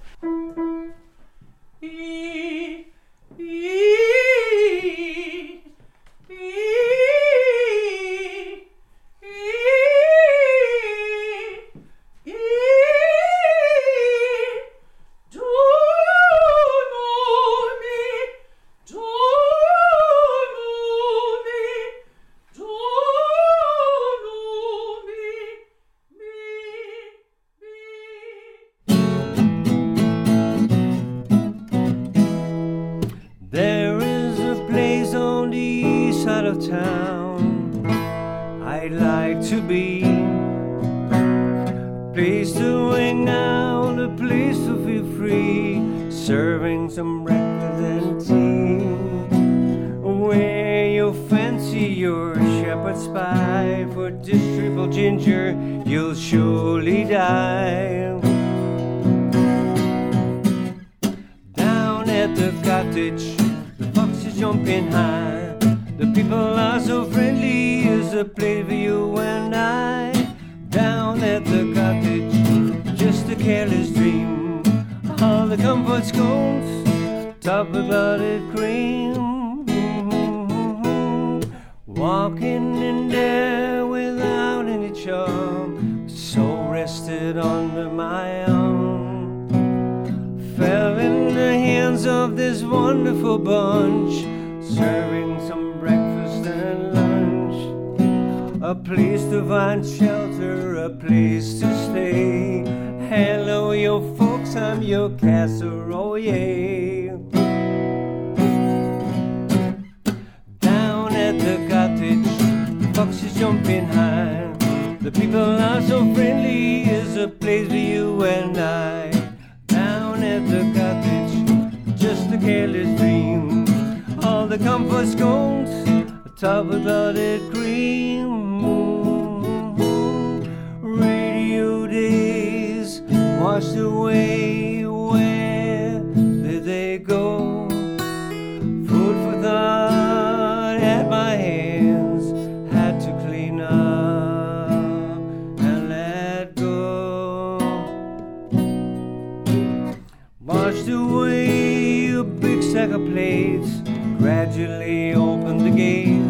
Washed 150.49 150.89
away 150.89 152.13
a 152.13 152.25
big 152.25 152.63
stack 152.63 152.89
of 152.93 153.05
plates, 153.05 153.69
gradually 154.17 155.13
opened 155.13 155.61
the 155.61 155.69
gates. 155.69 156.25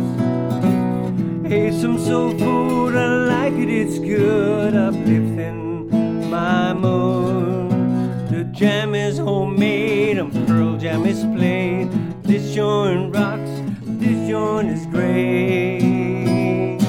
Ate 1.47 1.81
some 1.81 2.01
soul 2.01 2.37
food, 2.37 2.97
I 2.97 3.07
like 3.27 3.53
it, 3.53 3.71
it's 3.71 4.01
good, 4.01 4.75
uplifting 4.75 6.29
my 6.29 6.75
mood. 6.75 7.71
The 8.29 8.43
jam 8.53 8.97
is 8.97 9.19
homemade 9.19 10.19
and 10.19 10.33
pearl 10.49 10.77
jam 10.77 11.07
is 11.07 11.23
plain. 11.37 12.21
This 12.23 12.53
joint 12.53 13.15
rocks, 13.15 13.51
this 13.85 14.29
joint 14.29 14.69
is 14.71 14.85
great. 14.87 16.81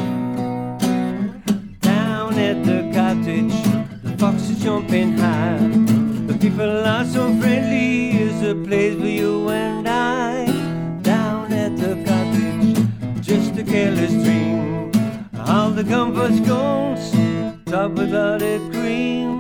Down 1.82 2.40
at 2.40 2.66
the 2.66 2.90
cottage, 2.92 3.54
the 4.02 4.18
fox 4.18 4.50
is 4.50 4.64
jumping 4.64 5.16
high. 5.16 5.29
The 7.10 7.16
so 7.16 7.42
friendly, 7.42 8.12
is 8.12 8.44
a 8.44 8.54
place 8.54 8.96
for 8.96 9.08
you 9.08 9.50
and 9.50 9.90
I. 9.90 10.46
Down 11.02 11.52
at 11.52 11.76
the 11.76 11.96
cottage, 12.06 13.26
just 13.26 13.58
a 13.58 13.64
careless 13.64 14.12
dream. 14.12 14.92
All 15.48 15.72
the 15.72 15.84
comfort 15.84 16.36
scones, 16.36 17.10
top 17.66 17.94
without 17.94 18.44
it 18.44 18.62
cream. 18.72 19.39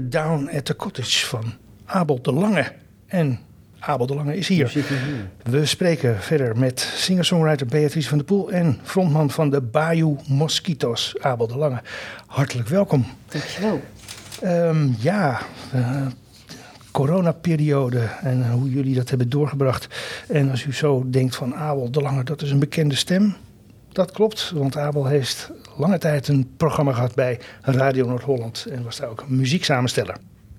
Down 0.00 0.50
at 0.56 0.64
the 0.64 0.76
Cottage 0.76 1.26
van 1.26 1.52
Abel 1.84 2.22
de 2.22 2.32
Lange. 2.32 2.72
En 3.06 3.38
Abel 3.78 4.06
de 4.06 4.14
Lange 4.14 4.36
is 4.36 4.48
hier. 4.48 4.84
We 5.42 5.66
spreken 5.66 6.20
verder 6.20 6.58
met 6.58 6.80
singer-songwriter 6.80 7.66
Beatrice 7.66 8.08
van 8.08 8.18
der 8.18 8.26
Poel 8.26 8.50
en 8.50 8.78
frontman 8.82 9.30
van 9.30 9.50
de 9.50 9.60
Bayou 9.60 10.16
Mosquitoes, 10.28 11.14
Abel 11.20 11.46
de 11.46 11.56
Lange. 11.56 11.82
Hartelijk 12.26 12.68
welkom. 12.68 13.06
Dankjewel. 13.28 13.80
Ehm, 14.40 14.88
ja, 14.98 15.40
eh, 15.72 16.06
coronaperiode 16.90 18.00
en 18.22 18.50
hoe 18.50 18.70
jullie 18.70 18.94
dat 18.94 19.08
hebben 19.08 19.28
doorgebracht. 19.28 19.86
En 20.28 20.50
als 20.50 20.64
u 20.64 20.72
zo 20.72 21.04
denkt 21.10 21.36
van 21.36 21.54
Abel 21.54 21.90
de 21.90 22.00
Lange, 22.00 22.24
dat 22.24 22.42
is 22.42 22.50
een 22.50 22.58
bekende 22.58 22.94
stem. 22.94 23.34
Dat 23.92 24.10
klopt, 24.10 24.50
want 24.54 24.76
Abel 24.76 25.06
heeft 25.06 25.50
lange 25.76 25.98
tijd 25.98 26.28
een 26.28 26.52
programma 26.56 26.92
gehad 26.92 27.14
bij 27.14 27.40
Radio 27.60 28.06
Noord-Holland 28.06 28.66
en 28.70 28.84
was 28.84 28.96
daar 28.96 29.08
ook 29.08 29.28
muzieksamensteller. 29.28 30.16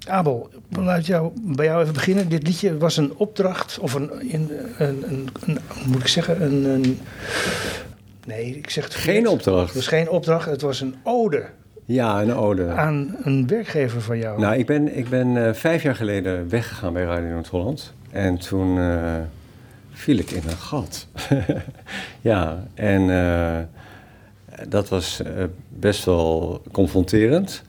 Abel, 0.08 0.49
laat 0.69 1.06
jou, 1.06 1.32
bij 1.41 1.65
jou 1.65 1.82
even 1.82 1.93
beginnen. 1.93 2.30
Dit 2.30 2.47
liedje 2.47 2.78
was 2.78 2.97
een 2.97 3.13
opdracht, 3.15 3.80
of 3.80 3.93
een, 3.93 4.12
een, 4.34 4.51
een, 4.78 5.30
een, 5.45 5.60
moet 5.86 6.01
ik 6.01 6.08
zeggen, 6.08 6.41
een, 6.41 6.65
een 6.65 6.99
nee, 8.25 8.58
ik 8.58 8.69
zeg 8.69 8.84
het 8.84 8.95
Geen 8.95 9.28
opdracht. 9.28 9.65
Het 9.65 9.75
was 9.75 9.88
geen 9.88 10.10
opdracht, 10.10 10.45
het 10.45 10.62
was 10.62 10.82
een 10.82 10.95
ode 11.04 11.45
Ja, 11.86 12.21
een 12.21 12.34
ode. 12.34 12.69
aan 12.69 13.15
een 13.23 13.47
werkgever 13.47 14.01
van 14.01 14.17
jou. 14.17 14.39
Nou, 14.39 14.56
ik 14.56 14.65
ben, 14.65 14.97
ik 14.97 15.10
ben 15.10 15.47
eh, 15.47 15.54
vijf 15.54 15.84
jaar 15.84 15.95
geleden 15.95 16.49
weggegaan 16.49 16.93
bij 16.93 17.04
Radio 17.04 17.30
Noord-Holland. 17.30 17.93
En 18.12 18.38
toen 18.38 18.80
eh, 18.80 19.15
viel 19.91 20.17
ik 20.17 20.32
in 20.32 20.43
een 20.47 20.58
gat. 20.58 21.08
ja, 22.21 22.63
en 22.73 23.10
eh, 23.10 23.74
dat 24.67 24.89
was 24.89 25.21
eh, 25.21 25.43
best 25.69 26.05
wel 26.05 26.61
confronterend. 26.71 27.63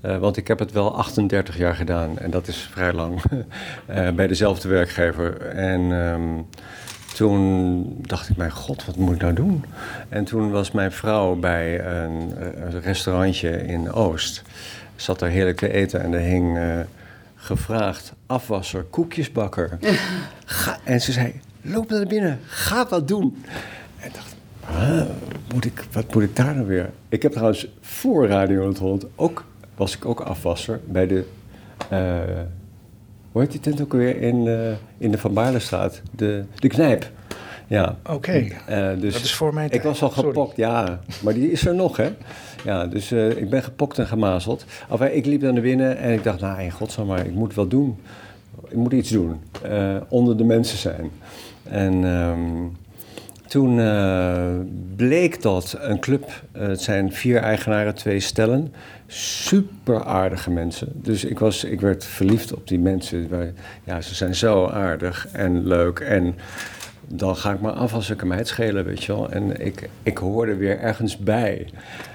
Eh, 0.00 0.18
want 0.18 0.36
ik 0.36 0.48
heb 0.48 0.58
het 0.58 0.72
wel 0.72 0.96
38 0.96 1.56
jaar 1.56 1.74
gedaan 1.74 2.18
en 2.18 2.30
dat 2.30 2.48
is 2.48 2.56
vrij 2.56 2.92
lang 2.92 3.22
eh, 3.86 4.10
bij 4.10 4.26
dezelfde 4.26 4.68
werkgever. 4.68 5.40
En 5.46 5.92
ehm, 5.92 6.42
toen 7.14 7.84
dacht 8.00 8.28
ik, 8.28 8.36
mijn 8.36 8.50
god, 8.50 8.84
wat 8.84 8.96
moet 8.96 9.14
ik 9.14 9.20
nou 9.20 9.34
doen? 9.34 9.64
En 10.08 10.24
toen 10.24 10.50
was 10.50 10.70
mijn 10.70 10.92
vrouw 10.92 11.34
bij 11.34 11.84
een, 11.84 12.32
een 12.64 12.80
restaurantje 12.80 13.66
in 13.66 13.92
Oost. 13.92 14.42
Zat 14.96 15.18
daar 15.18 15.30
heerlijk 15.30 15.56
te 15.56 15.72
eten 15.72 16.02
en 16.02 16.12
er 16.12 16.20
hing 16.20 16.58
gevraagd 17.34 18.12
afwasser, 18.26 18.82
koekjesbakker. 18.82 19.78
Ga, 20.44 20.78
en 20.84 21.00
ze 21.00 21.12
zei, 21.12 21.40
loop 21.62 21.90
naar 21.90 22.06
binnen, 22.06 22.40
ga 22.46 22.88
wat 22.88 23.08
doen. 23.08 23.44
En 24.00 24.06
ik 24.06 24.14
dacht, 24.14 24.34
"Huh, 24.66 25.02
moet 25.54 25.64
ik, 25.64 25.84
wat 25.92 26.14
moet 26.14 26.22
ik 26.22 26.36
daar 26.36 26.54
nou 26.54 26.66
weer? 26.66 26.90
Ik 27.08 27.22
heb 27.22 27.32
trouwens 27.32 27.68
voor 27.80 28.26
Radio 28.26 28.62
Noord-Holland 28.62 29.06
ook, 29.16 29.44
was 29.76 29.96
ik 29.96 30.04
ook 30.04 30.20
afwasser 30.20 30.80
bij 30.86 31.06
de... 31.06 31.24
eh, 31.88 32.18
hoe 33.32 33.40
heet 33.42 33.50
die 33.50 33.60
tent 33.60 33.80
ook 33.82 33.92
weer 33.92 34.16
in, 34.20 34.46
eh, 34.48 34.72
in 34.98 35.10
de 35.10 35.18
Van 35.18 35.32
Baarlestraat? 35.34 36.02
De, 36.10 36.44
de 36.54 36.68
Knijp. 36.68 37.10
Ja. 37.66 37.96
Oké, 38.10 38.32
Eh, 38.66 38.88
dus 39.00 39.12
dat 39.12 39.22
is 39.22 39.34
voor 39.34 39.54
mijn 39.54 39.70
ik 39.70 39.82
was 39.82 40.02
al 40.02 40.10
Sorry. 40.10 40.28
gepokt, 40.28 40.56
ja. 40.56 41.00
Maar 41.22 41.34
die 41.34 41.50
is 41.50 41.66
er 41.66 41.74
nog, 41.74 41.96
hè? 41.96 42.10
Ja, 42.64 42.86
dus 42.86 43.12
ik 43.12 43.50
ben 43.50 43.62
gepokt 43.62 43.98
en 43.98 44.06
gemazeld. 44.06 44.64
Enfin, 44.90 45.16
ik 45.16 45.26
liep 45.26 45.42
naar 45.42 45.60
binnen 45.60 45.96
en 45.96 46.12
ik 46.12 46.22
dacht, 46.24 46.40
nou, 46.40 46.62
in 46.62 46.70
godsnaam, 46.70 47.06
maar 47.06 47.26
ik 47.26 47.34
moet 47.34 47.54
wat 47.54 47.70
doen. 47.70 47.96
Ik 48.68 48.76
moet 48.76 48.92
iets 48.92 49.10
doen. 49.10 49.40
Onder 50.08 50.36
de 50.36 50.44
mensen 50.44 50.78
zijn. 50.78 51.10
En 51.62 52.04
ehm, 52.04 52.40
toen 53.52 53.80
eh, 53.80 54.46
bleek 54.96 55.42
dat 55.42 55.76
een 55.80 56.00
club, 56.00 56.30
eh, 56.52 56.66
het 56.66 56.80
zijn 56.80 57.12
vier 57.12 57.38
eigenaren, 57.38 57.94
twee 57.94 58.20
stellen, 58.20 58.74
super 59.06 60.04
aardige 60.04 60.50
mensen. 60.50 60.88
Dus 60.94 61.24
ik, 61.24 61.38
was, 61.38 61.64
ik 61.64 61.80
werd 61.80 62.04
verliefd 62.04 62.54
op 62.54 62.68
die 62.68 62.78
mensen. 62.78 63.28
Ja, 63.84 64.00
ze 64.00 64.14
zijn 64.14 64.34
zo 64.34 64.66
aardig 64.66 65.28
en 65.32 65.66
leuk. 65.66 65.98
En 65.98 66.34
dan 67.06 67.36
ga 67.36 67.52
ik 67.52 67.60
maar 67.60 67.72
af 67.72 67.94
als 67.94 68.10
ik 68.10 68.20
hem 68.20 68.32
het 68.32 68.48
schelen, 68.48 68.84
weet 68.84 69.04
je 69.04 69.12
wel. 69.12 69.30
En 69.30 69.64
ik, 69.66 69.88
ik 70.02 70.18
hoorde 70.18 70.54
weer 70.56 70.78
ergens 70.78 71.16
bij. 71.16 71.66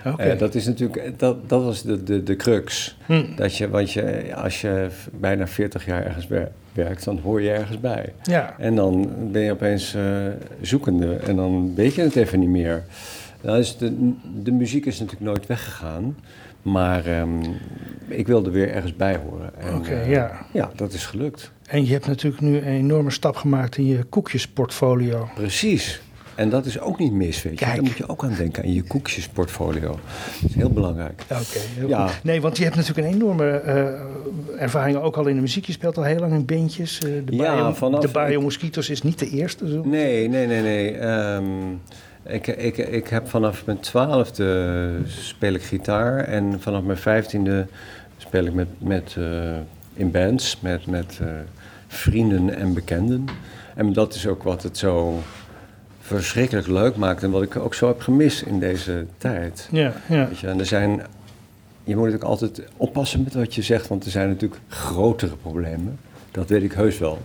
Oké. 0.06 0.23
Eh, 0.23 0.39
dat 0.39 0.56
is 0.56 0.65
natuurlijk, 0.65 1.19
dat, 1.19 1.50
dat 1.50 1.63
was 1.63 1.82
de, 1.82 2.04
de, 2.04 2.23
de 2.23 2.36
crux. 2.36 2.97
Hm. 3.06 3.36
Dat 3.36 3.57
je, 3.57 3.70
want 3.70 3.91
je, 3.91 4.36
als 4.36 4.61
je 4.61 4.88
bijna 5.14 5.47
40 5.47 5.86
jaar 5.86 6.05
ergens 6.05 6.28
wer- 6.28 6.51
werkt, 6.74 7.03
dan 7.03 7.20
hoor 7.20 7.41
je 7.41 7.49
ergens 7.51 7.80
bij. 7.80 8.14
Ja, 8.24 8.55
En 8.57 8.76
dan 8.76 9.09
ben 9.32 9.41
je 9.41 9.51
opeens 9.51 9.93
eh, 9.95 10.03
zoekende 10.61 11.16
en 11.16 11.36
dan 11.36 11.76
weet 11.76 11.95
je 11.95 12.01
het 12.01 12.16
even 12.16 12.39
niet 12.39 12.49
meer. 12.49 12.84
Nou, 13.41 13.57
dus 13.57 13.78
de, 13.78 14.11
de 14.43 14.51
muziek 14.51 14.86
is 14.86 14.99
natuurlijk 14.99 15.26
nooit 15.26 15.45
weggegaan, 15.47 16.18
maar 16.68 17.05
ehm, 17.05 17.39
ik 18.07 18.28
wilde 18.28 18.49
weer 18.49 18.70
ergens 18.72 18.95
bij 18.95 19.15
horen. 19.30 19.51
En, 19.59 19.76
Oké, 19.76 19.93
eh, 19.93 20.09
ja. 20.11 20.45
Ja, 20.53 20.72
dat 20.76 20.93
is 20.93 21.05
gelukt. 21.05 21.51
en 21.68 21.86
je 21.86 21.91
hebt 21.91 22.07
natuurlijk 22.07 22.41
nu 22.41 22.57
een 22.57 22.63
enorme 22.63 23.11
stap 23.11 23.36
gemaakt 23.36 23.78
in 23.78 23.86
je 23.86 24.03
koekjesportfolio. 24.03 25.30
Precies. 25.36 26.01
En 26.36 26.49
dat 26.49 26.65
is 26.65 26.80
ook 26.80 26.99
niet 26.99 27.11
mis, 27.13 27.43
weet 27.43 27.59
je. 27.59 27.65
Kijk. 27.65 27.76
Daar 27.76 27.84
moet 27.84 27.97
je 27.97 28.09
ook 28.09 28.24
aan 28.24 28.34
denken, 28.38 28.63
aan 28.63 28.74
je 28.74 28.84
koekjesportfolio. 28.84 29.89
Dat 30.41 30.49
is 30.49 30.55
heel 30.55 30.70
belangrijk. 30.70 31.22
Oké, 31.32 31.88
Ja. 31.88 32.07
goed. 32.07 32.24
Nee, 32.24 32.41
want 32.41 32.57
je 32.57 32.63
hebt 32.63 32.76
natuurlijk 32.76 33.07
een 33.07 33.13
enorme 33.13 33.49
eh, 33.49 34.61
ervaring 34.61 34.97
ook 34.97 35.18
al 35.18 35.26
in 35.28 35.36
de 35.36 35.41
muziek. 35.41 35.65
Je 35.65 35.72
speelt 35.72 35.97
al 35.97 36.03
heel 36.03 36.20
lang 36.20 36.34
in 36.34 36.45
bandjes. 36.45 36.97
Eh, 36.99 37.09
de 37.26 37.36
Ja, 37.36 37.55
Bayo, 37.55 37.74
vanaf- 37.74 38.01
de 38.01 38.07
Bayo 38.07 38.41
Mosquitos 38.41 38.89
is 38.89 39.01
niet 39.01 39.20
de 39.20 39.30
eerste. 39.30 39.70
Zo. 39.70 39.82
Nee, 39.86 40.30
nee, 40.30 40.47
nee, 40.47 40.61
nee. 40.61 40.91
Ehm, 40.97 41.43
ik, 42.28 42.47
ik, 42.47 42.78
ik 42.78 43.07
heb 43.07 43.30
vanaf 43.30 43.65
mijn 43.65 43.80
twaalfde 43.80 44.89
speel 45.07 45.53
ik 45.53 45.63
gitaar. 45.63 46.17
En 46.17 46.61
vanaf 46.61 46.84
mijn 46.84 46.97
vijftiende 46.97 47.67
speel 48.17 48.45
ik 48.45 48.53
met, 48.53 48.67
met, 48.78 49.15
eh, 49.17 49.55
in 49.93 50.11
bands 50.11 50.59
met, 50.59 50.86
met 50.86 51.19
eh, 51.21 51.28
vrienden 51.88 52.55
en 52.55 52.73
bekenden. 52.73 53.25
En 53.75 53.93
dat 53.93 54.13
is 54.13 54.28
ook 54.28 54.43
wat 54.43 54.63
het 54.63 54.78
zo 54.78 55.23
verschrikkelijk 56.01 56.67
leuk 56.67 56.95
maakt. 56.95 57.23
En 57.23 57.32
wat 57.32 57.41
ik 57.41 57.55
ook 57.55 57.73
zo 57.73 57.88
heb 57.88 58.01
gemist 58.01 58.41
in 58.41 58.59
deze 58.59 59.05
tijd. 59.17 59.67
Ja, 59.71 59.93
ja. 60.09 60.28
Weet 60.28 60.39
je, 60.39 60.47
en 60.47 60.59
er 60.59 60.65
zijn, 60.65 61.01
je 61.84 61.95
moet 61.95 62.13
ook 62.13 62.23
altijd 62.23 62.61
oppassen 62.78 63.23
met 63.23 63.34
wat 63.34 63.55
je 63.55 63.61
zegt, 63.61 63.88
want 63.88 64.05
er 64.05 64.11
zijn 64.11 64.28
natuurlijk 64.28 64.61
grotere 64.67 65.36
problemen. 65.36 65.99
Dat 66.32 66.49
weet 66.49 66.63
ik 66.63 66.73
heus 66.73 66.97
wel. 66.97 67.19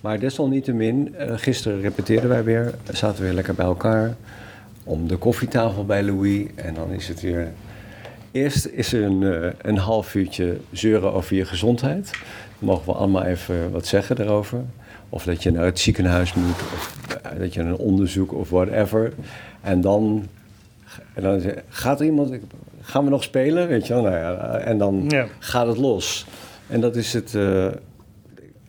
Maar 0.00 0.18
desalniettemin, 0.18 1.14
eh, 1.14 1.32
gisteren 1.36 1.80
repeteerden 1.80 2.28
wij 2.28 2.44
weer, 2.44 2.74
zaten 2.92 3.18
we 3.18 3.24
weer 3.24 3.34
lekker 3.34 3.54
bij 3.54 3.66
elkaar. 3.66 4.14
Om 4.84 5.08
de 5.08 5.16
koffietafel 5.16 5.84
bij 5.84 6.02
Louis. 6.02 6.46
En 6.54 6.74
dan 6.74 6.90
is 6.90 7.08
het 7.08 7.20
weer. 7.20 7.52
Eerst 8.30 8.66
is 8.66 8.92
er 8.92 9.02
een, 9.02 9.22
eh, 9.22 9.50
een 9.62 9.76
half 9.78 10.14
uurtje 10.14 10.56
zeuren 10.72 11.12
over 11.12 11.36
je 11.36 11.44
gezondheid. 11.44 12.10
Dan 12.58 12.68
mogen 12.68 12.86
we 12.86 12.92
allemaal 12.92 13.22
even 13.22 13.70
wat 13.70 13.86
zeggen 13.86 14.16
daarover. 14.16 14.60
Of 15.08 15.24
dat 15.24 15.42
je 15.42 15.50
naar 15.50 15.64
het 15.64 15.78
ziekenhuis 15.78 16.34
moet, 16.34 16.50
of 16.74 16.96
eh, 17.22 17.38
dat 17.38 17.54
je 17.54 17.60
een 17.60 17.76
onderzoek 17.76 18.32
of 18.34 18.50
whatever. 18.50 19.12
En 19.60 19.80
dan 19.80 20.26
en 21.14 21.22
dan 21.22 21.42
gaat 21.68 22.00
er 22.00 22.06
iemand, 22.06 22.34
gaan 22.80 23.04
we 23.04 23.10
nog 23.10 23.22
spelen? 23.22 23.68
Weet 23.68 23.86
je 23.86 23.92
wel? 23.92 24.02
Nou 24.02 24.14
ja, 24.16 24.56
en 24.58 24.78
dan 24.78 25.04
Ja. 25.08 25.26
gaat 25.38 25.66
het 25.66 25.76
los. 25.76 26.26
En 26.66 26.80
dat 26.80 26.96
is 26.96 27.12
het. 27.12 27.34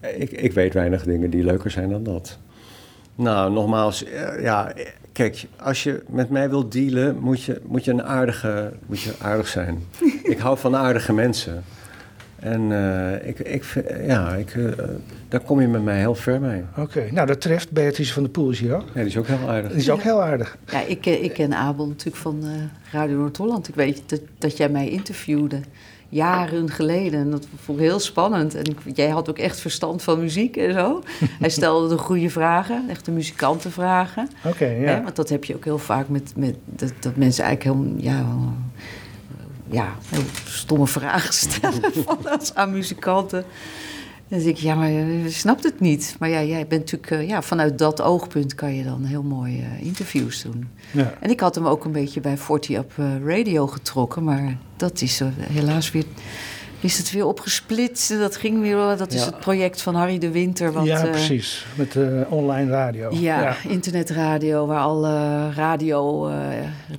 Ik, 0.02 0.32
ik 0.32 0.54
weet 0.54 0.74
weinig 0.74 1.04
dingen 1.04 1.30
die 1.30 1.44
leuker 1.44 1.72
zijn 1.72 1.90
dan 1.90 2.04
dat. 2.04 2.38
Nou, 3.16 3.52
nogmaals, 3.54 4.04
eh, 4.04 4.42
ja, 4.42 4.72
eh, 4.74 4.86
kijk, 5.12 5.46
als 5.62 5.84
je 5.84 6.04
met 6.10 6.30
mij 6.30 6.50
wilt 6.50 6.72
dealen, 6.72 7.18
moet 7.20 7.44
je, 7.44 7.62
moet 7.66 7.86
je 7.86 7.92
een 7.92 8.04
aardige, 8.04 8.72
moet 8.86 9.02
je 9.02 9.14
aardig 9.22 9.48
zijn. 9.48 9.84
ik 10.24 10.38
hou 10.38 10.58
van 10.58 10.76
aardige 10.76 11.14
mensen. 11.14 11.64
En 12.40 12.72
eh, 12.72 13.28
ik, 13.28 13.40
ik, 13.40 13.64
vind- 13.64 13.86
ja, 14.06 14.34
ik, 14.36 14.50
eh, 14.56 14.64
daar 15.30 15.40
kom 15.40 15.62
je 15.62 15.68
met 15.68 15.84
mij 15.84 16.00
heel 16.00 16.16
ver 16.16 16.42
mee. 16.42 16.64
Oké, 16.78 17.08
nou 17.12 17.28
dat 17.28 17.42
treft. 17.42 17.72
Beatrice 17.72 18.14
van 18.14 18.24
der 18.24 18.32
Poel 18.32 18.50
is 18.50 18.60
hier 18.60 18.76
ook. 18.76 18.84
Nee, 18.94 19.04
die 19.04 19.06
is 19.14 19.18
ook 19.18 19.28
heel 19.28 19.50
aardig. 19.50 19.72
Die 19.72 19.80
is 19.80 19.90
ook 19.90 20.02
heel 20.02 20.22
aardig. 20.22 20.58
Ja, 20.72 20.82
ik, 20.82 21.02
ken- 21.02 21.24
ik 21.24 21.34
ken 21.34 21.54
Abel 21.54 21.88
natuurlijk 21.88 22.18
van 22.18 22.40
eh, 22.44 22.50
Radio 22.94 23.18
Noord-Holland. 23.18 23.68
Ik 23.68 23.76
weet 23.76 24.02
dat, 24.06 24.22
dat 24.38 24.58
jij 24.58 24.70
mij 24.70 24.90
interviewde 24.90 25.60
jaren 26.10 26.70
geleden. 26.70 27.20
En 27.20 27.32
dat 27.32 27.48
vond 27.64 27.80
ik 27.80 27.86
heel 27.86 28.00
spannend. 28.00 28.56
En 28.56 28.76
jij 28.94 29.10
had 29.10 29.30
ook 29.30 29.38
echt 29.38 29.60
verstand 29.60 30.04
van 30.04 30.20
muziek 30.20 30.58
en 30.58 30.74
zo. 30.74 31.04
Hij 31.40 31.50
stelde 31.50 31.88
de 31.88 31.98
goede 31.98 32.30
vragen, 32.30 32.90
echt 32.90 33.06
de 33.06 33.12
muzikantenvragen. 33.12 34.30
Oké, 34.46 34.66
ja. 34.66 35.04
want 35.04 35.16
dat 35.16 35.30
heb 35.30 35.44
je 35.44 35.56
ook 35.56 35.66
heel 35.66 35.78
vaak 35.78 36.10
met, 36.10 36.34
met 36.36 36.56
dat, 36.66 36.94
dat 37.00 37.16
mensen 37.16 37.44
eigenlijk 37.44 37.78
heel, 37.78 37.94
ja, 37.98 38.26
ja, 39.70 39.96
heel 40.10 40.24
stomme 40.46 40.88
vragen 40.88 41.34
stellen 41.50 41.82
van 41.94 42.30
als 42.40 42.56
aan 42.56 42.72
muzikanten. 42.72 43.46
Dan 44.28 44.40
denk 44.40 44.58
ik, 44.58 44.58
ja, 44.58 44.76
maar 44.76 44.90
je 44.90 45.30
snapt 45.30 45.64
het 45.64 45.80
niet. 45.80 46.16
Maar 46.20 46.30
ja, 46.30 46.44
jij 46.44 46.68
bent 46.68 46.82
natuurlijk, 46.82 47.12
eh, 47.12 47.28
ja, 47.28 47.42
vanuit 47.42 47.78
dat 47.78 48.02
oogpunt 48.02 48.56
kan 48.56 48.74
je 48.74 48.84
dan 48.84 49.04
heel 49.04 49.24
mooi 49.24 49.60
eh, 49.60 49.86
interviews 49.86 50.42
doen. 50.42 50.68
ja. 50.92 51.14
En 51.20 51.30
ik 51.30 51.40
had 51.40 51.56
hem 51.56 51.68
ook 51.68 51.86
een 51.86 51.92
beetje 51.92 52.22
bij 52.22 52.38
40 52.38 52.78
Up 52.78 52.94
eh, 52.96 53.06
Radio 53.26 53.68
getrokken, 53.68 54.24
maar 54.24 54.58
dat 54.76 55.02
is 55.02 55.22
helaas 55.40 55.92
weer, 55.92 56.06
is 56.80 56.98
het 56.98 57.12
weer 57.12 57.26
opgesplitst. 57.26 58.20
Dat 58.20 58.36
ging 58.36 58.62
weer, 58.62 58.76
dat 58.98 59.12
is 59.14 59.20
Ja. 59.20 59.26
het 59.26 59.40
project 59.40 59.82
van 59.82 59.96
Harry 59.96 60.18
de 60.18 60.32
Winter. 60.32 60.72
Wat, 60.72 60.86
ja, 60.86 61.04
eh, 61.04 61.10
precies. 61.12 61.66
Met 61.76 61.96
eh, 61.96 62.04
online 62.30 62.72
radio. 62.72 63.10
ja, 63.14 63.56
internetradio, 63.68 64.66
waar 64.66 64.80
alle 64.80 65.52
radio 65.52 66.28
eh, 66.28 66.36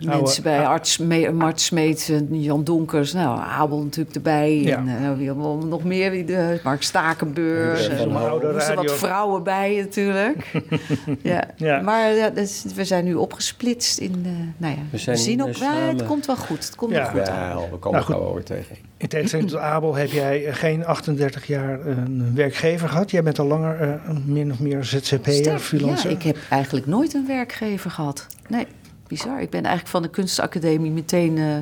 mensen 0.01 0.43
bij. 0.43 0.66
Arts, 0.66 0.99
Me- 0.99 1.33
Mart 1.33 1.61
Smeets 1.61 2.09
en 2.09 2.41
Jan 2.43 2.64
Donkers, 2.64 3.12
nou, 3.12 3.41
Abel 3.41 3.83
natuurlijk 3.83 4.16
erbij. 4.16 4.57
Ja. 4.61 4.76
En 4.76 4.89
eh, 4.89 5.16
wie 5.16 5.31
allemaal 5.31 5.57
nog 5.59 5.85
meer, 5.85 6.11
wie 6.11 6.24
de, 6.24 6.61
Mark 6.64 6.83
Stakenbeurs. 6.83 7.87
Ja, 7.87 7.91
en 7.93 8.12
van 8.12 8.22
er 8.43 8.53
radio. 8.55 8.74
wat 8.74 8.93
vrouwen 8.93 9.43
bij 9.43 9.76
natuurlijk. 9.81 10.53
ja. 11.22 11.45
Ja. 11.57 11.81
Maar 11.81 12.12
ja, 12.14 12.31
dus 12.31 12.64
we 12.74 12.85
zijn 12.85 13.05
nu 13.05 13.14
opgesplitst 13.14 13.99
in, 13.99 14.22
eh, 14.24 14.31
nou 14.57 14.74
ja, 14.74 14.81
We 15.07 15.16
zien 15.16 15.43
ook, 15.43 15.55
ja, 15.55 15.72
het 15.74 16.05
komt 16.05 16.26
wel 16.26 16.37
goed. 16.37 16.64
Het 16.66 16.74
komt 16.76 16.93
Ja. 16.93 16.99
wel 17.12 17.22
goed. 17.24 17.29
aan. 17.33 17.49
Wel, 17.49 17.68
we 17.70 17.76
komen 17.76 17.93
Nou, 17.93 18.05
goed. 18.05 18.14
elkaar 18.14 18.24
wel 18.26 18.35
weer 18.35 18.45
tegen. 18.45 18.76
In 18.97 19.09
tegenstelling 19.09 19.51
tot 19.51 19.59
Abel 19.69 19.95
heb 19.95 20.11
jij 20.11 20.47
eh, 20.47 20.55
geen 20.55 20.87
38 20.87 21.47
jaar 21.47 21.87
een 21.87 22.35
werkgever 22.35 22.89
gehad. 22.89 23.11
Jij 23.11 23.23
bent 23.23 23.39
al 23.39 23.47
langer 23.47 23.81
eh, 23.81 24.16
min 24.25 24.53
of 24.53 24.59
meer 24.61 24.85
ZZP'er, 24.85 25.59
freelancer. 25.59 26.11
Ja, 26.11 26.16
ik 26.16 26.23
heb 26.23 26.37
eigenlijk 26.51 26.87
nooit 26.87 27.14
een 27.14 27.27
werkgever 27.27 27.91
gehad. 27.91 28.27
Nee, 28.49 28.66
bizar. 29.07 29.41
Ik 29.41 29.51
ben 29.51 29.61
eigenlijk 29.61 29.89
van 29.91 30.03
de 30.03 30.11
kunstacademie 30.11 30.91
meteen 30.91 31.39
eh, 31.39 31.57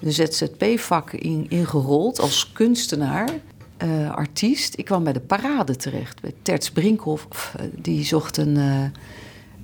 de 0.00 0.10
ZZP-vak 0.10 1.12
in, 1.12 1.46
ingerold 1.48 2.20
als 2.20 2.52
kunstenaar, 2.52 3.28
eh, 3.76 4.10
artiest. 4.10 4.78
Ik 4.78 4.84
kwam 4.84 5.04
bij 5.04 5.12
de 5.12 5.20
parade 5.20 5.76
terecht, 5.76 6.20
bij 6.20 6.32
Terts 6.42 6.70
Brinkhoff. 6.70 7.54
eh, 7.56 7.64
Die 7.82 8.04
zocht 8.04 8.36
een, 8.36 8.56
eh, 8.56 8.84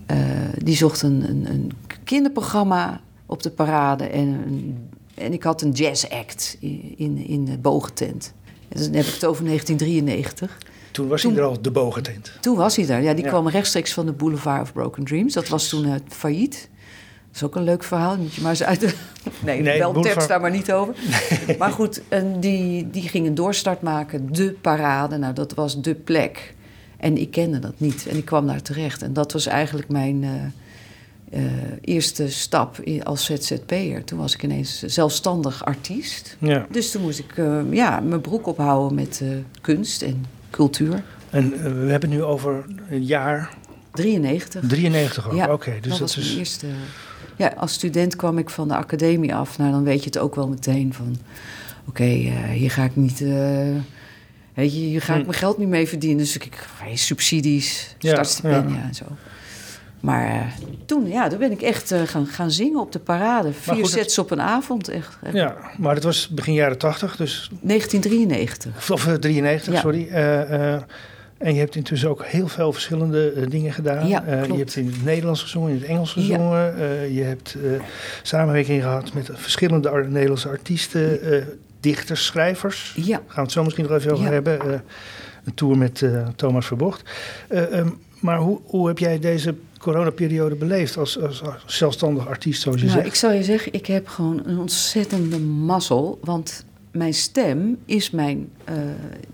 eh, 0.07 0.49
die 0.63 0.77
zocht 0.77 1.03
een, 1.03 1.29
een, 1.29 1.47
een 1.51 1.73
kinderprogramma 2.05 3.01
op 3.27 3.43
de 3.43 3.51
parade 3.51 4.05
en, 4.05 4.29
een, 4.29 4.89
en 5.19 5.33
ik 5.33 5.43
had 5.43 5.63
een 5.63 5.71
jazz-act 5.71 6.57
in, 6.61 6.95
in, 6.97 7.27
in 7.27 7.45
de 7.45 7.59
bogentent. 7.59 8.33
Dus 8.69 8.85
dan 8.85 8.95
heb 8.95 9.05
ik 9.07 9.13
het 9.15 9.25
over 9.25 9.45
1993. 9.45 10.59
Toen 10.91 11.09
was 11.09 11.21
toen- 11.21 11.33
hij 11.33 11.41
er 11.43 11.47
al 11.49 11.63
de 11.63 11.71
bogentent. 11.71 12.33
Toen 12.41 12.57
was 12.57 12.77
hij 12.77 12.87
daar. 12.87 13.03
Ja, 13.03 13.15
die 13.15 13.25
Ja. 13.25 13.31
kwam 13.31 13.49
rechtstreeks 13.49 13.93
van 13.93 14.07
de 14.07 14.13
Boulevard 14.13 14.63
of 14.63 14.73
Broken 14.73 15.05
Dreams. 15.05 15.33
Dat 15.35 15.49
was 15.49 15.69
toen 15.69 15.85
eh, 15.85 15.93
failliet. 16.09 16.69
Dat 17.27 17.37
is 17.37 17.43
ook 17.43 17.57
een 17.57 17.63
leuk 17.63 17.85
verhaal. 17.85 18.17
Moet 18.17 18.35
je 18.35 18.41
maar 18.41 18.51
eens 18.51 18.63
uit. 18.63 18.81
Nee, 19.45 19.61
Nee, 19.63 19.79
wel 19.79 19.93
Boulevard- 19.93 20.29
daar 20.29 20.41
maar 20.41 20.51
niet 20.51 20.73
over. 20.73 20.95
Maar 21.59 21.71
goed, 21.71 22.01
en 22.09 22.41
die, 22.41 22.91
die 22.91 23.03
ging 23.09 23.27
een 23.27 23.35
doorstart 23.35 23.83
maken. 23.83 24.33
De 24.33 24.53
parade. 24.61 25.17
Nou, 25.17 25.35
dat 25.35 25.55
was 25.55 25.81
de 25.83 25.95
plek. 25.95 26.55
En 26.97 27.17
ik 27.17 27.31
kende 27.31 27.59
dat 27.59 27.75
niet. 27.77 28.07
En 28.07 28.17
ik 28.17 28.25
kwam 28.25 28.47
daar 28.47 28.63
terecht. 28.63 29.03
En 29.03 29.13
dat 29.13 29.33
was 29.33 29.47
eigenlijk 29.47 29.89
mijn 29.89 30.25
eh, 30.25 30.31
eh, 31.31 31.43
eerste 31.81 32.31
stap 32.31 32.81
als 33.03 33.25
ZZP'er. 33.25 34.05
Toen 34.05 34.19
was 34.19 34.35
ik 34.35 34.43
ineens 34.43 34.83
zelfstandig 34.83 35.65
artiest. 35.65 36.37
Ja. 36.39 36.67
Dus 36.71 36.91
toen 36.91 37.03
moest 37.03 37.19
ik 37.19 37.37
eh, 37.37 37.61
ja, 37.71 38.01
mijn 38.01 38.21
broek 38.21 38.47
ophouden 38.47 38.95
met 38.95 39.21
eh, 39.23 39.29
kunst 39.61 40.03
en 40.03 40.25
cultuur. 40.51 41.03
En 41.31 41.51
we 41.51 41.91
hebben 41.91 42.11
het 42.11 42.19
nu 42.19 42.23
over 42.23 42.65
een 42.91 43.05
jaar 43.05 43.55
93. 43.93 44.63
93 44.69 45.29
ook. 45.29 45.35
Ja, 45.35 45.53
Oké, 45.53 45.71
dus 45.81 45.91
dat 45.91 45.99
dat, 45.99 46.15
was 46.15 46.17
is... 46.17 46.37
eerste. 46.37 46.67
Ja, 47.37 47.53
als 47.57 47.73
student 47.73 48.17
kwam 48.17 48.39
ik 48.39 48.51
van 48.51 48.69
de 48.69 48.75
academie 48.77 49.35
af. 49.35 49.59
Nou, 49.59 49.71
dan 49.71 49.85
weet 49.85 49.99
je 49.99 50.07
het 50.07 50.19
ook 50.19 50.35
wel 50.35 50.49
meteen 50.49 50.95
van... 50.95 51.17
Oké, 51.89 52.05
hier 52.53 52.71
ga 52.71 52.85
ik 52.85 52.97
niet... 52.97 53.19
weet 54.55 54.73
je, 54.73 54.79
hier 54.79 55.03
ga 55.03 55.13
ik 55.15 55.21
Hm. 55.21 55.27
mijn 55.27 55.39
geld 55.39 55.59
niet 55.59 55.69
mee 55.69 55.89
verdienen. 55.89 56.19
Dus 56.19 56.37
ik, 56.37 56.67
subsidies, 56.95 57.95
Ja, 57.99 58.11
startstipendia 58.11 58.77
ja. 58.77 58.83
en 58.83 58.95
zo. 58.95 59.05
Maar 60.01 60.27
eh, 60.27 60.41
toen, 60.87 61.09
ja, 61.09 61.29
toen 61.29 61.39
ben 61.39 61.51
ik 61.51 61.63
echt 61.63 61.93
eh, 61.93 62.01
gaan, 62.03 62.27
gaan 62.27 62.51
zingen 62.51 62.81
op 62.81 62.93
de 62.93 62.99
parade. 62.99 63.53
Vier 63.53 63.75
goed, 63.75 63.83
het- 63.83 63.93
sets 63.93 64.19
op 64.19 64.31
een 64.31 64.41
avond, 64.41 64.89
echt. 64.89 65.17
echt. 65.23 65.35
Ja, 65.35 65.57
maar 65.79 65.95
dat 65.95 66.05
was 66.05 66.29
begin 66.29 66.55
jaren 66.55 66.79
80, 66.79 67.17
dus 67.17 67.51
1993. 67.61 68.77
Of, 68.77 68.91
of, 68.91 69.07
eh, 69.07 69.15
93, 69.15 69.75
Ja. 69.75 69.81
sorry. 69.81 70.09
Eh, 70.09 70.75
eh, 70.75 70.83
en 71.39 71.55
je 71.55 71.61
hebt 71.61 71.75
intussen 71.77 72.09
ook 72.09 72.25
heel 72.25 72.49
veel 72.49 72.73
verschillende 72.73 73.49
dingen 73.49 73.73
gedaan. 73.73 74.09
Ja, 74.09 74.23
je 74.47 74.57
hebt 74.57 74.77
in 74.77 74.87
het 74.87 75.05
Nederlands 75.05 75.43
gezongen, 75.43 75.71
in 75.71 75.77
het 75.77 75.85
Engels 75.85 76.13
gezongen. 76.13 76.75
Je 77.15 77.23
hebt 77.23 77.57
samenwerking 78.23 78.83
gehad 78.83 79.13
met 79.13 79.31
verschillende 79.33 79.89
ar- 79.89 80.09
Nederlandse 80.09 80.49
artiesten, 80.49 81.19
dichters, 81.81 82.25
schrijvers. 82.27 82.93
Ja. 82.97 83.05
Daar 83.05 83.19
gaan 83.27 83.35
we 83.35 83.41
het 83.41 83.53
zo 83.53 83.63
misschien 83.65 83.85
nog 83.89 83.93
even 83.99 84.13
over 84.13 84.33
hebben. 84.33 84.83
Een 85.45 85.55
tour 85.55 85.79
met 85.79 86.03
Thomas 86.37 86.67
Verbocht. 86.67 87.03
Eh, 87.49 87.79
ehm, 87.79 87.89
maar 88.21 88.39
hoe, 88.39 88.61
hoe 88.65 88.89
heb 88.89 88.99
jij 88.99 89.19
deze 89.19 89.55
coronaperiode 89.79 90.55
beleefd 90.55 90.97
als, 90.97 91.21
als, 91.21 91.43
zelfstandig 91.67 92.27
artiest, 92.29 92.63
zoals 92.63 92.81
je 92.81 92.87
Nou, 92.87 92.97
zegt? 92.99 93.09
ik 93.11 93.15
zal 93.19 93.33
je 93.33 93.43
zeggen, 93.45 93.73
ik 93.73 93.87
heb 93.87 94.09
gewoon 94.09 94.41
een 94.45 94.59
ontzettende 94.59 95.39
mazzel. 95.41 96.19
Want 96.23 96.65
mijn 96.91 97.15
stem 97.15 97.79
is 97.85 98.11
mijn, 98.11 98.49
eh, 98.65 98.75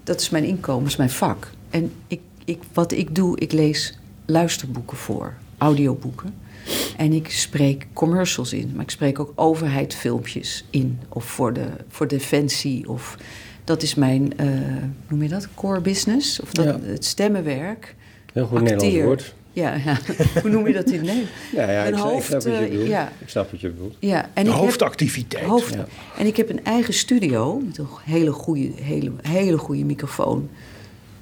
dat 0.03 0.21
is 0.21 0.31
mijn 0.31 0.45
inkomen, 0.45 0.89
is 0.89 0.97
mijn 0.97 1.11
vak. 1.11 1.51
En 1.71 1.93
ik, 2.07 2.21
ik, 2.45 2.59
wat 2.73 2.93
ik 2.93 3.15
doe, 3.15 3.39
ik 3.41 3.53
lees 3.53 3.99
luisterboeken 4.27 4.97
voor, 4.97 5.35
audioboeken. 5.59 6.35
En 6.97 7.13
ik 7.13 7.31
spreek 7.31 7.87
commercials 7.93 8.53
in, 8.53 8.73
maar 8.75 8.83
ik 8.85 8.91
spreek 8.91 9.19
ook 9.19 9.33
overheidfilmpjes 9.35 10.65
in. 10.71 10.99
Of 11.09 11.25
voor, 11.25 11.53
de, 11.53 11.67
voor 11.89 12.09
defensie. 12.09 12.89
Of, 12.89 13.17
dat 13.65 13.83
is 13.83 13.95
mijn, 13.95 14.39
eh, 14.39 14.49
noem 15.09 15.23
je 15.23 15.29
dat, 15.29 15.49
core 15.55 15.81
business? 15.81 16.41
Of 16.41 16.51
dat, 16.53 16.65
Ja. 16.65 16.81
het 16.81 17.05
stemmenwerk. 17.05 17.95
Heel 18.33 18.47
goed 18.47 18.59
Acteer. 18.59 18.77
Nederlands 18.77 19.07
woord. 19.07 19.35
Ja, 19.55 19.75
ja. 19.85 19.99
hoe 20.43 20.51
noem 20.51 20.67
je 20.67 20.73
dat 20.73 20.91
in 20.91 21.01
Nederland? 21.01 21.29
Ja, 21.53 21.71
ja 21.71 21.81
Een 21.87 21.89
ik, 21.93 21.95
snap- 21.95 22.07
ik 22.09 22.13
hoofd, 22.13 22.27
snap 22.27 22.43
wat 22.43 22.53
je 22.53 22.59
eh, 22.59 22.69
bedoelt. 22.71 22.87
ja. 22.89 23.13
Ik 23.19 23.29
snap 23.29 23.51
wat 23.51 23.61
je 23.61 23.69
bedoelt. 23.69 23.97
Ja, 23.99 24.23
en 24.23 24.29
De 24.45 24.51
ik 24.51 24.57
heb- 24.57 24.65
hoofdactiviteit. 24.65 25.45
Hoofd. 25.45 25.75
Ja. 25.75 25.87
En 26.19 26.27
ik 26.27 26.37
heb 26.37 26.49
een 26.51 26.65
eigen 26.65 26.95
studio 26.95 27.59
met 27.67 27.79
een 27.79 27.87
hele 28.05 28.33
goede, 28.33 28.71
hele, 28.83 29.13
hele 29.23 29.59
goede 29.59 29.85
microfoon. 29.85 30.49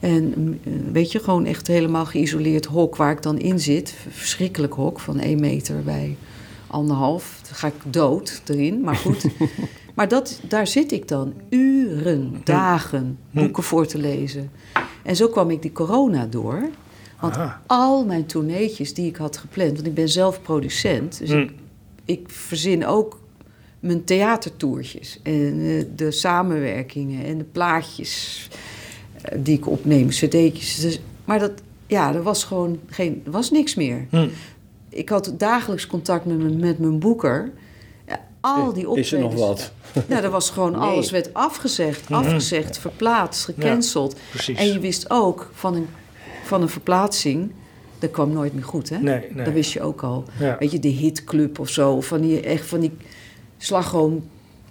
En 0.00 0.32
mm, 0.36 0.58
eh, 0.64 0.72
weet 0.92 1.12
je, 1.12 1.18
gewoon 1.18 1.44
echt 1.46 1.66
helemaal 1.66 2.04
geïsoleerd 2.06 2.64
hok 2.64 2.96
waar 2.96 3.10
ik 3.12 3.22
dan 3.22 3.38
in 3.38 3.60
zit. 3.60 3.94
Verschrikkelijk 4.10 4.72
hok 4.74 5.00
van 5.00 5.20
één 5.20 5.40
meter 5.40 5.82
bij 5.82 6.16
anderhalf. 6.66 7.40
Dan 7.46 7.54
ga 7.54 7.66
ik 7.66 7.74
dood 7.92 8.42
erin, 8.46 8.80
maar 8.80 8.96
goed. 8.96 9.24
maar 9.94 10.08
dat, 10.08 10.40
daar 10.48 10.66
zit 10.66 10.92
ik 10.92 11.08
dan 11.08 11.32
uren, 11.50 12.40
dagen, 12.44 13.18
boeken 13.30 13.62
voor 13.62 13.86
te 13.86 13.98
lezen. 13.98 14.50
En 15.02 15.16
zo 15.16 15.28
kwam 15.28 15.50
ik 15.50 15.62
die 15.62 15.72
corona 15.72 16.26
door. 16.26 16.68
Want 17.22 17.36
Aha. 17.36 17.60
al 17.66 18.04
mijn 18.04 18.26
tourneetjes 18.26 18.94
die 18.94 19.06
ik 19.06 19.16
had 19.16 19.36
gepland... 19.36 19.72
want 19.72 19.86
ik 19.86 19.94
ben 19.94 20.08
zelf 20.08 20.42
producent, 20.42 21.18
dus 21.18 21.30
ik, 21.30 21.52
ik 22.04 22.30
verzin 22.30 22.86
ook 22.86 23.20
mijn 23.80 24.04
theatertoertjes... 24.04 25.20
en 25.22 25.60
eh, 25.60 25.84
de 25.96 26.10
samenwerkingen 26.10 27.24
en 27.24 27.38
de 27.38 27.44
plaatjes 27.44 28.48
eh, 29.22 29.38
die 29.42 29.56
ik 29.56 29.68
opneem, 29.68 30.08
cd'tjes. 30.08 30.80
Dus, 30.80 31.00
maar 31.24 31.38
dat, 31.38 31.52
ja, 31.86 32.14
er 32.14 32.22
was 32.22 32.44
gewoon 32.44 32.80
geen, 32.86 33.22
er 33.24 33.30
was 33.30 33.50
niks 33.50 33.74
meer. 33.74 34.06
Hm. 34.10 34.28
Ik 34.88 35.08
had 35.08 35.34
dagelijks 35.38 35.86
contact 35.86 36.24
met 36.24 36.38
mijn, 36.38 36.56
met 36.56 36.78
mijn 36.78 36.98
boeker. 36.98 37.52
Ja, 38.06 38.20
al 38.40 38.72
die 38.72 38.88
optredens. 38.88 38.98
Is 38.98 39.12
er 39.12 39.20
nog 39.20 39.34
wat? 39.34 39.72
Ja, 40.08 40.22
er 40.22 40.30
was 40.30 40.50
gewoon 40.50 40.74
alles 40.74 41.10
werd 41.10 41.34
afgezegd, 41.34 42.10
afgezegd, 42.10 42.78
verplaatst, 42.78 43.44
gecanceld. 43.44 44.16
precies. 44.30 44.58
En 44.58 44.66
je 44.66 44.78
wist 44.78 45.10
ook 45.10 45.50
van 45.52 45.74
een, 45.74 45.88
van 46.52 46.62
een 46.62 46.68
verplaatsing, 46.68 47.50
dat 47.98 48.10
kwam 48.10 48.32
nooit 48.32 48.54
meer 48.54 48.64
goed, 48.64 48.88
hè? 48.88 48.98
Nee, 48.98 49.26
nee. 49.32 49.44
Dat 49.44 49.54
wist 49.54 49.72
je 49.72 49.80
ook 49.80 50.02
al. 50.02 50.24
Ja. 50.38 50.56
Weet 50.58 50.70
je, 50.70 50.78
de 50.78 50.88
hitclub 50.88 51.58
of 51.58 51.68
zo, 51.68 52.00
van 52.00 52.20
die, 52.20 52.40
echt 52.40 52.66
van 52.66 52.80
die 52.80 52.92
slagroom, 53.58 54.28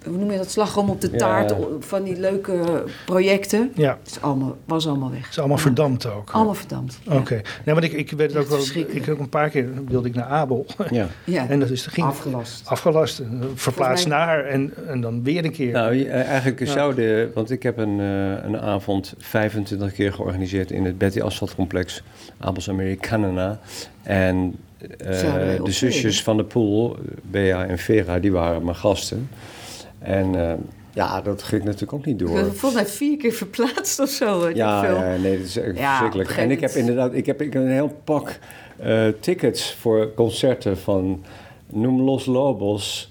hoe 0.07 0.17
noem 0.17 0.31
je 0.31 0.37
dat, 0.37 0.51
slagroom 0.51 0.89
op 0.89 1.01
de 1.01 1.09
Ja. 1.11 1.17
taart, 1.17 1.53
van 1.79 2.03
die 2.03 2.19
leuke 2.19 2.83
projecten. 3.05 3.71
Ja, 3.75 3.97
Het 4.03 4.11
is 4.11 4.21
allemaal, 4.21 4.57
was 4.65 4.87
allemaal 4.87 5.11
weg. 5.11 5.19
het 5.21 5.29
is 5.29 5.37
allemaal 5.39 5.57
Ja. 5.57 5.63
verdampt 5.63 6.05
ook. 6.05 6.29
Allemaal 6.31 6.53
verdampt. 6.53 6.99
Ja. 7.03 7.15
Oké. 7.17 7.41
Nee, 7.65 7.75
want 7.75 7.83
ik, 7.83 7.91
ik 7.91 8.11
weet 8.11 8.35
ook 8.35 8.47
wel. 8.47 8.59
Ik 8.75 9.05
heb 9.05 9.09
ook 9.09 9.19
een 9.19 9.29
paar 9.29 9.49
keer 9.49 9.69
wilde 9.87 10.07
ik 10.07 10.15
naar 10.15 10.25
Abel. 10.25 10.65
Ja. 10.89 11.07
Ja. 11.23 11.47
En 11.49 11.59
dat 11.59 11.69
is, 11.69 11.85
ging 11.85 12.07
Afgelast. 12.07 12.61
afgelast. 12.67 13.19
eh, 13.19 13.27
Verplaatst 13.55 14.07
naar 14.07 14.45
en, 14.45 14.73
en 14.87 15.01
dan 15.01 15.23
weer 15.23 15.45
een 15.45 15.51
keer. 15.51 15.71
Nou, 15.71 15.93
je- 15.95 16.07
eh, 16.09 16.27
eigenlijk 16.27 16.59
Ja. 16.59 16.65
zou 16.65 16.95
de... 16.95 17.31
Want 17.33 17.51
ik 17.51 17.63
heb 17.63 17.77
een, 17.77 17.99
eh, 17.99 18.43
een 18.43 18.59
avond 18.59 19.13
25 19.17 19.93
keer 19.93 20.13
georganiseerd 20.13 20.71
in 20.71 20.85
het 20.85 20.97
Betty 20.97 21.21
Asphalt 21.21 21.55
Complex, 21.55 22.03
Abels 22.37 22.69
Americana. 22.69 23.59
En 24.03 24.55
eh, 24.97 25.17
Zouden 25.17 25.63
de 25.63 25.71
zusjes 25.71 26.23
van 26.23 26.37
de 26.37 26.43
pool, 26.43 26.97
Bea 27.21 27.65
en 27.65 27.77
Vera, 27.77 28.19
die 28.19 28.31
waren 28.31 28.63
mijn 28.63 28.75
gasten. 28.75 29.29
En 30.01 30.49
eh, 30.49 30.53
ja, 30.93 31.21
dat 31.21 31.43
ging 31.43 31.63
natuurlijk 31.63 31.93
ook 31.93 32.05
niet 32.05 32.21
Ik 32.21 32.27
door. 32.27 32.35
ben 32.35 32.45
volgens 32.55 32.81
mij 32.81 32.85
vier 32.91 33.17
keer 33.17 33.31
verplaatst 33.33 33.99
of 33.99 34.09
zo. 34.09 34.45
ik 34.45 34.55
Ja, 34.55 34.81
veel. 34.85 34.95
ja, 34.95 35.15
nee, 35.17 35.37
dat 35.37 35.47
is 35.47 35.57
echt 35.57 35.77
Ja, 35.77 35.89
verschrikkelijk. 35.89 36.29
En 36.29 36.51
ik 36.51 36.59
heb 36.59 36.71
inderdaad 36.71 37.13
ik 37.13 37.25
heb, 37.25 37.41
ik 37.41 37.53
heb 37.53 37.61
een 37.61 37.69
heel 37.69 37.95
pak 38.03 38.39
eh, 38.77 39.07
tickets 39.19 39.73
voor 39.73 40.13
concerten 40.13 40.77
van 40.77 41.23
Noem 41.67 42.01
Los 42.01 42.25
Lobos, 42.25 43.09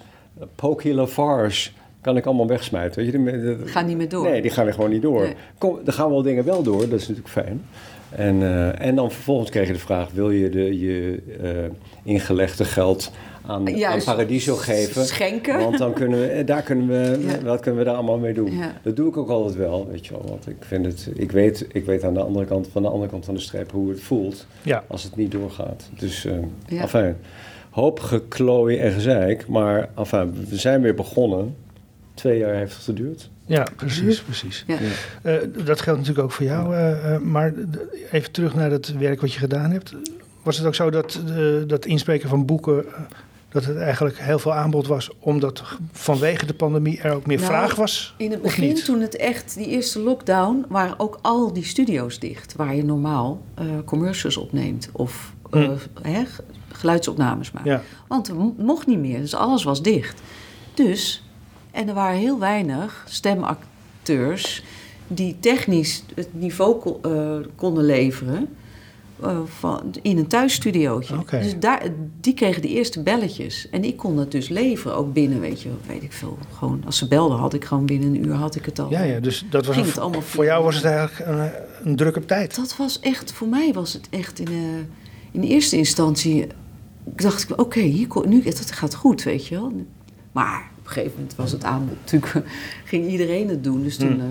Pokey 0.55 0.93
Lafarge. 0.93 1.71
Kan 2.01 2.17
ik 2.17 2.27
allemaal 2.27 2.47
wegsmijten. 2.47 3.03
Weet 3.03 3.13
je, 3.13 3.19
die- 3.25 3.57
dat- 3.59 3.71
Ga 3.71 3.81
niet 3.81 3.97
meer 3.97 4.09
door. 4.09 4.25
Nee, 4.25 4.43
die 4.43 4.51
gaan 4.51 4.67
er 4.67 4.73
gewoon 4.73 4.91
niet 4.91 5.03
door. 5.03 5.23
Nee. 5.23 5.35
Kom, 5.59 5.79
er 5.87 5.93
gaan 5.93 6.11
wel 6.11 6.23
dingen 6.23 6.45
wel 6.45 6.63
door, 6.63 6.81
dat 6.89 7.01
is 7.01 7.09
natuurlijk 7.09 7.29
fijn. 7.29 7.65
En, 8.11 8.43
eh, 8.43 8.87
en 8.87 8.95
dan 8.95 9.11
vervolgens 9.11 9.51
kreeg 9.51 9.67
je 9.67 9.73
de 9.73 9.79
vraag: 9.79 10.11
wil 10.13 10.31
je 10.31 10.49
de, 10.49 10.79
je 10.79 11.23
eh, 11.43 11.49
ingelegde 12.03 12.65
geld 12.65 13.11
aan, 13.47 13.67
aan 13.69 13.77
Juist. 13.77 14.05
Paradiso 14.07 14.57
geven? 14.57 15.05
Schenken. 15.05 15.59
Want 15.59 15.79
dan 15.79 15.93
kunnen 15.93 16.21
we, 16.21 16.27
eh, 16.27 16.47
daar 16.47 16.63
kunnen 16.63 16.87
we, 16.89 17.19
Ja. 17.29 17.43
wat 17.43 17.61
kunnen 17.61 17.81
we 17.81 17.87
daar 17.87 17.95
allemaal 17.97 18.19
mee 18.19 18.35
doen? 18.35 18.57
Ja. 18.57 18.73
Dat 18.83 18.97
doe 18.97 19.09
ik 19.09 19.17
ook 19.17 19.29
altijd 19.29 19.55
wel, 19.57 19.89
weet 19.91 20.07
je 20.07 20.13
wel. 20.13 20.25
Want 20.29 20.49
ik 20.49 20.57
vind 20.61 20.87
het, 20.87 21.09
ik 21.15 21.33
weet, 21.33 21.67
ik 21.73 21.85
weet 21.85 22.05
aan 22.05 22.15
de 22.15 22.21
andere 22.23 22.45
kant, 22.47 22.69
van 22.73 22.83
de 22.83 22.89
andere 22.89 23.11
kant 23.11 23.25
van 23.25 23.35
de 23.35 23.41
streep 23.41 23.71
hoe 23.71 23.91
het 23.91 24.01
voelt 24.01 24.47
Ja. 24.63 24.85
als 24.87 25.03
het 25.03 25.17
niet 25.17 25.31
doorgaat. 25.33 25.89
Dus, 25.99 26.25
eh 26.25 26.33
Ja. 26.67 26.81
enfin, 26.81 27.17
hoop 27.71 28.01
geklooi 28.01 28.77
en 28.79 28.93
gezeik, 28.93 29.47
maar 29.49 29.89
enfin, 29.97 30.47
we 30.49 30.57
zijn 30.57 30.81
weer 30.83 30.95
begonnen. 30.95 31.57
Twee 32.15 32.39
jaar 32.39 32.55
heeft 32.55 32.75
het 32.75 32.83
geduurd. 32.85 33.31
Ja, 33.47 33.67
precies, 33.77 34.21
precies. 34.23 34.65
Ja. 34.67 34.77
Eh, 35.23 35.35
dat 35.65 35.81
geldt 35.81 35.99
natuurlijk 36.01 36.27
ook 36.27 36.33
voor 36.33 36.47
jou. 36.47 36.75
eh, 36.75 37.15
eh, 37.15 37.21
maar 37.21 37.53
even 38.11 38.31
terug 38.33 38.55
naar 38.55 38.71
het 38.71 38.99
werk 38.99 39.21
wat 39.21 39.33
je 39.33 39.39
gedaan 39.39 39.71
hebt. 39.71 39.95
Was 40.43 40.59
het 40.59 40.67
ook 40.67 40.75
zo 40.75 40.91
dat 40.91 41.21
eh, 41.29 41.45
dat 41.67 41.87
inspreken 41.87 42.29
van 42.29 42.47
boeken... 42.47 42.85
eh, 43.51 43.55
dat 43.55 43.65
het 43.65 43.77
eigenlijk 43.77 44.19
heel 44.19 44.39
veel 44.39 44.55
aanbod 44.55 44.87
was... 44.87 45.11
omdat 45.19 45.63
vanwege 45.93 46.47
de 46.47 46.55
pandemie 46.55 47.01
er 47.01 47.13
ook 47.15 47.27
meer 47.27 47.37
Nou, 47.37 47.49
vraag 47.51 47.75
was? 47.75 48.15
In 48.19 48.31
het 48.31 48.43
begin, 48.43 48.75
toen 48.75 49.01
het 49.01 49.17
echt, 49.17 49.55
die 49.55 49.67
eerste 49.67 50.01
lockdown, 50.01 50.65
waren 50.69 50.99
ook 50.99 51.19
al 51.23 51.53
die 51.53 51.65
studio's 51.65 52.19
dicht. 52.19 52.55
Waar 52.57 52.75
je 52.75 52.85
normaal 52.85 53.43
eh, 53.55 53.65
commercials 53.85 54.37
opneemt 54.37 54.89
of 54.93 55.33
eh, 55.51 55.63
Hm. 55.63 55.77
hè, 56.09 56.25
g- 56.25 56.41
geluidsopnames 56.73 57.51
maakt. 57.51 57.67
Ja, 57.67 57.83
Want 58.09 58.33
mo- 58.35 58.55
mocht 58.59 58.87
niet 58.87 58.99
meer, 58.99 59.21
dus 59.21 59.35
alles 59.35 59.65
was 59.65 59.83
dicht. 59.83 60.21
Dus, 60.75 61.25
en 61.71 61.89
er 61.89 61.95
waren 61.95 62.19
heel 62.19 62.39
weinig 62.39 63.05
stemacteurs 63.09 64.63
die 65.07 65.37
technisch 65.41 66.03
het 66.15 66.29
niveau 66.33 66.95
eh, 67.03 67.37
konden 67.57 67.85
leveren 67.85 68.49
eh, 69.23 69.39
van, 69.45 69.95
in 70.03 70.19
een 70.19 70.27
thuisstudiootje. 70.27 71.15
Dus 71.31 71.59
daar, 71.59 71.83
die 72.21 72.35
kregen 72.35 72.63
de 72.63 72.69
eerste 72.69 73.03
belletjes. 73.03 73.69
En 73.71 73.85
ik 73.85 73.97
kon 73.97 74.17
het 74.19 74.31
dus 74.31 74.49
leveren, 74.49 74.97
ook 74.97 75.13
binnen, 75.13 75.41
weet 75.41 75.63
je, 75.63 75.69
weet 75.87 76.03
ik 76.03 76.13
veel. 76.13 76.39
Gewoon, 76.53 76.83
als 76.87 76.97
ze 76.99 77.09
belden, 77.09 77.39
had 77.39 77.55
ik 77.55 77.65
gewoon 77.65 77.87
binnen 77.87 78.09
een 78.15 78.27
uur 78.27 78.35
had 78.35 78.55
ik 78.55 78.65
het 78.65 78.79
al. 78.79 78.91
ja, 78.91 79.03
ja 79.03 79.21
dus 79.21 79.45
dat 79.51 79.67
was 79.67 79.75
Ging 79.75 79.87
een- 79.87 79.93
het 79.93 80.01
allemaal 80.03 80.23
voor 80.23 80.45
jou 80.45 80.65
was 80.65 80.75
het 80.75 80.85
eigenlijk 80.85 81.29
een, 81.31 81.51
een 81.91 81.97
druk 81.97 82.17
op 82.17 82.27
tijd. 82.27 82.57
Dat 82.57 82.77
was 82.77 83.01
echt, 83.01 83.33
voor 83.33 83.49
mij 83.49 83.73
was 83.73 83.93
het 83.93 84.07
echt 84.11 84.39
in, 84.39 84.47
eh, 84.49 84.63
in 85.31 85.43
eerste 85.43 85.77
instantie. 85.77 86.43
Ik 87.05 87.23
dacht, 87.23 87.55
oké, 87.57 87.81
hier 87.81 88.09
nu 88.27 88.43
het 88.45 88.71
gaat 88.73 88.95
goed, 88.95 89.23
weet 89.23 89.47
je 89.47 89.55
wel. 89.55 89.73
Maar 90.33 90.71
op 90.79 90.87
een 90.87 90.93
gegeven 90.93 91.13
moment 91.17 91.35
was 91.37 91.53
het 91.53 91.65
aanbod 91.65 91.97
natuurlijk, 92.01 92.47
ging 92.85 93.09
iedereen 93.09 93.49
het 93.49 93.65
doen. 93.65 93.83
Dus 93.83 93.97
toen 93.97 94.09
Hmm. 94.09 94.21
eh, 94.21 94.27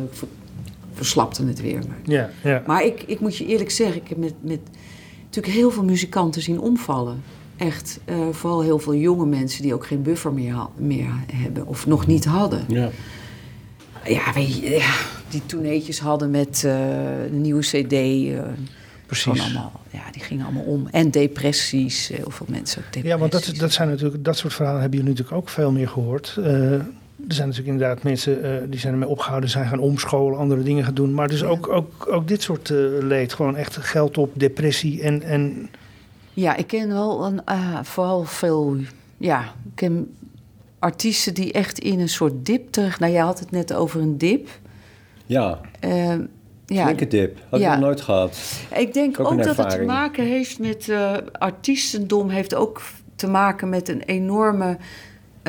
verslapte 0.99 1.45
het 1.45 1.61
weer. 1.61 1.79
Maar, 1.87 1.97
Ja, 2.03 2.29
ja. 2.43 2.63
maar 2.67 2.83
ik, 2.83 3.03
ik 3.05 3.19
moet 3.19 3.37
je 3.37 3.45
eerlijk 3.45 3.71
zeggen, 3.71 4.01
ik 4.01 4.07
heb 4.07 4.17
met, 4.17 4.33
met 4.41 4.59
natuurlijk 5.25 5.53
heel 5.53 5.71
veel 5.71 5.83
muzikanten 5.83 6.41
zien 6.41 6.59
omvallen. 6.59 7.23
Echt, 7.57 7.99
eh, 8.05 8.15
vooral 8.31 8.61
heel 8.61 8.79
veel 8.79 8.95
jonge 8.95 9.25
mensen 9.25 9.61
die 9.61 9.73
ook 9.73 9.85
geen 9.85 10.01
buffer 10.01 10.33
meer, 10.33 10.55
meer 10.77 11.09
hebben 11.33 11.67
of 11.67 11.85
nog 11.87 12.07
niet 12.07 12.25
hadden. 12.25 12.63
Ja. 12.67 12.89
Ja, 14.05 14.33
weet 14.33 14.55
je, 14.57 14.69
ja, 14.69 14.93
die 15.29 15.41
toeneetjes 15.45 15.99
hadden 15.99 16.31
met 16.31 16.63
eh, 16.65 17.23
een 17.25 17.41
nieuwe 17.41 17.61
cd. 17.61 17.91
eh, 17.93 18.41
Precies. 19.05 19.39
allemaal, 19.41 19.71
ja, 19.91 20.01
die 20.11 20.21
gingen 20.21 20.45
allemaal 20.45 20.63
om. 20.63 20.87
En 20.91 21.11
depressies, 21.11 22.07
heel 22.07 22.29
veel 22.29 22.45
mensen 22.49 22.77
ook 22.79 22.93
depressies. 22.93 23.11
Ja, 23.11 23.17
want 23.17 23.31
dat, 23.31 23.51
dat 23.57 23.71
zijn 23.71 23.89
natuurlijk, 23.89 24.23
dat 24.23 24.37
soort 24.37 24.53
verhalen 24.53 24.81
hebben 24.81 24.99
jullie 24.99 25.13
natuurlijk 25.15 25.41
ook 25.41 25.49
veel 25.49 25.71
meer 25.71 25.87
gehoord. 25.89 26.37
Eh, 27.29 27.35
er 27.35 27.35
zijn 27.35 27.47
natuurlijk 27.47 27.73
inderdaad 27.73 28.03
mensen 28.03 28.43
eh, 28.43 28.69
die 28.69 28.79
zijn 28.79 28.93
ermee 28.93 29.09
opgehouden, 29.09 29.49
zijn 29.49 29.67
gaan 29.67 29.79
omscholen, 29.79 30.37
andere 30.39 30.63
dingen 30.63 30.83
gaan 30.83 30.93
doen. 30.93 31.13
Maar 31.13 31.27
dus 31.27 31.43
ook, 31.43 31.67
ook, 31.69 32.07
ook 32.11 32.27
dit 32.27 32.41
soort 32.41 32.69
eh, 32.69 32.77
leed, 32.99 33.33
gewoon 33.33 33.55
echt 33.55 33.77
geld 33.77 34.17
op, 34.17 34.31
depressie 34.33 35.01
en, 35.01 35.21
en 35.21 35.69
Ja, 36.33 36.55
ik 36.55 36.67
ken 36.67 36.87
wel 36.87 37.25
een, 37.25 37.45
ah, 37.45 37.83
vooral 37.83 38.23
veel... 38.23 38.75
Ja, 39.17 39.41
ik 39.41 39.75
ken 39.75 40.15
artiesten 40.79 41.33
die 41.33 41.51
echt 41.51 41.79
in 41.79 41.99
een 41.99 42.09
soort 42.09 42.45
dip 42.45 42.71
terug... 42.71 42.99
Nou, 42.99 43.11
jij 43.11 43.21
had 43.21 43.39
het 43.39 43.51
net 43.51 43.73
over 43.73 44.01
een 44.01 44.17
dip. 44.17 44.49
Ja, 45.25 45.59
Eh, 45.79 46.15
ja, 46.65 46.83
flinke 46.83 47.07
dip. 47.07 47.37
Had 47.49 47.59
ik 47.59 47.65
Ja. 47.65 47.71
nog 47.71 47.79
nooit 47.79 48.01
gehad. 48.01 48.39
Ik 48.75 48.93
denk 48.93 49.19
Ook 49.19 49.43
dat 49.43 49.57
het 49.57 49.69
te 49.69 49.81
maken 49.81 50.25
heeft 50.25 50.59
met 50.59 50.89
eh, 50.89 51.13
artiestendom, 51.31 52.29
heeft 52.29 52.55
ook 52.55 52.81
te 53.15 53.27
maken 53.27 53.69
met 53.69 53.89
een 53.89 54.01
enorme. 54.01 54.77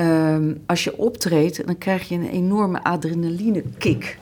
Ehm, 0.00 0.54
als 0.66 0.84
je 0.84 0.98
optreedt, 0.98 1.66
dan 1.66 1.78
krijg 1.78 2.08
je 2.08 2.14
een 2.14 2.30
enorme 2.30 2.84
adrenaline 2.84 3.62
kick. 3.78 4.18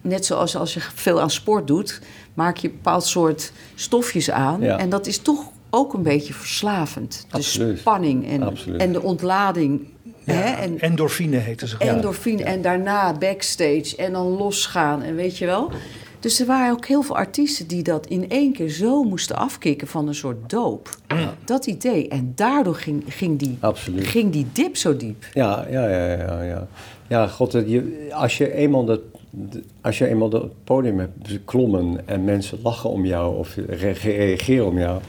Net 0.00 0.26
zoals 0.26 0.56
als 0.56 0.74
je 0.74 0.80
veel 0.80 1.20
aan 1.20 1.30
sport 1.30 1.66
doet, 1.66 2.00
maak 2.34 2.56
je 2.56 2.68
een 2.68 2.74
bepaald 2.74 3.04
soort 3.04 3.52
stofjes 3.74 4.30
aan. 4.30 4.60
Ja. 4.60 4.78
En 4.78 4.90
dat 4.90 5.06
is 5.06 5.18
toch 5.18 5.50
ook 5.70 5.94
een 5.94 6.02
beetje 6.02 6.32
verslavend. 6.34 7.26
De 7.30 7.36
Absoluut. 7.36 7.78
spanning 7.78 8.28
en, 8.28 8.42
Absoluut. 8.42 8.80
en 8.80 8.92
de 8.92 9.02
ontlading. 9.02 9.86
hè? 10.24 10.42
En, 10.54 10.80
endorfine 10.80 11.36
heten 11.36 11.68
ze 11.68 11.76
gewoon. 11.76 11.94
endorfine 11.94 12.42
en 12.44 12.62
daarna 12.62 13.12
backstage 13.12 13.96
en 13.96 14.12
dan 14.12 14.26
losgaan 14.26 15.02
en 15.02 15.14
weet 15.14 15.38
je 15.38 15.46
wel. 15.46 15.70
Dus 16.20 16.40
er 16.40 16.46
waren 16.46 16.72
ook 16.72 16.86
heel 16.86 17.02
veel 17.02 17.16
artiesten 17.16 17.66
die 17.66 17.82
dat 17.82 18.06
in 18.06 18.28
één 18.30 18.52
keer 18.52 18.68
zo 18.68 19.02
moesten 19.02 19.36
afkicken 19.36 19.86
van 19.86 20.08
een 20.08 20.14
soort 20.14 20.50
doop. 20.50 20.96
Dat 21.44 21.66
idee. 21.66 22.08
En 22.08 22.32
daardoor 22.34 22.74
ging, 22.74 23.04
ging, 23.08 23.38
die, 23.38 23.56
Absoluut. 23.60 24.06
ging 24.06 24.32
die 24.32 24.46
dip 24.52 24.76
zo 24.76 24.96
diep. 24.96 25.24
Ja, 25.34 25.66
ja, 25.70 25.88
ja, 25.88 26.12
ja. 26.12 26.42
Ja, 26.42 26.66
ja 27.08 27.26
god, 27.26 27.52
je, 27.52 28.08
als 28.12 28.38
je 28.38 28.52
eenmaal 28.54 28.84
dat, 28.84 29.00
als 29.80 29.98
je 29.98 30.06
eenmaal 30.08 30.28
op 30.28 30.42
het 30.42 30.64
podium 30.64 30.98
hebt 30.98 31.38
klommen 31.44 32.08
en 32.08 32.24
mensen 32.24 32.58
lachen 32.62 32.90
om 32.90 33.04
jou 33.06 33.36
of 33.38 33.56
re- 33.68 33.90
reageren 34.02 34.66
om 34.66 34.78
jou 34.78 35.00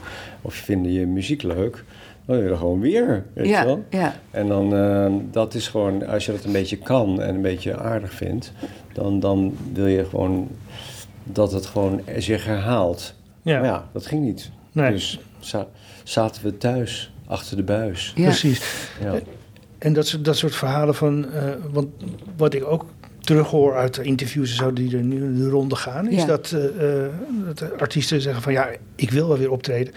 of 0.42 0.54
vinden 0.54 0.92
je 0.92 1.06
muziek 1.06 1.42
leuk, 1.42 1.84
dan 2.26 2.36
wil 2.36 2.44
je 2.44 2.50
er 2.50 2.56
gewoon 2.56 2.80
weer. 2.80 3.24
Weet 3.32 3.44
je 3.46 3.50
Ja, 3.52 3.64
wel? 3.64 3.84
ja. 3.90 4.14
En 4.30 4.48
dan, 4.48 4.74
eh, 4.76 5.12
dat 5.30 5.54
is 5.54 5.68
gewoon, 5.68 6.06
als 6.06 6.26
je 6.26 6.32
dat 6.32 6.44
een 6.44 6.52
beetje 6.52 6.76
kan 6.78 7.20
en 7.22 7.34
een 7.34 7.42
beetje 7.42 7.76
aardig 7.78 8.12
vindt, 8.12 8.52
dan, 8.92 9.20
dan 9.20 9.56
wil 9.72 9.86
je 9.86 10.04
gewoon 10.04 10.48
dat 11.32 11.52
het 11.52 11.66
gewoon 11.66 12.00
zich 12.18 12.44
herhaalt. 12.44 13.14
Ja. 13.42 13.58
Maar 13.58 13.68
ja, 13.68 13.88
dat 13.92 14.06
ging 14.06 14.24
niet. 14.24 14.50
Nee. 14.72 14.90
Dus 14.92 15.20
za- 15.38 15.66
zaten 16.04 16.42
we 16.42 16.56
thuis, 16.56 17.12
achter 17.26 17.56
de 17.56 17.62
buis. 17.62 18.12
Ja. 18.16 18.24
Precies. 18.24 18.88
Ja. 19.02 19.14
En 19.78 19.92
dat, 19.92 20.06
soort- 20.06 20.24
dat 20.24 20.36
soort 20.36 20.54
verhalen 20.54 20.94
van... 20.94 21.32
eh, 21.32 21.42
want 21.72 21.88
wat 22.36 22.54
ik 22.54 22.64
ook 22.66 22.84
terughoor 23.20 23.76
uit 23.76 23.94
de 23.94 24.02
interviews 24.02 24.50
en 24.50 24.56
zo 24.56 24.72
die 24.72 24.96
er 24.96 25.02
nu 25.02 25.36
de 25.42 25.48
ronde 25.48 25.76
gaan... 25.76 26.08
is 26.10 26.20
Ja. 26.20 26.26
dat, 26.26 26.52
eh, 26.52 27.04
eh, 27.04 27.10
dat 27.54 27.80
artiesten 27.80 28.20
zeggen 28.20 28.42
van... 28.42 28.52
ja, 28.52 28.68
ik 28.94 29.10
wil 29.10 29.28
wel 29.28 29.38
weer 29.38 29.50
optreden, 29.50 29.94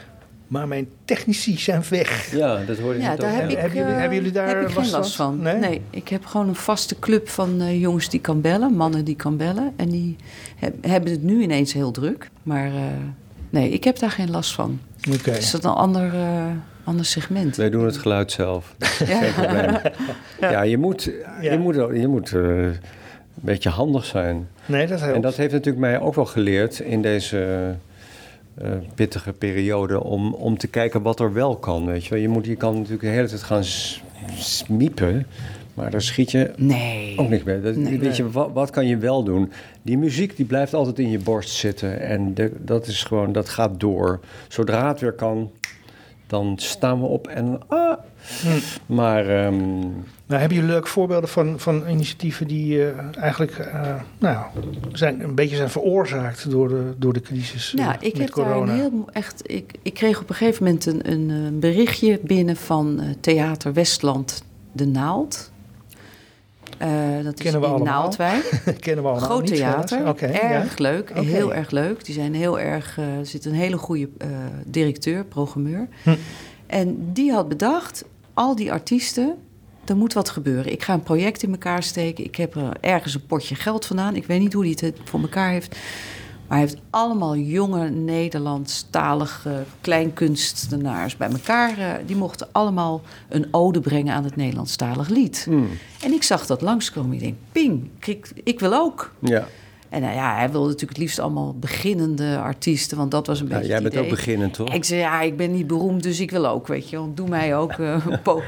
maar 0.53 0.67
mijn 0.67 0.87
technici 1.05 1.57
zijn 1.57 1.83
weg. 1.89 2.31
Ja, 2.31 2.59
dat 2.65 2.77
hoorde 2.79 2.97
je 2.97 3.03
Ja, 3.03 3.09
net 3.09 3.19
daar 3.19 3.29
ook. 3.29 3.35
heb 3.35 3.45
En 3.45 3.49
ik, 3.51 3.57
hebben 3.57 3.77
jullie- 3.77 3.91
eh, 3.93 3.99
hebben 3.99 4.17
jullie 4.17 4.31
daar 4.31 4.47
heb 4.47 4.61
ik 4.61 4.67
geen 4.67 4.75
last 4.75 4.89
van? 4.91 4.99
last 4.99 5.15
van. 5.15 5.39
Nee? 5.41 5.55
Nee? 5.55 5.81
ik 5.89 6.07
heb 6.07 6.25
gewoon 6.25 6.47
een 6.47 6.55
vaste 6.55 6.99
club 6.99 7.29
van 7.29 7.61
eh, 7.61 7.81
jongens 7.81 8.09
die 8.09 8.19
kan 8.21 8.41
bellen, 8.41 8.73
mannen 8.73 9.05
die 9.05 9.15
kan 9.15 9.37
bellen. 9.37 9.73
En 9.75 9.89
die 9.89 10.15
heb- 10.55 10.85
hebben 10.85 11.11
het 11.11 11.23
nu 11.23 11.41
ineens 11.41 11.73
heel 11.73 11.91
druk. 11.91 12.29
Maar 12.43 12.65
eh, 12.65 12.73
nee, 13.49 13.69
ik 13.69 13.83
heb 13.83 13.99
daar 13.99 14.11
geen 14.11 14.31
last 14.31 14.53
van. 14.53 14.79
Oké. 15.13 15.31
Is 15.31 15.51
dat 15.51 15.63
een 15.63 15.71
ander, 15.71 16.13
eh, 16.13 16.43
ander 16.83 17.05
segment? 17.05 17.55
Wij 17.55 17.69
doen 17.69 17.85
het 17.85 17.97
geluid 17.97 18.31
zelf. 18.31 18.75
Dat 18.77 18.89
is 18.99 19.07
Ja. 19.07 19.21
geen 19.21 19.33
probleem. 19.33 19.77
Ja, 20.51 20.61
je 20.61 20.77
moet, 20.77 21.11
Ja. 21.41 21.51
je 21.51 21.57
moet, 21.59 21.75
je 21.75 22.07
moet 22.07 22.33
eh, 22.33 22.41
een 22.41 22.79
beetje 23.33 23.69
handig 23.69 24.05
zijn. 24.05 24.47
Nee, 24.65 24.87
dat 24.87 24.99
helpt. 24.99 25.15
En 25.15 25.21
dat 25.21 25.35
heeft 25.35 25.51
natuurlijk 25.51 25.79
mij 25.85 25.99
ook 25.99 26.15
wel 26.15 26.25
geleerd 26.25 26.79
in 26.79 27.01
deze 27.01 27.75
eh, 28.55 28.71
pittige 28.95 29.33
periode... 29.33 30.03
Om, 30.03 30.33
om 30.33 30.57
te 30.57 30.67
kijken 30.67 31.01
wat 31.01 31.19
er 31.19 31.33
wel 31.33 31.55
kan, 31.55 31.85
weet 31.85 32.03
je 32.03 32.09
wel. 32.09 32.19
Je, 32.19 32.27
moet, 32.29 32.45
je 32.45 32.55
kan 32.55 32.73
natuurlijk 32.73 33.01
de 33.01 33.07
hele 33.07 33.27
tijd 33.27 33.43
gaan 33.43 33.63
smiepen... 34.37 35.25
maar 35.73 35.91
daar 35.91 36.01
schiet 36.01 36.31
je 36.31 36.51
Nee. 36.57 37.17
ook 37.17 37.29
niks 37.29 37.43
mee. 37.43 37.61
Dat, 37.61 37.75
Nee. 37.75 37.99
weet 37.99 38.15
je, 38.17 38.29
wat, 38.31 38.49
wat 38.53 38.69
kan 38.69 38.87
je 38.87 38.97
wel 38.97 39.23
doen? 39.23 39.51
Die 39.81 39.97
muziek 39.97 40.35
die 40.35 40.45
blijft 40.45 40.73
altijd 40.73 40.99
in 40.99 41.09
je 41.09 41.19
borst 41.19 41.49
zitten. 41.49 41.99
En 42.01 42.33
de- 42.33 42.53
dat 42.59 42.87
is 42.87 43.03
gewoon, 43.03 43.31
dat 43.31 43.49
gaat 43.49 43.79
door. 43.79 44.19
Zodra 44.47 44.87
het 44.87 44.99
weer 44.99 45.13
kan, 45.13 45.51
dan 46.27 46.53
staan 46.57 46.99
we 46.99 47.05
op 47.05 47.27
en... 47.27 47.59
Ah. 47.67 47.97
Maar 48.85 49.27
ehm, 49.29 49.79
Nou, 50.25 50.39
hebben 50.39 50.57
jullie 50.57 50.71
leuke 50.71 50.87
voorbeelden 50.87 51.29
van, 51.29 51.59
van 51.59 51.83
initiatieven 51.89 52.47
die 52.47 52.85
eh, 52.91 52.97
eigenlijk 53.19 53.57
eh, 53.57 53.95
nou, 54.19 54.45
zijn, 54.91 55.23
een 55.23 55.35
beetje 55.35 55.55
zijn 55.55 55.69
veroorzaakt 55.69 56.49
door 56.49 56.67
de, 56.67 56.93
door 56.97 57.13
de 57.13 57.21
crisis 57.21 57.73
Nou, 57.75 57.95
ik 57.99 58.11
met 58.13 58.21
heb 58.21 58.29
corona? 58.29 58.65
daar 58.65 58.75
een 58.75 58.79
heel 58.79 59.05
echt. 59.11 59.41
Ik, 59.45 59.73
ik 59.81 59.93
kreeg 59.93 60.21
op 60.21 60.29
een 60.29 60.35
gegeven 60.35 60.63
moment 60.63 60.85
een, 60.85 61.11
een, 61.11 61.59
berichtje 61.59 62.19
binnen 62.23 62.55
van 62.55 62.99
eh, 62.99 63.05
Theater 63.19 63.73
Westland 63.73 64.43
De 64.71 64.85
Naald. 64.85 65.51
Eh, 66.77 66.89
dat 67.23 67.33
Kennen 67.33 67.33
we 67.33 67.45
is 67.45 67.53
in 67.53 67.63
allemaal. 67.63 67.79
Naaldwijk. 67.79 68.61
Kennen 68.79 69.03
we 69.03 69.09
allemaal 69.09 69.29
Groot 69.29 69.47
theater. 69.47 70.05
erg 70.21 70.77
ja. 70.77 70.83
leuk. 70.83 71.11
Heel 71.13 71.53
erg 71.53 71.71
leuk. 71.71 72.05
Die 72.05 72.13
zijn 72.13 72.33
heel 72.33 72.59
erg. 72.59 72.97
eh, 72.97 73.17
er 73.17 73.25
zit 73.25 73.45
een 73.45 73.53
hele 73.53 73.77
goede 73.77 74.09
eh, 74.17 74.27
directeur, 74.65 75.25
programmeur. 75.25 75.87
Hm. 76.03 76.15
En 76.67 77.13
die 77.13 77.31
had 77.31 77.47
bedacht: 77.47 78.05
al 78.33 78.55
die 78.55 78.71
artiesten. 78.71 79.35
Er 79.85 79.95
moet 79.97 80.13
wat 80.13 80.29
gebeuren. 80.29 80.71
Ik 80.71 80.83
ga 80.83 80.93
een 80.93 81.03
project 81.03 81.43
in 81.43 81.51
elkaar 81.51 81.83
steken. 81.83 82.23
Ik 82.23 82.35
heb 82.35 82.55
er 82.55 82.77
ergens 82.81 83.13
een 83.13 83.25
potje 83.25 83.55
geld 83.55 83.85
vandaan. 83.85 84.15
Ik 84.15 84.25
weet 84.25 84.39
niet 84.39 84.53
hoe 84.53 84.63
hij 84.63 84.77
het 84.79 84.97
voor 85.03 85.19
elkaar 85.21 85.51
heeft. 85.51 85.71
Maar 86.47 86.57
hij 86.57 86.67
heeft 86.67 86.81
allemaal 86.89 87.35
jonge 87.37 87.89
Nederlandstalige 87.89 89.63
kleinkunstenaars 89.81 91.17
bij 91.17 91.29
elkaar. 91.29 91.77
eh, 91.77 91.91
die 92.05 92.15
mochten 92.15 92.47
allemaal 92.51 93.01
een 93.29 93.47
ode 93.51 93.79
brengen 93.79 94.13
aan 94.13 94.23
het 94.23 94.35
Nederlandstalig 94.35 95.09
lied. 95.09 95.43
hmm, 95.45 95.69
En 96.03 96.11
ik 96.13 96.23
zag 96.23 96.45
dat 96.45 96.61
langskomen. 96.61 97.13
Ik 97.13 97.19
denk, 97.19 97.35
ping, 97.51 97.89
ik, 98.05 98.31
ik 98.43 98.59
wil 98.59 98.73
ook. 98.73 99.11
ja. 99.19 99.47
En 99.93 100.01
nou 100.01 100.13
ja, 100.13 100.35
hij 100.35 100.51
wilde 100.51 100.65
natuurlijk 100.65 100.91
het 100.91 101.01
liefst 101.01 101.19
allemaal 101.19 101.55
beginnende 101.59 102.37
artiesten, 102.37 102.97
want 102.97 103.11
dat 103.11 103.27
was 103.27 103.39
een 103.39 103.47
Ja, 103.47 103.53
beetje 103.53 103.67
jij 103.67 103.81
bent 103.81 103.97
ook 103.97 104.09
beginnend, 104.09 104.53
toch? 104.53 104.73
Ik 104.73 104.83
zei, 104.83 104.99
ja, 104.99 105.21
ik 105.21 105.37
ben 105.37 105.51
niet 105.51 105.67
beroemd, 105.67 106.03
dus 106.03 106.19
ik 106.19 106.31
wil 106.31 106.47
ook, 106.47 106.67
weet 106.67 106.89
je 106.89 106.95
wel. 106.95 107.13
Doe 107.13 107.29
mij 107.29 107.55
ook 107.57 107.71
eh, 107.71 108.05
een 108.09 108.21
po. 108.21 108.41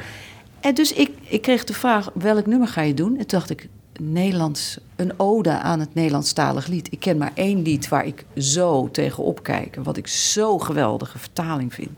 En 0.60 0.74
dus 0.74 0.94
ik, 0.94 1.12
ik 1.22 1.42
kreeg 1.42 1.64
de 1.64 1.74
vraag, 1.74 2.10
welk 2.14 2.46
nummer 2.46 2.68
ga 2.68 2.82
je 2.82 2.94
doen? 2.94 3.12
En 3.12 3.18
toen 3.18 3.40
dacht 3.40 3.50
ik, 3.50 3.68
Nederlands, 4.00 4.78
een 4.96 5.14
ode 5.18 5.50
aan 5.50 5.80
het 5.80 5.94
Nederlandstalig 5.94 6.68
lied. 6.68 6.92
Ik 6.92 7.00
ken 7.00 7.18
maar 7.18 7.32
één 7.34 7.62
lied 7.62 7.88
waar 7.88 8.06
ik 8.06 8.26
zo 8.38 8.92
tegenop 8.92 9.44
kijk... 9.44 9.76
en 9.76 9.84
wat 9.84 9.98
ik 9.98 10.08
zo 10.08 10.58
geweldige 10.58 11.18
vertaling 11.18 11.74
vind. 11.74 11.92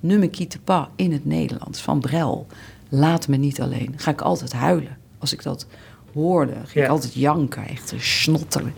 Nummer 0.00 0.30
pas 0.64 0.86
in 0.96 1.12
het 1.12 1.24
Nederlands 1.24 1.80
van 1.80 2.00
Brel. 2.00 2.46
Laat 2.88 3.28
me 3.28 3.36
niet 3.36 3.60
alleen. 3.60 3.94
Ga 3.96 4.10
ik 4.10 4.20
altijd 4.20 4.52
huilen 4.52 4.96
als 5.18 5.32
ik 5.32 5.42
dat 5.42 5.66
hoorde. 6.14 6.52
Ging 6.52 6.72
Ja. 6.72 6.84
ik 6.84 6.88
altijd 6.90 7.14
janken, 7.14 7.66
echt 7.68 7.86
te 7.88 7.96
snotteren. 7.98 8.74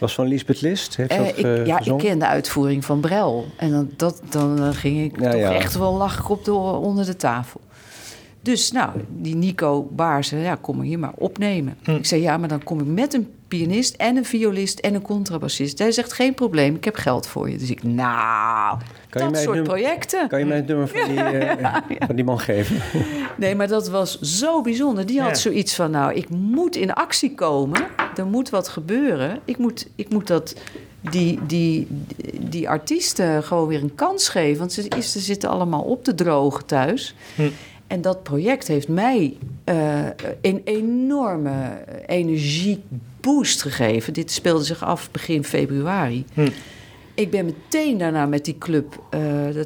Was 0.00 0.14
van 0.14 0.26
Lisbeth 0.26 0.60
List? 0.60 0.96
Heeft 0.96 1.10
Eh, 1.10 1.18
dat, 1.18 1.26
ik, 1.26 1.36
eh, 1.44 1.66
ja, 1.66 1.80
ik 1.84 1.98
ken 1.98 2.18
de 2.18 2.26
uitvoering 2.26 2.84
van 2.84 3.00
Brel. 3.00 3.46
En 3.56 3.70
dan, 3.70 3.90
dat, 3.96 4.20
dan 4.30 4.58
eh, 4.62 4.68
ging 4.72 5.04
ik 5.12 5.20
Ja, 5.20 5.30
toch 5.30 5.40
ja. 5.40 5.52
echt 5.54 5.74
wel 5.78 5.92
lach 5.96 6.28
op 6.30 6.44
de, 6.44 6.52
onder 6.52 7.06
de 7.06 7.16
tafel. 7.16 7.60
Dus 8.44 8.72
nou, 8.72 8.90
die 9.08 9.34
Nico 9.36 9.88
Baarsen, 9.92 10.38
ja, 10.38 10.54
kom 10.60 10.76
maar 10.76 10.86
hier 10.86 10.98
maar 10.98 11.12
opnemen. 11.16 11.76
Hm. 11.82 11.90
Ik 11.90 12.06
zei, 12.06 12.20
ja, 12.22 12.36
maar 12.36 12.48
dan 12.48 12.62
kom 12.64 12.80
ik 12.80 12.86
met 12.86 13.14
een 13.14 13.28
pianist 13.48 13.94
en 13.94 14.16
een 14.16 14.24
violist 14.24 14.78
en 14.78 14.94
een 14.94 15.02
contrabassist. 15.02 15.78
Hij 15.78 15.92
zegt, 15.92 16.12
geen 16.12 16.34
probleem, 16.34 16.74
ik 16.74 16.84
heb 16.84 16.96
geld 16.96 17.26
voor 17.26 17.50
je. 17.50 17.56
Dus 17.58 17.70
ik, 17.70 17.82
nou, 17.82 18.78
Kan 19.10 19.32
dat 19.32 19.42
soort 19.42 19.56
nummer- 19.56 19.72
projecten. 19.72 20.28
Kan 20.28 20.38
je 20.38 20.44
mij 20.44 20.56
het 20.56 20.66
nummer 20.66 20.88
van 20.88 21.08
die, 21.08 21.20
eh, 21.22 21.76
van 22.06 22.16
die 22.16 22.24
man 22.24 22.38
geven? 22.40 22.76
Nee, 23.36 23.54
maar 23.54 23.68
dat 23.68 23.88
was 23.88 24.20
zo 24.20 24.60
bijzonder. 24.60 25.06
Die 25.06 25.20
had 25.20 25.28
Ja. 25.30 25.34
zoiets 25.34 25.74
van, 25.74 25.90
nou, 25.90 26.14
ik 26.14 26.28
moet 26.28 26.76
in 26.76 26.92
actie 26.92 27.34
komen. 27.34 27.86
Er 28.16 28.26
moet 28.26 28.50
wat 28.50 28.68
gebeuren. 28.68 29.38
Ik 29.44 29.58
moet, 29.58 29.88
ik 29.96 30.10
moet 30.12 30.26
dat, 30.26 30.54
die, 31.10 31.38
die, 31.46 31.86
die 32.40 32.68
artiesten 32.68 33.42
gewoon 33.42 33.66
weer 33.68 33.82
een 33.82 33.94
kans 33.94 34.28
geven. 34.28 34.58
Want 34.58 34.72
ze, 34.72 34.82
ze 35.02 35.20
zitten 35.20 35.50
allemaal 35.50 35.82
op 35.82 36.04
de 36.04 36.14
droge 36.14 36.64
thuis. 36.64 37.14
Hm. 37.34 37.42
En 37.94 38.00
dat 38.00 38.22
project 38.22 38.68
heeft 38.68 38.88
mij 38.88 39.36
eh, 39.64 40.04
een 40.40 40.60
enorme 40.64 41.84
energieboost 42.06 43.62
gegeven. 43.62 44.12
Dit 44.12 44.30
speelde 44.30 44.64
zich 44.64 44.84
af 44.84 45.10
begin 45.10 45.44
februari. 45.44 46.24
Hm. 46.32 46.48
Ik 47.14 47.30
ben 47.30 47.44
meteen 47.44 47.98
daarna 47.98 48.26
met 48.26 48.44
die 48.44 48.58
club 48.58 49.02
eh, 49.10 49.48
eh, 49.58 49.64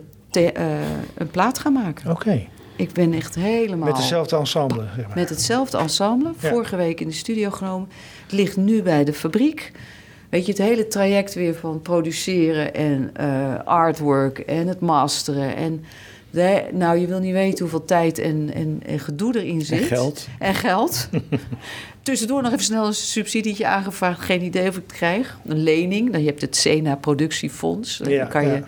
een 1.14 1.30
plaat 1.30 1.58
gaan 1.58 1.72
maken. 1.72 2.10
Oké, 2.10 2.46
Ik 2.76 2.92
ben 2.92 3.12
echt 3.12 3.34
helemaal... 3.34 3.86
met 3.86 3.96
dezelfde 3.96 4.36
ensemble, 4.36 4.84
zeg 4.96 5.06
maar. 5.06 5.16
Met 5.16 5.28
hetzelfde 5.28 5.78
ensemble. 5.78 6.32
Ja. 6.40 6.48
Vorige 6.48 6.76
week 6.76 7.00
in 7.00 7.08
de 7.08 7.14
studio 7.14 7.50
genomen. 7.50 7.88
Het 8.22 8.32
ligt 8.32 8.56
nu 8.56 8.82
bij 8.82 9.04
de 9.04 9.12
fabriek. 9.12 9.72
Weet 10.28 10.46
je, 10.46 10.52
het 10.52 10.60
hele 10.60 10.86
traject 10.86 11.34
weer 11.34 11.54
van 11.54 11.82
produceren 11.82 12.74
en 12.74 13.12
artwork 13.64 14.38
en 14.38 14.66
het 14.66 14.80
masteren. 14.80 15.56
En 15.56 15.84
de, 16.30 16.64
nou, 16.72 16.98
je 16.98 17.06
wil 17.06 17.18
niet 17.18 17.32
weten 17.32 17.58
hoeveel 17.58 17.84
tijd 17.84 18.18
en, 18.18 18.50
en, 18.54 18.80
en 18.86 18.98
gedoe 18.98 19.38
erin 19.38 19.60
zit. 19.60 19.80
En 19.80 19.86
geld. 19.86 20.28
En 20.38 20.54
geld. 20.54 21.08
Tussendoor 22.02 22.42
nog 22.42 22.52
even 22.52 22.64
snel 22.64 22.86
een 22.86 22.94
subsidietje 22.94 23.66
aangevraagd. 23.66 24.20
Geen 24.20 24.42
idee 24.42 24.68
of 24.68 24.76
ik 24.76 24.82
het 24.86 24.96
krijg. 24.96 25.38
Een 25.46 25.62
lening. 25.62 26.12
Dan, 26.12 26.20
je 26.20 26.26
hebt 26.26 26.40
het 26.40 26.56
Sena 26.56 26.96
Productiefonds. 26.96 27.98
Dan 27.98 28.12
Ja, 28.12 28.24
kan 28.24 28.46
je 28.46 28.62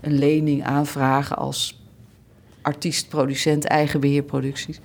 een 0.00 0.18
lening 0.18 0.64
aanvragen 0.64 1.36
als 1.36 1.80
artiest, 2.62 3.08
producent, 3.08 3.64
eigen 3.64 4.00
beheerproducties. 4.00 4.80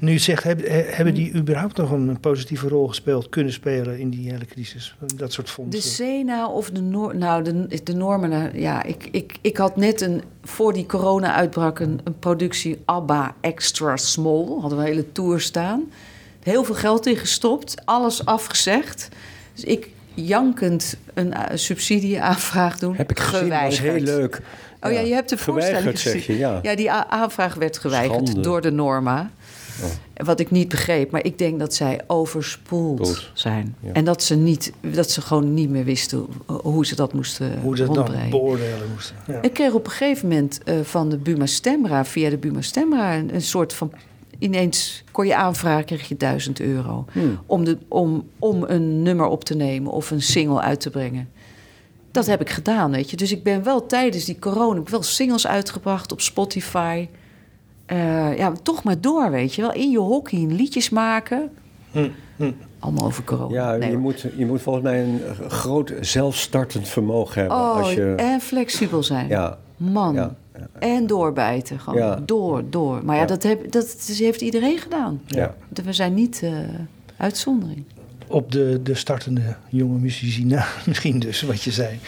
Nu 0.00 0.18
zegt, 0.18 0.42
heb- 0.44 0.60
eh, 0.60 0.96
hebben 0.96 1.14
die 1.14 1.34
überhaupt 1.34 1.76
nog 1.76 1.90
een 1.90 2.20
positieve 2.20 2.68
rol 2.68 2.88
gespeeld, 2.88 3.28
kunnen 3.28 3.52
spelen 3.52 3.98
in 3.98 4.10
die 4.10 4.30
hele 4.30 4.44
crisis? 4.46 4.96
Dat 5.16 5.32
soort 5.32 5.46
De 5.46 5.52
fondsen. 5.52 5.82
Sena 5.82 6.48
of 6.48 6.70
de 6.70 6.80
Noor... 6.80 7.16
Nou, 7.16 7.42
de, 7.44 7.80
de 7.84 7.94
normen... 7.94 8.30
nou, 8.30 8.58
Ja, 8.58 8.82
ik, 8.82 9.08
ik, 9.10 9.38
ik 9.40 9.56
had 9.56 9.76
net 9.76 10.00
een... 10.00 10.22
Voor 10.42 10.72
die 10.72 10.86
corona 10.86 11.34
uitbrak 11.34 11.78
een, 11.78 12.00
een 12.04 12.18
productie 12.18 12.78
ABBA 12.84 13.34
Extra 13.40 13.96
Small. 13.96 14.46
Hadden 14.60 14.78
we 14.78 14.84
een 14.84 14.90
hele 14.90 15.12
tour 15.12 15.40
staan. 15.40 15.82
Heel 16.42 16.64
veel 16.64 16.74
geld 16.74 17.06
in 17.06 17.16
gestopt. 17.16 17.74
Alles 17.84 18.24
afgezegd. 18.24 19.08
Dus 19.54 19.64
ik 19.64 19.88
jankend 20.14 20.96
een, 21.14 21.32
eh, 21.32 21.56
subsidieaanvraag 21.56 22.78
doen. 22.78 22.94
Heb 22.96 23.10
ik 23.10 23.18
gezien, 23.20 23.48
dat 23.48 23.60
was 23.62 23.80
heel 23.80 24.00
leuk. 24.00 24.40
Oh 24.80 24.92
ja, 24.92 25.00
je 25.00 25.14
hebt 25.14 25.28
de 25.28 25.36
voorstelling 25.38 25.76
Geweigerd, 25.78 25.98
zeg 25.98 26.12
gezien. 26.12 26.34
je, 26.34 26.40
ja. 26.40 26.58
Ja, 26.62 26.76
die 26.76 26.90
aanvraag 26.90 27.54
werd 27.54 27.78
geweigerd 27.78 28.26
Schande. 28.28 28.40
door 28.48 28.60
de 28.60 28.70
Norma. 28.70 29.30
Wat 30.14 30.40
ik 30.40 30.50
niet 30.50 30.68
begreep, 30.68 31.10
maar 31.10 31.24
ik 31.24 31.38
denk 31.38 31.58
dat 31.58 31.74
zij 31.74 32.00
overspoeld 32.06 33.06
Spoeld. 33.06 33.30
zijn. 33.34 33.76
Ja. 33.80 33.92
En 33.92 34.04
dat 34.04 34.22
ze, 34.22 34.34
niet, 34.36 34.72
dat 34.80 35.10
ze 35.10 35.20
gewoon 35.20 35.54
niet 35.54 35.70
meer 35.70 35.84
wisten 35.84 36.26
hoe- 36.46 36.86
ze 36.86 36.94
dat 36.94 37.12
moesten 37.12 37.60
Hoe 37.60 37.76
ze 37.76 37.84
dat 37.84 38.10
beoordelen 38.30 38.88
moesten. 38.92 39.16
Ja. 39.26 39.42
Ik 39.42 39.52
kreeg 39.52 39.72
op 39.72 39.84
een 39.86 39.92
gegeven 39.92 40.28
moment 40.28 40.62
eh, 40.64 40.80
van 40.82 41.08
de 41.08 41.16
Buma 41.16 41.46
Stemra, 41.46 42.04
via 42.04 42.30
de 42.30 42.38
Buma 42.38 42.60
Stemra, 42.60 43.16
een, 43.16 43.34
een 43.34 43.42
soort 43.42 43.72
van 43.72 43.92
ineens 44.38 45.04
kon 45.12 45.26
je 45.26 45.36
aanvragen, 45.36 45.84
kreeg 45.84 46.08
je 46.08 46.16
1000 46.16 46.60
euro. 46.60 47.04
Hmm. 47.12 47.38
Om, 47.46 47.64
de, 47.64 47.78
om, 47.88 48.28
om 48.38 48.62
een 48.66 49.02
nummer 49.02 49.26
op 49.26 49.44
te 49.44 49.54
nemen 49.54 49.92
of 49.92 50.10
een 50.10 50.22
single 50.22 50.60
uit 50.60 50.80
te 50.80 50.90
brengen. 50.90 51.28
Dat 52.10 52.26
heb 52.26 52.40
ik 52.40 52.50
gedaan, 52.50 52.90
weet 52.90 53.10
je. 53.10 53.16
Dus 53.16 53.32
ik 53.32 53.42
ben 53.42 53.62
wel 53.62 53.86
tijdens 53.86 54.24
die 54.24 54.38
corona... 54.38 54.70
ik 54.70 54.76
heb 54.76 54.88
wel 54.88 55.02
singles 55.02 55.46
uitgebracht 55.46 56.12
op 56.12 56.20
Spotify. 56.20 57.08
Eh, 57.86 58.36
ja, 58.36 58.52
toch 58.62 58.82
maar 58.82 59.00
door, 59.00 59.30
weet 59.30 59.54
je 59.54 59.62
wel. 59.62 59.72
In 59.72 59.90
je 59.90 59.98
hockey 59.98 60.38
liedjes 60.46 60.88
maken. 60.90 61.50
Hm, 61.90 62.08
hm. 62.36 62.50
Allemaal 62.78 63.04
over 63.06 63.24
corona. 63.24 63.54
Ja, 63.54 63.76
Nee, 63.76 63.88
je, 63.88 63.94
hoor. 63.94 64.02
moet, 64.02 64.26
je 64.36 64.46
moet 64.46 64.62
volgens 64.62 64.84
mij 64.84 65.02
een 65.04 65.20
eh, 65.24 65.48
groot 65.48 65.92
zelfstartend 66.00 66.88
vermogen 66.88 67.40
hebben. 67.40 67.58
Oh, 67.58 67.76
als 67.76 67.92
je, 67.92 68.14
en 68.16 68.40
flexibel 68.40 69.02
zijn. 69.02 69.28
ja, 69.28 69.58
Man. 69.76 70.14
ja, 70.14 70.36
En 70.78 71.06
doorbijten. 71.06 71.80
Gewoon 71.80 71.98
Ja. 71.98 72.20
door, 72.26 72.62
door. 72.70 73.04
Maar 73.04 73.14
ja, 73.14 73.20
Ja. 73.20 73.26
dat, 73.26 73.42
heb, 73.42 73.72
dat 73.72 73.96
heeft 74.18 74.40
iedereen 74.40 74.78
gedaan. 74.78 75.20
ja. 75.26 75.54
We 75.84 75.92
zijn 75.92 76.14
niet 76.14 76.40
eh, 76.42 76.52
uitzondering. 77.16 77.84
Op 78.28 78.52
de, 78.52 78.80
de 78.82 78.94
startende 78.94 79.56
jonge 79.68 79.98
muzici 79.98 80.44
na, 80.44 80.66
misschien 80.86 81.18
dus, 81.18 81.42
wat 81.42 81.62
je 81.62 81.70
zei. 81.70 81.98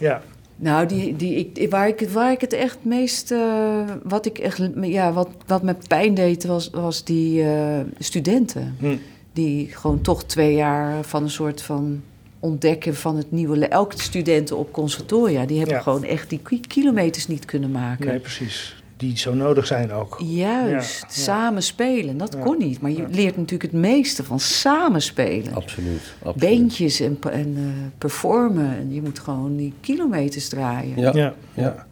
Ja, 0.00 0.22
Nou, 0.58 0.86
die, 0.86 1.16
die, 1.16 1.34
ik, 1.52 1.70
waar, 1.70 1.88
ik, 1.88 2.00
het- 2.00 2.12
waar 2.12 2.32
ik 2.32 2.40
het 2.40 2.52
echt 2.52 2.78
meest... 2.82 3.30
eh, 3.30 3.90
wat 4.02 4.26
ik 4.26 4.38
echt... 4.38 4.60
Ja, 4.80 5.12
wat, 5.12 5.28
wat 5.46 5.62
me 5.62 5.74
pijn 5.88 6.14
deed, 6.14 6.44
was, 6.44 6.70
was 6.70 7.04
die 7.04 7.42
eh, 7.42 7.80
studenten. 7.98 8.76
Hm. 8.78 8.96
Die 9.32 9.68
gewoon 9.68 10.00
toch 10.00 10.24
twee 10.24 10.54
jaar 10.54 11.04
van 11.04 11.22
een 11.22 11.30
soort 11.30 11.62
van 11.62 12.02
ontdekken 12.40 12.94
van 12.94 13.16
het 13.16 13.30
nieuwe... 13.32 13.66
Elke 13.68 14.00
studenten 14.02 14.56
op 14.56 14.72
conservatoria, 14.72 15.46
die 15.46 15.56
hebben 15.58 15.76
Ja. 15.76 15.82
gewoon 15.82 16.04
echt 16.04 16.30
die 16.30 16.40
ki- 16.42 16.60
kilometers 16.60 17.26
niet 17.26 17.44
kunnen 17.44 17.70
maken. 17.70 18.06
nee, 18.06 18.18
precies. 18.18 18.76
Die 18.96 19.18
zo 19.18 19.34
nodig 19.34 19.66
zijn 19.66 19.92
ook. 19.92 20.16
Juist, 20.24 21.00
Ja, 21.00 21.06
ja. 21.08 21.14
samen 21.22 21.62
spelen. 21.62 22.16
Dat 22.16 22.32
Ja. 22.32 22.40
kon 22.44 22.58
niet. 22.58 22.80
Maar 22.80 22.90
je 22.90 23.04
leert 23.10 23.36
natuurlijk 23.36 23.72
het 23.72 23.80
meeste 23.80 24.24
van 24.24 24.40
samen 24.40 25.02
spelen. 25.02 25.54
Absoluut. 25.54 26.14
absoluut. 26.22 26.36
Beentjes 26.50 27.00
en, 27.00 27.18
en 27.32 27.54
eh, 27.56 27.64
performen. 27.98 28.76
En 28.76 28.94
je 28.94 29.02
moet 29.02 29.18
gewoon 29.18 29.56
die 29.56 29.72
kilometers 29.80 30.48
draaien. 30.48 31.00
Ja. 31.00 31.10
Ja, 31.14 31.34
Ja. 31.54 31.62
ja. 31.62 31.86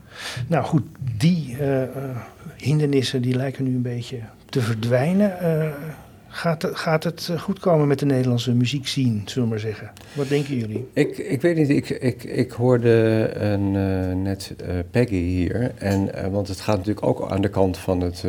Nou 0.47 0.65
goed, 0.65 0.83
die 1.19 1.57
eh, 1.59 1.83
eh, 1.83 1.89
hindernissen 2.57 3.23
die 3.23 3.35
lijken 3.37 3.65
nu 3.65 3.75
een 3.75 3.83
beetje 3.83 4.19
te 4.49 4.61
verdwijnen. 4.61 5.41
Eh, 5.41 5.69
gaat, 6.35 6.62
het, 6.62 6.76
gaat 6.76 7.05
het 7.05 7.28
eh, 7.30 7.41
goed 7.41 7.59
komen 7.59 7.87
met 7.89 7.99
de 7.99 8.07
Nederlandse 8.07 8.53
muziekscene, 8.53 9.20
zullen 9.24 9.43
we 9.43 9.49
maar 9.55 9.59
zeggen? 9.59 9.91
Wat 10.12 10.28
denken 10.28 10.57
jullie? 10.57 10.89
Ik, 10.93 11.18
ik 11.18 11.41
weet 11.41 11.57
niet, 11.57 11.68
ik, 11.68 11.89
ik, 11.91 12.24
ik 12.24 12.51
hoorde 12.51 12.91
een, 13.35 13.76
eh, 13.76 14.14
net 14.16 14.55
eh, 14.66 14.74
Peggy 14.91 15.14
hier. 15.14 15.72
En, 15.74 16.30
want 16.30 16.49
het 16.49 16.61
gaat 16.61 16.76
natuurlijk 16.76 17.07
ook 17.07 17.30
aan 17.30 17.41
de 17.41 17.49
kant 17.49 17.78
van 17.78 18.01
het 18.01 18.24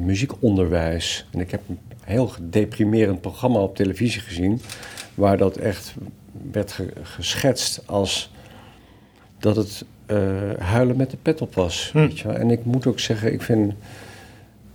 muziekonderwijs. 0.00 1.26
En 1.32 1.40
ik 1.40 1.50
heb 1.50 1.60
een 1.68 1.78
heel 2.04 2.26
gedeprimerend 2.26 3.20
programma 3.20 3.58
op 3.58 3.76
televisie 3.76 4.20
gezien. 4.20 4.60
Waar 5.14 5.36
dat 5.36 5.56
echt 5.56 5.94
werd 6.52 6.72
ge- 6.72 6.92
geschetst 7.02 7.82
als 7.86 8.32
dat 9.38 9.56
het 9.56 9.84
huilen 10.58 10.96
met 10.96 11.10
de 11.10 11.16
pet 11.22 11.40
op 11.40 11.54
was. 11.54 11.88
Hm. 11.92 11.98
Weet 11.98 12.18
je 12.18 12.28
wel. 12.28 12.36
En 12.36 12.50
ik 12.50 12.64
moet 12.64 12.86
ook 12.86 13.00
zeggen, 13.00 13.32
ik 13.32 13.42
vind. 13.42 13.72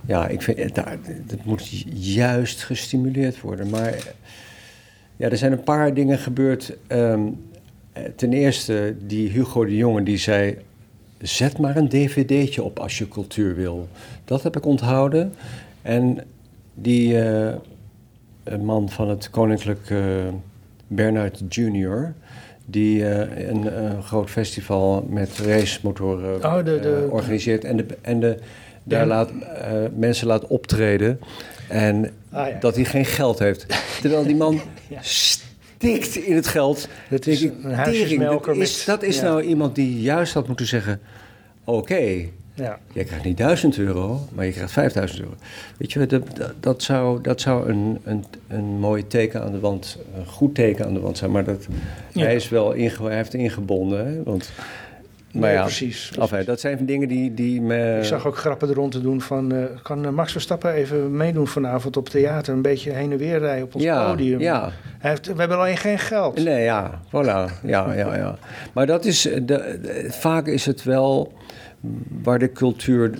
Ja, 0.06 0.28
ik 0.28 0.42
vind, 0.42 0.58
eh, 0.58 0.72
daar, 0.72 0.98
dat 1.26 1.44
moet 1.44 1.68
juist 1.94 2.62
gestimuleerd 2.62 3.40
worden. 3.40 3.70
Maar 3.70 3.94
ja, 5.16 5.28
er 5.28 5.36
zijn 5.36 5.52
een 5.52 5.62
paar 5.62 5.94
dingen 5.94 6.18
gebeurd. 6.18 6.76
Ehm, 6.86 7.20
eh, 7.92 8.02
ten 8.16 8.32
eerste, 8.32 8.94
die 9.06 9.28
Hugo 9.28 9.64
de 9.64 9.76
Jonge 9.76 10.02
die 10.02 10.16
zei... 10.18 10.56
zet 11.18 11.58
maar 11.58 11.76
een 11.76 11.88
dvd'tje 11.88 12.62
op 12.62 12.78
als 12.78 12.98
je 12.98 13.08
cultuur 13.08 13.54
wil. 13.54 13.88
Dat 14.24 14.42
heb 14.42 14.56
ik 14.56 14.66
onthouden. 14.66 15.32
En 15.82 16.18
die 16.74 17.20
eh, 17.22 17.54
man 18.60 18.88
van 18.90 19.08
het 19.08 19.30
Koninklijk 19.30 19.90
eh, 19.90 19.98
Bernard 20.86 21.42
Junior... 21.48 22.12
die 22.66 23.04
een, 23.48 23.68
groot 24.02 24.30
festival 24.30 25.06
met 25.08 25.38
racemotoren 25.38 26.44
Oh, 26.44 26.56
de- 26.56 26.62
de- 26.80 27.04
eh, 27.06 27.12
organiseert... 27.12 27.64
en, 27.64 27.76
de, 27.76 27.86
en 28.00 28.20
de, 28.20 28.38
daar 28.90 29.06
laat, 29.06 29.30
eh, 29.30 29.70
mensen 29.96 30.26
laat 30.26 30.46
optreden... 30.46 31.20
En 31.68 32.10
Ah, 32.32 32.48
ja. 32.48 32.56
dat 32.60 32.74
hij 32.74 32.84
geen 32.84 33.04
geld 33.04 33.38
heeft. 33.38 33.66
Terwijl 34.00 34.22
die 34.24 34.36
man 34.36 34.60
stikt 35.00 36.16
in 36.16 36.34
het 36.34 36.46
geld. 36.46 36.88
Dat 37.10 37.26
is 37.26 37.42
een 37.42 37.54
dat 37.62 38.56
is, 38.56 38.84
dat 38.84 39.02
is 39.02 39.20
nou 39.20 39.42
iemand 39.42 39.74
die 39.74 40.00
juist 40.00 40.34
had 40.34 40.46
moeten 40.46 40.66
zeggen... 40.66 41.00
Oké, 41.64 42.00
Ja, 42.54 42.78
jij 42.92 43.04
krijgt 43.04 43.24
niet 43.24 43.36
1000 43.36 43.78
euro, 43.78 44.20
maar 44.34 44.46
je 44.46 44.52
krijgt 44.52 44.72
5000 44.72 45.20
euro. 45.20 45.34
Weet 45.78 45.92
je, 45.92 46.06
dat, 46.06 46.24
dat, 46.36 46.52
dat 46.60 46.82
zou, 46.82 47.20
dat 47.22 47.40
zou 47.40 47.68
een, 47.68 47.98
een, 48.04 48.24
een 48.48 48.64
mooi 48.64 49.06
teken 49.06 49.42
aan 49.42 49.52
de 49.52 49.60
wand, 49.60 49.98
een 50.16 50.26
goed 50.26 50.54
teken 50.54 50.86
aan 50.86 50.94
de 50.94 51.00
wand 51.00 51.18
zijn. 51.18 51.30
Maar 51.30 51.44
dat, 51.44 51.66
Ja. 52.12 52.24
hij, 52.24 52.34
is 52.34 52.48
wel 52.48 52.72
inge, 52.72 53.02
hij 53.06 53.16
heeft 53.16 53.34
ingebonden. 53.34 54.06
Hè? 54.06 54.22
Want, 54.22 54.50
maar 55.32 55.52
ja, 55.52 55.62
precies. 55.62 56.12
Enfin, 56.18 56.44
dat 56.44 56.60
zijn 56.60 56.86
dingen 56.86 57.08
die, 57.08 57.34
die 57.34 57.60
me... 57.60 57.96
Ik 57.98 58.04
zag 58.04 58.26
ook 58.26 58.36
grappen 58.36 58.68
er 58.68 58.74
rond 58.74 58.92
te 58.92 59.00
doen 59.00 59.20
van... 59.20 59.52
eh, 59.52 59.64
kan 59.82 60.04
eh, 60.04 60.10
Max 60.10 60.32
Verstappen 60.32 60.72
even 60.72 61.16
meedoen 61.16 61.46
vanavond 61.46 61.96
op 61.96 62.08
theater? 62.08 62.54
Een 62.54 62.62
beetje 62.62 62.90
heen 62.92 63.12
en 63.12 63.18
weer 63.18 63.38
rijden 63.38 63.64
op 63.64 63.74
ons 63.74 63.84
ja, 63.84 64.10
podium. 64.10 64.40
Ja, 64.40 64.70
Hij 64.98 65.10
heeft, 65.10 65.26
we 65.26 65.34
hebben 65.38 65.58
alleen 65.58 65.76
geen 65.76 65.98
geld. 65.98 66.44
Nee, 66.44 66.62
ja, 66.62 67.00
voilà. 67.06 67.62
Ja, 67.62 67.92
ja, 67.94 68.16
ja. 68.16 68.38
Maar 68.72 68.86
dat 68.86 69.04
is, 69.04 69.26
eh, 69.26 69.34
de, 69.34 69.78
de- 69.82 70.06
vaak 70.10 70.46
is 70.46 70.66
het 70.66 70.82
wel 70.82 71.32
waar 72.22 72.38
de 72.38 72.52
cultuur 72.52 73.18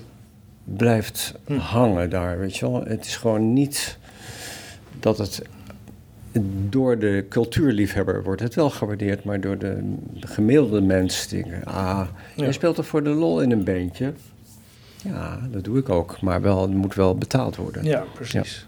blijft 0.64 1.34
Hm. 1.46 1.56
hangen 1.56 2.10
daar, 2.10 2.38
weet 2.38 2.56
je 2.56 2.70
wel. 2.70 2.84
Het 2.84 3.04
is 3.06 3.16
gewoon 3.16 3.52
niet 3.52 3.98
dat 5.00 5.18
het 5.18 5.42
door 6.68 6.98
de 6.98 7.24
cultuurliefhebber 7.28 8.22
wordt 8.22 8.40
het 8.42 8.54
wel 8.54 8.70
gewaardeerd, 8.70 9.24
maar 9.24 9.40
door 9.40 9.58
de 9.58 9.82
gemiddelde 10.20 10.80
mens 10.80 11.28
denken, 11.28 11.64
ah, 11.64 12.06
Ja. 12.36 12.44
je 12.44 12.52
speelt 12.52 12.74
toch 12.76 12.86
voor 12.86 13.02
de 13.04 13.10
lol 13.10 13.40
in 13.42 13.50
een 13.50 13.64
bandje? 13.64 14.12
Ja, 15.04 15.40
dat 15.50 15.64
doe 15.64 15.78
ik 15.78 15.88
ook, 15.88 16.20
maar 16.20 16.40
wel, 16.42 16.62
het 16.62 16.70
moet 16.74 16.94
wel 16.94 17.14
betaald 17.14 17.56
worden. 17.56 17.84
Ja, 17.84 18.04
precies. 18.14 18.66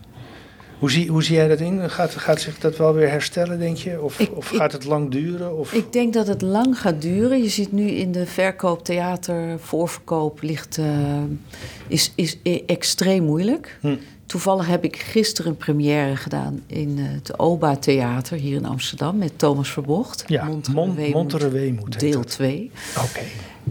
Hoe, 0.79 0.91
zie, 0.91 1.09
hoe 1.11 1.23
zie 1.23 1.35
jij 1.37 1.49
dat 1.49 1.61
in? 1.61 1.91
Gaat, 1.91 2.11
gaat 2.11 2.41
zich 2.41 2.59
dat 2.59 2.77
wel 2.77 2.95
weer 2.95 3.11
herstellen, 3.11 3.59
denk 3.59 3.77
je? 3.77 4.01
Of, 4.03 4.19
Ik- 4.21 4.37
of 4.37 4.53
ik- 4.53 4.59
gaat 4.59 4.73
het 4.73 4.85
lang 4.85 5.11
duren? 5.11 5.59
Of... 5.59 5.73
Ik 5.73 5.93
denk 5.93 6.13
dat 6.13 6.27
het 6.27 6.43
lang 6.43 6.79
gaat 6.79 7.03
duren. 7.03 7.43
Je 7.43 7.49
ziet 7.49 7.73
nu 7.73 7.89
in 7.91 8.13
de 8.13 8.27
verkoop, 8.27 8.85
theater, 8.85 9.59
voorverkoop 9.59 10.43
ligt, 10.43 10.79
eh, 10.79 11.23
is, 11.87 12.13
is 12.15 12.39
e- 12.43 12.61
extreem 12.67 13.25
moeilijk. 13.25 13.79
Hm. 13.81 13.95
Toevallig 14.33 14.67
heb 14.67 14.85
ik 14.85 14.97
gisteren 14.97 15.51
een 15.51 15.57
première 15.57 16.17
gedaan 16.17 16.63
in 16.67 16.99
eh, 16.99 17.05
het 17.07 17.39
OBA 17.39 17.77
Theater 17.77 18.37
hier 18.39 18.57
in 18.57 18.65
Amsterdam 18.65 19.19
met 19.19 19.39
Thomas 19.39 19.71
Verbocht. 19.73 20.25
ja, 20.27 20.45
Montere 20.45 20.75
Mon- 20.75 20.95
Weemoed, 20.95 21.15
Montere 21.15 21.49
Weemoed. 21.49 21.93
heet 21.93 22.01
Deel 22.01 22.21
dat. 22.21 22.31
2. 22.31 22.71
Oké. 22.97 23.21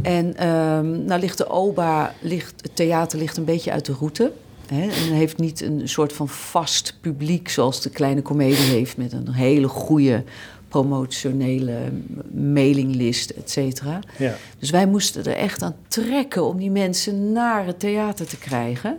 En 0.02 0.38
ehm, 0.38 1.06
nou 1.06 1.20
ligt 1.20 1.38
de 1.38 1.50
OBA, 1.50 2.14
ligt, 2.22 2.54
het 2.62 2.76
theater 2.76 3.20
ligt 3.20 3.38
een 3.38 3.46
beetje 3.46 3.72
uit 3.72 3.86
de 3.86 3.94
route. 3.94 4.32
Hè, 4.68 4.82
en 4.82 5.14
heeft 5.14 5.38
niet 5.38 5.62
een 5.62 5.90
soort 5.90 6.14
van 6.14 6.28
vast 6.30 6.98
publiek 7.02 7.50
zoals 7.50 7.82
de 7.82 7.90
kleine 7.90 8.22
komedie 8.22 8.56
heeft... 8.56 8.98
met 8.98 9.12
een 9.14 9.32
hele 9.32 9.68
goede 9.68 10.24
promotionele 10.68 11.78
mailinglist, 12.34 13.30
et 13.30 13.50
cetera. 13.50 14.00
Ja. 14.18 14.36
Dus 14.60 14.70
wij 14.70 14.88
moesten 14.88 15.26
er 15.26 15.36
echt 15.36 15.62
aan 15.62 15.76
trekken 15.88 16.44
om 16.46 16.58
die 16.58 16.72
mensen 16.72 17.32
naar 17.32 17.66
het 17.66 17.80
theater 17.80 18.28
te 18.28 18.38
krijgen. 18.38 18.98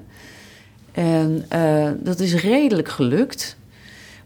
En 0.92 1.44
eh, 1.48 1.90
dat 2.00 2.20
is 2.20 2.34
redelijk 2.34 2.88
gelukt. 2.88 3.56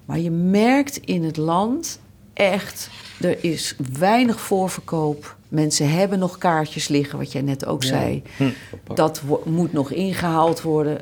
Maar 0.05 0.19
je 0.19 0.31
merkt 0.31 0.97
in 0.97 1.25
het 1.25 1.37
land 1.37 1.99
echt, 2.33 2.91
er 3.21 3.45
is 3.45 3.77
weinig 3.99 4.41
voorverkoop. 4.41 5.37
Mensen 5.49 5.91
hebben 5.91 6.19
nog 6.19 6.39
kaartjes 6.39 6.89
liggen, 6.89 7.19
wat 7.19 7.33
jij 7.33 7.43
net 7.43 7.67
ook 7.67 7.83
Ja. 7.83 7.89
zei. 7.89 8.23
Hm. 8.37 8.51
Dat 8.95 9.23
moet 9.45 9.73
nog 9.73 9.91
ingehaald 9.93 10.63
worden. 10.63 10.99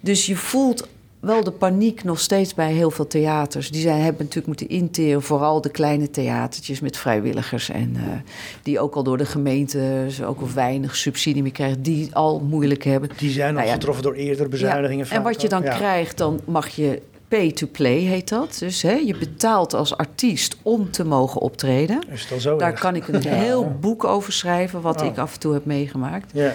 Dus 0.00 0.26
je 0.26 0.36
voelt 0.36 0.88
wel 1.24 1.44
de 1.44 1.50
paniek 1.50 2.04
nog 2.04 2.20
steeds 2.20 2.54
bij 2.54 2.72
heel 2.72 2.90
veel 2.90 3.06
theaters. 3.06 3.70
Die 3.70 3.80
zijn, 3.80 3.96
hebben 4.00 4.18
natuurlijk 4.18 4.46
moeten 4.46 4.68
interen, 4.68 5.22
vooral 5.22 5.60
de 5.60 5.68
kleine 5.70 6.10
theatertjes 6.10 6.80
met 6.80 6.96
vrijwilligers. 6.96 7.68
En 7.70 7.92
eh, 7.96 8.02
die 8.62 8.80
ook 8.80 8.94
al 8.94 9.02
door 9.02 9.18
de 9.18 9.26
gemeente 9.26 10.06
ook 10.26 10.40
al 10.40 10.48
weinig 10.54 10.96
subsidie 10.96 11.42
meer 11.42 11.52
krijgen. 11.52 11.82
Die 11.82 12.08
al 12.14 12.40
moeilijk 12.40 12.84
hebben. 12.84 13.10
Die 13.16 13.30
zijn 13.30 13.48
al 13.48 13.54
Nou 13.54 13.66
ja. 13.66 13.72
getroffen 13.72 14.02
door 14.02 14.14
eerdere 14.14 14.48
bezuinigingen. 14.48 15.06
Ja, 15.08 15.12
en 15.16 15.22
wat 15.22 15.42
je 15.42 15.48
dan 15.48 15.62
al. 15.62 15.68
Ja. 15.68 15.74
krijgt, 15.76 16.18
dan 16.18 16.40
mag 16.44 16.68
je 16.68 17.02
pay 17.28 17.52
to 17.52 17.66
play, 17.72 17.98
heet 17.98 18.28
dat. 18.28 18.56
Dus 18.58 18.82
hè, 18.82 18.92
je 18.92 19.16
betaalt 19.18 19.74
als 19.74 19.96
artiest 19.96 20.56
om 20.62 20.90
te 20.90 21.04
mogen 21.04 21.40
optreden. 21.40 22.02
Is 22.12 22.32
al 22.32 22.40
zo 22.40 22.56
Daar 22.56 22.70
erg? 22.70 22.80
kan 22.80 22.96
ik 22.96 23.08
een 23.08 23.26
heel 23.44 23.76
boek 23.80 24.04
over 24.04 24.32
schrijven, 24.32 24.80
wat 24.80 25.00
Oh. 25.00 25.06
ik 25.06 25.18
af 25.18 25.34
en 25.34 25.40
toe 25.40 25.52
heb 25.52 25.64
meegemaakt. 25.64 26.30
Ja. 26.34 26.52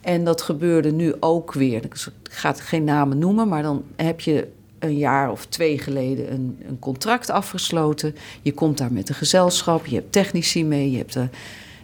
En 0.00 0.24
dat 0.24 0.42
gebeurde 0.42 0.92
nu 0.92 1.14
ook 1.20 1.52
weer. 1.52 1.84
Ik 1.84 1.94
ga 2.22 2.52
geen 2.52 2.84
namen 2.84 3.18
noemen, 3.18 3.48
maar 3.48 3.62
dan 3.62 3.84
heb 3.96 4.20
je 4.20 4.48
een 4.78 4.96
jaar 4.96 5.30
of 5.30 5.46
twee 5.46 5.78
geleden 5.78 6.32
een, 6.32 6.58
een 6.68 6.78
contract 6.78 7.30
afgesloten. 7.30 8.14
Je 8.42 8.52
komt 8.52 8.78
daar 8.78 8.92
met 8.92 9.08
een 9.08 9.14
gezelschap, 9.14 9.86
je 9.86 9.94
hebt 9.94 10.12
technici 10.12 10.64
mee, 10.64 10.90
je 10.90 10.96
hebt 10.96 11.12
de, 11.12 11.28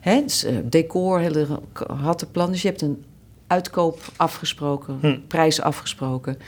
hè, 0.00 0.22
dus, 0.22 0.44
eh, 0.44 0.56
decor, 0.64 1.18
hele 1.18 1.46
rattenplan. 2.02 2.50
Dus 2.50 2.62
je 2.62 2.68
hebt 2.68 2.82
een 2.82 3.04
uitkoop 3.46 4.00
afgesproken, 4.16 4.98
Hm. 5.00 5.18
prijs 5.26 5.60
afgesproken. 5.60 6.38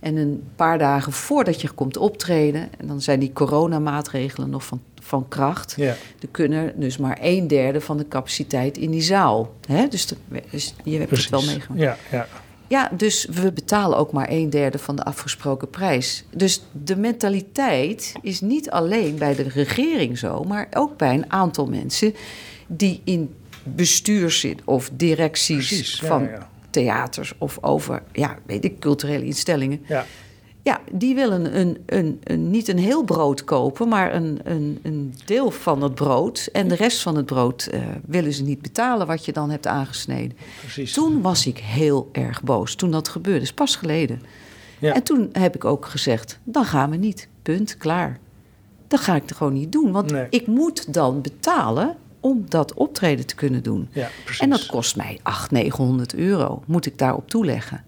En 0.00 0.16
een 0.16 0.42
paar 0.56 0.78
dagen 0.78 1.12
voordat 1.12 1.60
je 1.60 1.70
komt 1.70 1.96
optreden, 1.96 2.68
en 2.78 2.86
dan 2.86 3.00
zijn 3.00 3.20
die 3.20 3.32
coronamaatregelen 3.32 4.50
nog 4.50 4.64
van, 4.64 4.80
van 5.08 5.28
kracht. 5.28 5.74
Ja. 5.76 5.96
Er 6.20 6.28
kunnen 6.30 6.80
dus 6.80 6.96
maar 6.96 7.18
een 7.20 7.48
derde 7.48 7.80
van 7.80 7.96
de 7.96 8.08
capaciteit 8.08 8.78
in 8.78 8.90
die 8.90 9.00
zaal. 9.02 9.54
Hè? 9.66 9.88
Dus, 9.88 10.06
de- 10.06 10.16
dus 10.50 10.74
je 10.84 10.98
hebt 10.98 11.10
het 11.10 11.28
wel 11.28 11.42
meegemaakt. 11.42 11.80
Ja, 11.82 11.96
ja. 12.10 12.26
Ja, 12.66 12.90
dus 12.96 13.26
we 13.30 13.52
betalen 13.52 13.98
ook 13.98 14.12
maar 14.12 14.30
een 14.30 14.50
derde 14.50 14.78
van 14.78 14.96
de 14.96 15.04
afgesproken 15.04 15.70
prijs. 15.70 16.24
Dus 16.34 16.62
de 16.84 16.96
mentaliteit 16.96 18.12
is 18.22 18.40
niet 18.40 18.70
alleen 18.70 19.16
bij 19.18 19.34
de 19.34 19.42
regering 19.42 20.18
zo, 20.18 20.42
maar 20.44 20.66
ook 20.72 20.96
bij 20.96 21.14
een 21.14 21.32
aantal 21.32 21.66
mensen 21.66 22.14
die 22.66 23.00
in 23.04 23.34
bestuur 23.62 24.30
zitten 24.30 24.66
of 24.66 24.90
directies 24.92 25.66
Precies. 25.66 26.00
Ja, 26.00 26.06
van 26.06 26.22
ja. 26.22 26.50
theaters 26.70 27.34
of 27.38 27.58
over, 27.60 28.02
ja, 28.12 28.38
weet 28.46 28.64
ik, 28.64 28.78
culturele 28.78 29.24
instellingen. 29.24 29.80
ja. 29.86 30.06
Ja, 30.68 30.80
die 30.92 31.14
willen 31.14 31.58
een, 31.58 31.78
een, 31.86 32.20
een, 32.24 32.50
niet 32.50 32.68
een 32.68 32.78
heel 32.78 33.02
brood 33.04 33.44
kopen, 33.44 33.88
maar 33.88 34.14
een, 34.14 34.40
een, 34.44 34.78
een 34.82 35.14
deel 35.24 35.50
van 35.50 35.82
het 35.82 35.94
brood. 35.94 36.48
En 36.52 36.68
de 36.68 36.74
rest 36.74 37.02
van 37.02 37.16
het 37.16 37.26
brood 37.26 37.66
eh, 37.66 37.80
willen 38.06 38.32
ze 38.32 38.42
niet 38.42 38.62
betalen 38.62 39.06
wat 39.06 39.24
je 39.24 39.32
dan 39.32 39.50
hebt 39.50 39.66
aangesneden. 39.66 40.36
Precies. 40.60 40.92
Toen 40.92 41.22
was 41.22 41.46
ik 41.46 41.58
heel 41.58 42.08
erg 42.12 42.42
boos, 42.42 42.74
toen 42.74 42.90
dat 42.90 43.08
gebeurde. 43.08 43.40
is 43.40 43.52
pas 43.52 43.76
geleden. 43.76 44.22
Ja. 44.78 44.94
En 44.94 45.02
toen 45.02 45.28
heb 45.32 45.54
ik 45.54 45.64
ook 45.64 45.86
gezegd, 45.86 46.38
dan 46.44 46.64
gaan 46.64 46.90
we 46.90 46.96
niet. 46.96 47.28
Punt, 47.42 47.76
klaar. 47.76 48.18
Dat 48.88 49.00
ga 49.00 49.14
ik 49.14 49.30
er 49.30 49.36
gewoon 49.36 49.52
niet 49.52 49.72
doen. 49.72 49.92
Want 49.92 50.10
Nee. 50.10 50.26
ik 50.30 50.46
moet 50.46 50.92
dan 50.94 51.20
betalen 51.20 51.96
om 52.20 52.44
dat 52.48 52.74
optreden 52.74 53.26
te 53.26 53.34
kunnen 53.34 53.62
doen. 53.62 53.88
Ja, 53.92 54.08
precies. 54.24 54.42
En 54.42 54.50
dat 54.50 54.66
kost 54.66 54.96
mij 54.96 55.18
800, 55.22 55.50
900 55.52 56.14
euro. 56.14 56.62
Moet 56.66 56.86
ik 56.86 56.98
daarop 56.98 57.28
toeleggen. 57.28 57.84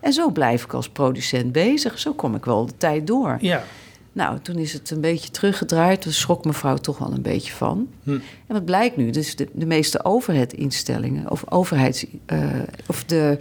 En 0.00 0.12
zo 0.12 0.30
blijf 0.30 0.64
ik 0.64 0.72
als 0.72 0.88
producent 0.88 1.52
bezig. 1.52 1.98
Zo 1.98 2.12
kom 2.12 2.34
ik 2.34 2.44
wel 2.44 2.66
de 2.66 2.76
tijd 2.76 3.06
door. 3.06 3.36
Ja. 3.40 3.64
Nou, 4.12 4.38
toen 4.42 4.56
is 4.56 4.72
het 4.72 4.90
een 4.90 5.00
beetje 5.00 5.30
teruggedraaid. 5.30 6.04
Daar 6.04 6.12
schrok 6.12 6.44
mevrouw 6.44 6.76
toch 6.76 6.98
wel 6.98 7.12
een 7.12 7.22
beetje 7.22 7.52
van. 7.52 7.88
Hm. 8.02 8.10
En 8.10 8.20
wat 8.46 8.64
blijkt 8.64 8.96
nu? 8.96 9.10
Dus 9.10 9.36
de, 9.36 9.48
de 9.52 9.66
meeste 9.66 10.04
overheidinstellingen 10.04 11.30
of 11.30 11.50
overheids... 11.50 12.06
eh, 12.26 12.40
of 12.86 13.04
de 13.04 13.38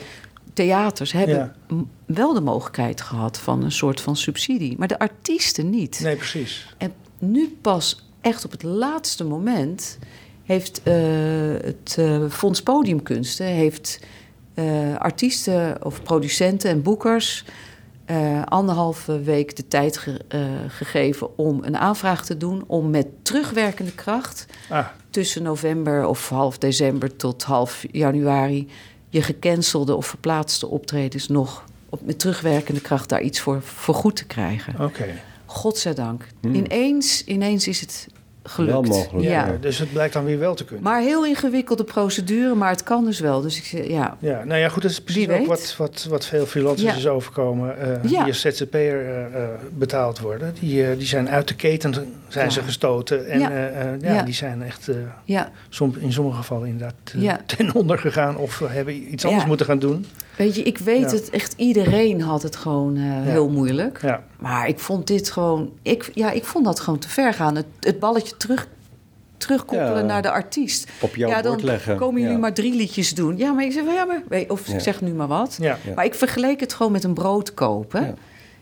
theaters 0.53 1.12
hebben 1.12 1.53
Ja. 1.68 1.76
wel 2.05 2.34
de 2.34 2.41
mogelijkheid 2.41 3.01
gehad 3.01 3.38
van 3.39 3.64
een 3.64 3.72
soort 3.72 4.01
van 4.01 4.16
subsidie. 4.16 4.76
Maar 4.78 4.88
de 4.88 4.99
artiesten 4.99 5.70
niet. 5.70 5.99
Nee, 6.03 6.16
precies. 6.16 6.76
En 6.78 6.93
nu 7.20 7.58
pas 7.62 8.05
echt 8.22 8.45
op 8.45 8.51
het 8.51 8.64
laatste 8.64 9.24
moment 9.24 9.97
heeft 10.43 10.82
eh, 10.84 10.93
het 11.62 11.95
eh, 11.99 12.24
Fonds 12.30 12.62
Podiumkunsten 12.64 13.45
heeft 13.45 13.99
eh, 14.58 14.95
artiesten 14.97 15.86
of 15.86 16.03
producenten 16.03 16.70
en 16.70 16.82
boekers 16.82 17.43
eh, 18.05 18.41
anderhalve 18.43 19.22
week 19.22 19.55
de 19.55 19.68
tijd 19.68 19.97
ge- 19.97 20.22
eh, 20.28 20.39
gegeven 20.68 21.38
om 21.38 21.64
een 21.64 21.78
aanvraag 21.78 22.26
te 22.26 22.38
doen 22.38 22.64
om 22.68 22.89
met 22.89 23.08
terugwerkende 23.22 23.91
kracht 23.91 24.45
Ah, 24.70 24.88
tussen 25.10 25.43
november 25.43 26.05
of 26.05 26.30
half 26.30 26.58
december 26.58 27.16
tot 27.16 27.43
half 27.43 27.86
januari 27.91 28.68
je 29.10 29.22
gecancelde 29.22 29.95
of 29.95 30.05
verplaatste 30.08 30.68
optredens 30.68 31.28
nog 31.28 31.64
op, 31.89 32.05
met 32.05 32.20
terugwerkende 32.20 32.82
kracht 32.82 33.10
daar 33.10 33.22
iets 33.22 33.39
voor 33.39 33.62
vergoed 33.62 34.16
te 34.16 34.26
krijgen. 34.26 34.84
oké. 34.86 35.05
Godzijdank. 35.45 36.28
Hmm. 36.41 36.53
Ineens, 36.55 37.24
ineens 37.26 37.68
is 37.68 37.82
het 37.82 38.08
gelukt. 38.49 38.71
Wel 38.71 38.81
mogelijk, 38.81 39.25
Ja. 39.25 39.45
Ja, 39.45 39.57
Dus 39.59 39.77
het 39.79 39.91
blijkt 39.91 40.13
dan 40.13 40.23
weer 40.25 40.39
wel 40.39 40.55
te 40.55 40.65
kunnen. 40.65 40.83
Maar 40.83 41.01
heel 41.01 41.25
ingewikkelde 41.25 41.83
procedure, 41.83 42.55
maar 42.55 42.69
het 42.69 42.83
kan 42.83 43.05
dus 43.05 43.19
wel. 43.19 43.41
Dus 43.41 43.57
ik 43.57 43.63
zeg, 43.63 43.87
ja, 43.87 44.17
Ja, 44.19 44.43
nou 44.43 44.59
ja, 44.59 44.69
goed, 44.69 44.81
dat 44.81 44.91
is 44.91 45.01
precies 45.01 45.29
ook 45.29 45.45
wat, 45.47 45.75
wat, 45.77 46.05
wat 46.09 46.25
veel 46.25 46.45
freelancers 46.45 46.91
Ja. 46.91 46.97
is 46.97 47.07
overkomen. 47.07 47.79
eh, 47.79 47.87
Ja. 47.87 47.99
Die 48.23 48.27
als 48.33 48.41
ZZP'er 48.41 49.05
eh, 49.05 49.25
eh, 49.43 49.49
betaald 49.73 50.19
worden. 50.19 50.53
Die, 50.59 50.85
eh, 50.87 50.97
die 50.97 51.07
zijn 51.07 51.29
uit 51.29 51.47
de 51.47 51.55
keten 51.55 51.93
zijn 52.27 52.45
Ja. 52.45 52.51
ze 52.51 52.61
gestoten. 52.61 53.27
En 53.29 53.39
Ja. 53.39 53.49
eh, 53.51 53.81
eh, 53.93 54.01
ja, 54.01 54.13
Ja. 54.13 54.23
die 54.23 54.33
zijn 54.33 54.61
echt 54.63 54.87
eh, 54.87 54.95
ja. 55.23 55.51
som, 55.69 55.95
in 55.99 56.13
sommige 56.13 56.37
gevallen 56.37 56.67
inderdaad 56.67 56.95
Ja. 57.13 57.39
ten 57.55 57.75
onder 57.75 57.97
gegaan. 57.99 58.37
Of 58.37 58.59
hebben 58.67 59.13
iets 59.13 59.23
anders 59.23 59.41
Ja. 59.43 59.47
moeten 59.47 59.65
gaan 59.65 59.79
doen. 59.79 60.05
Weet 60.38 60.55
je, 60.55 60.63
ik 60.63 60.77
weet 60.77 61.01
Ja. 61.11 61.17
het, 61.17 61.29
echt 61.29 61.53
iedereen 61.57 62.21
had 62.21 62.41
het 62.43 62.55
gewoon 62.55 62.95
eh, 62.95 63.03
heel 63.03 63.49
moeilijk. 63.49 64.01
Ja, 64.01 64.23
Maar 64.39 64.67
ik 64.67 64.79
vond 64.79 65.07
dit 65.07 65.29
gewoon, 65.31 65.71
ik, 65.81 66.11
ja, 66.13 66.31
ik 66.31 66.45
vond 66.45 66.65
dat 66.65 66.79
gewoon 66.79 66.99
te 66.99 67.09
ver 67.09 67.33
gaan. 67.33 67.55
Het, 67.55 67.65
het 67.79 67.99
balletje 67.99 68.38
terug, 68.38 68.67
terugkoppelen 69.38 69.95
Ja. 69.97 70.01
naar 70.01 70.21
de 70.21 70.31
artiest. 70.31 70.89
Op 71.01 71.15
jouw 71.15 71.29
ja, 71.29 71.41
dan 71.41 71.51
bord 71.51 71.63
leggen. 71.63 71.97
komen 71.97 72.19
jullie 72.21 72.35
Ja. 72.35 72.41
maar 72.41 72.53
drie 72.53 72.75
liedjes 72.75 73.15
doen. 73.15 73.38
Ja, 73.38 73.51
maar 73.51 73.63
ik 73.63 73.71
zeg, 73.71 73.83
ja, 73.93 74.05
maar, 74.05 74.43
of 74.47 74.67
Ja. 74.67 74.73
ik 74.73 74.79
zeg 74.79 75.01
nu 75.01 75.13
maar 75.13 75.27
wat. 75.27 75.57
ja. 75.59 75.77
Ja. 75.85 75.93
Maar 75.95 76.05
ik 76.05 76.13
vergeleek 76.15 76.59
het 76.59 76.73
gewoon 76.73 76.91
met 76.91 77.03
een 77.03 77.13
brood 77.13 77.53
kopen. 77.53 78.01
Ja. 78.05 78.13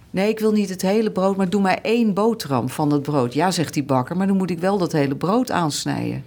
Nee, 0.09 0.29
ik 0.29 0.39
wil 0.39 0.51
niet 0.51 0.69
het 0.69 0.81
hele 0.81 1.11
brood, 1.11 1.35
maar 1.37 1.49
doe 1.49 1.61
maar 1.61 1.79
één 1.81 2.13
boterham 2.13 2.69
van 2.69 2.91
het 2.91 3.01
brood. 3.01 3.33
Ja, 3.33 3.51
zegt 3.51 3.73
die 3.73 3.83
bakker, 3.83 4.17
maar 4.17 4.27
dan 4.27 4.37
moet 4.37 4.49
ik 4.49 4.59
wel 4.59 4.77
dat 4.77 4.91
hele 4.91 5.15
brood 5.15 5.51
aansnijden. 5.51 6.23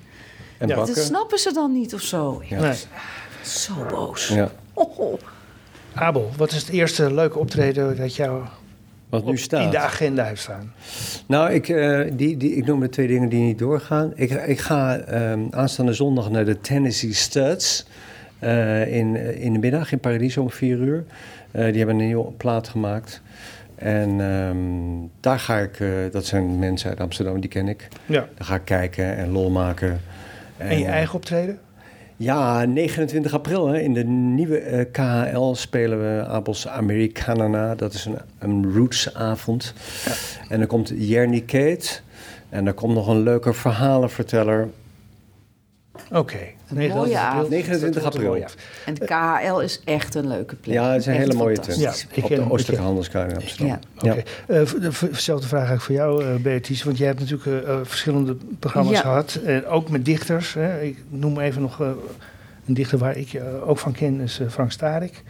En 0.58 0.68
Ja. 0.68 0.74
Dat 0.74 0.96
snappen 0.98 1.38
ze 1.38 1.52
dan 1.52 1.72
niet 1.72 1.94
of 1.94 2.00
zo. 2.00 2.42
Ja. 2.44 2.60
Nee. 2.60 2.76
Zo 3.42 3.72
boos. 3.90 4.28
Ja. 4.28 4.50
Oh, 4.74 4.98
oh. 4.98 5.18
Abel, 5.98 6.30
wat 6.36 6.50
is 6.52 6.60
het 6.60 6.68
eerste 6.68 7.14
leuke 7.14 7.38
optreden 7.38 7.96
dat 7.96 8.16
jou 8.16 8.42
Wat 9.08 9.24
nu 9.24 9.30
op- 9.30 9.38
staat. 9.38 9.64
in 9.64 9.70
de 9.70 9.78
agenda 9.78 10.24
heeft 10.24 10.40
staan? 10.42 10.72
Nou, 11.26 11.52
ik, 11.52 11.68
eh, 11.68 12.00
die, 12.12 12.36
die, 12.36 12.54
ik 12.54 12.66
noem 12.66 12.80
de 12.80 12.88
twee 12.88 13.06
dingen 13.06 13.28
die 13.28 13.40
niet 13.40 13.58
doorgaan. 13.58 14.12
Ik, 14.14 14.30
ik 14.30 14.58
ga 14.58 14.96
ehm, 14.98 15.40
aanstaande 15.50 15.92
zondag 15.92 16.30
naar 16.30 16.44
de 16.44 16.60
Tennessee 16.60 17.12
Studs 17.14 17.86
eh, 18.38 18.96
in, 18.96 19.16
in 19.40 19.52
de 19.52 19.58
middag 19.58 19.92
in 19.92 19.98
Paradiso 19.98 20.40
om 20.42 20.50
vier 20.50 20.78
uur. 20.78 21.04
Eh, 21.50 21.64
die 21.64 21.76
hebben 21.76 21.98
een 21.98 22.06
nieuwe 22.06 22.30
plaat 22.32 22.68
gemaakt. 22.68 23.20
En 23.74 24.20
ehm, 24.20 24.56
daar 25.20 25.38
ga 25.38 25.58
ik, 25.58 25.80
eh, 25.80 25.88
dat 26.12 26.24
zijn 26.26 26.58
mensen 26.58 26.90
uit 26.90 27.00
Amsterdam, 27.00 27.40
die 27.40 27.50
ken 27.50 27.68
ik. 27.68 27.88
Ja. 28.06 28.26
Daar 28.36 28.46
ga 28.46 28.54
ik 28.54 28.64
kijken 28.64 29.16
en 29.16 29.30
lol 29.30 29.50
maken. 29.50 30.00
En 30.56 30.78
je 30.78 30.84
eh, 30.84 30.90
eigen 30.90 31.14
optreden? 31.14 31.58
Ja, 32.20 32.64
29 32.64 33.32
april 33.32 33.66
hè, 33.66 33.80
in 33.80 33.94
de 33.94 34.04
nieuwe 34.04 34.58
eh, 34.58 34.84
KHL 34.92 35.54
spelen 35.54 35.98
we 35.98 36.26
Abels 36.26 36.68
Americana. 36.68 37.74
Dat 37.74 37.94
is 37.94 38.04
een, 38.04 38.18
een 38.38 38.74
rootsavond. 38.74 39.74
En 40.48 40.58
dan 40.58 40.66
komt 40.66 40.92
Jerny 40.96 41.40
Kate. 41.40 42.00
En 42.48 42.66
er 42.66 42.72
komt 42.72 42.94
nog 42.94 43.08
een 43.08 43.22
leuke 43.22 43.52
verhalenverteller. 43.52 44.68
Oké. 46.12 46.38
29 46.68 47.18
avond. 47.18 47.48
29 47.50 48.02
Dat 48.02 48.14
wordt 48.14 48.26
een 48.26 48.32
april. 48.32 48.48
En 48.86 48.94
de 48.94 49.04
KHL 49.04 49.58
is 49.58 49.80
echt 49.84 50.14
een 50.14 50.28
leuke 50.28 50.54
plek. 50.56 50.74
Ja, 50.74 50.90
het 50.92 51.00
is 51.00 51.06
een 51.06 51.12
Echt 51.12 51.22
hele 51.22 51.34
mooie 51.38 51.58
tent. 51.58 51.78
Ja, 51.78 51.92
ik 52.12 52.22
op 52.24 52.28
ken 52.30 52.44
de 52.44 52.50
Oostelijke 52.52 52.84
Handelskade 52.84 53.30
in 53.30 53.36
Amsterdam. 53.40 53.78
Ja. 54.02 54.10
Oké. 54.10 54.22
Eh, 54.46 54.60
Dezelfde 55.10 55.46
vraag 55.48 55.66
eigenlijk 55.68 55.82
voor 55.82 55.94
jou, 55.94 56.24
eh 56.24 56.42
Beatrice. 56.42 56.84
Want 56.84 56.98
jij 56.98 57.06
hebt 57.06 57.20
natuurlijk 57.20 57.66
eh, 57.66 57.78
verschillende 57.82 58.36
programma's 58.58 58.92
Ja. 58.94 59.00
gehad. 59.00 59.40
En 59.44 59.66
ook 59.66 59.90
met 59.90 60.04
dichters. 60.04 60.54
Hè. 60.54 60.80
Ik 60.82 60.98
noem 61.08 61.38
even 61.40 61.62
nog 61.62 61.78
een 62.66 62.74
dichter 62.74 62.98
waar 62.98 63.16
ik 63.16 63.40
ook 63.66 63.78
van 63.78 63.92
ken. 63.92 64.20
is 64.20 64.40
eh, 64.40 64.48
Frank 64.48 64.72
Starik. 64.72 65.22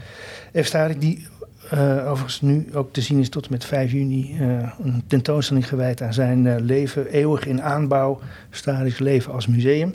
F. 0.63 0.67
Starik, 0.67 1.01
die 1.01 1.27
eh, 1.71 1.97
overigens 2.11 2.41
nu 2.41 2.67
ook 2.75 2.93
te 2.93 3.01
zien 3.01 3.19
is 3.19 3.29
tot 3.29 3.45
en 3.47 3.53
met 3.53 3.65
5 3.65 3.93
juni. 3.93 4.37
eh, 4.41 4.73
een 4.85 5.03
tentoonstelling 5.07 5.69
gewijd 5.69 6.03
aan 6.03 6.13
zijn 6.13 6.47
eh, 6.47 6.55
leven. 6.61 7.07
Eeuwig 7.07 7.47
in 7.47 7.63
aanbouw. 7.63 8.21
Starik's 8.51 8.99
leven 8.99 9.33
als 9.33 9.47
museum. 9.47 9.95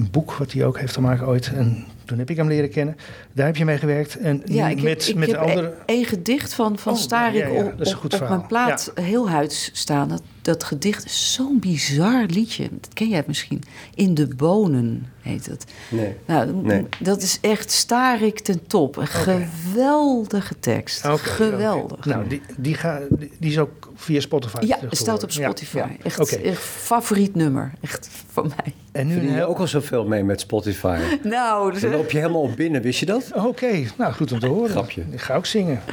Een 0.00 0.10
boek 0.10 0.32
wat 0.32 0.52
hij 0.52 0.66
ook 0.66 0.78
heeft 0.78 0.94
gemaakt 0.94 1.22
ooit. 1.22 1.52
En 1.54 1.84
toen 2.04 2.18
heb 2.18 2.30
ik 2.30 2.36
hem 2.36 2.48
leren 2.48 2.70
kennen. 2.70 2.96
Daar 3.32 3.46
heb 3.46 3.56
je 3.56 3.64
mee 3.64 3.78
gewerkt. 3.78 4.16
En 4.18 4.42
Ja, 4.44 4.68
ik 4.68 4.82
met, 4.82 5.06
heb, 5.06 5.14
ik 5.14 5.14
met 5.14 5.30
heb 5.30 5.40
andere... 5.40 5.66
e- 5.66 5.92
één 5.92 6.04
gedicht 6.04 6.54
van, 6.54 6.78
van 6.78 6.92
Oh, 6.92 6.98
Starik 6.98 7.40
ja, 7.40 7.48
ja, 7.48 7.62
op, 7.64 7.70
dat 7.78 7.86
is 7.86 7.88
een 7.92 7.94
op- 7.96 8.00
goed 8.00 8.14
op 8.20 8.28
mijn 8.28 8.46
plaat 8.46 8.92
heel 8.94 9.30
huids 9.30 9.70
staan. 9.72 10.08
Dat, 10.08 10.22
dat 10.42 10.64
gedicht 10.64 11.04
is 11.04 11.32
zo'n 11.34 11.58
bizar 11.60 12.24
liedje. 12.26 12.68
Dat 12.80 12.92
ken 12.94 13.08
jij 13.08 13.22
misschien. 13.26 13.62
In 13.94 14.14
de 14.14 14.26
bonen 14.36 15.06
heet 15.20 15.46
het. 15.46 15.64
Nee. 15.88 16.16
Nou, 16.26 16.52
Nee. 16.52 16.86
dat 16.98 17.22
is 17.22 17.38
echt 17.40 17.70
Starik 17.70 18.38
ten 18.40 18.66
top. 18.66 18.96
Een 18.96 19.06
geweldige 19.06 20.58
tekst. 20.60 21.06
Geweldig. 21.06 22.04
Nou, 22.04 22.26
die, 22.28 22.40
die, 22.56 22.74
ga, 22.74 23.00
die, 23.10 23.30
die 23.38 23.50
is 23.50 23.58
ook 23.58 23.90
via 23.94 24.20
Spotify. 24.20 24.58
Ja, 24.66 24.78
het 24.80 24.96
staat 24.96 25.22
op 25.22 25.30
Spotify. 25.30 25.76
ja. 25.76 25.88
Echt, 26.02 26.38
favoriet 26.58 27.34
nummer. 27.34 27.72
Echt 27.80 28.08
van 28.32 28.52
mij. 28.56 28.74
En 28.92 29.06
nu 29.06 29.14
een 29.18 29.32
je 29.34 29.44
ook 29.44 29.58
al 29.58 29.66
zoveel 29.66 30.04
mee 30.04 30.24
met 30.24 30.40
Spotify. 30.40 30.98
Nou, 31.22 31.80
Dan 31.80 31.90
loop 31.90 32.10
je 32.10 32.18
helemaal 32.18 32.40
op 32.42 32.56
binnen, 32.56 32.82
wist 32.82 33.00
je 33.00 33.06
dat? 33.06 33.29
Oké, 33.34 33.82
nou 33.96 34.12
goed 34.12 34.32
om 34.32 34.38
te 34.38 34.46
horen. 34.46 34.70
Grapje. 34.70 35.02
Ik 35.10 35.20
ga 35.20 35.34
ook 35.36 35.46
zingen. 35.46 35.80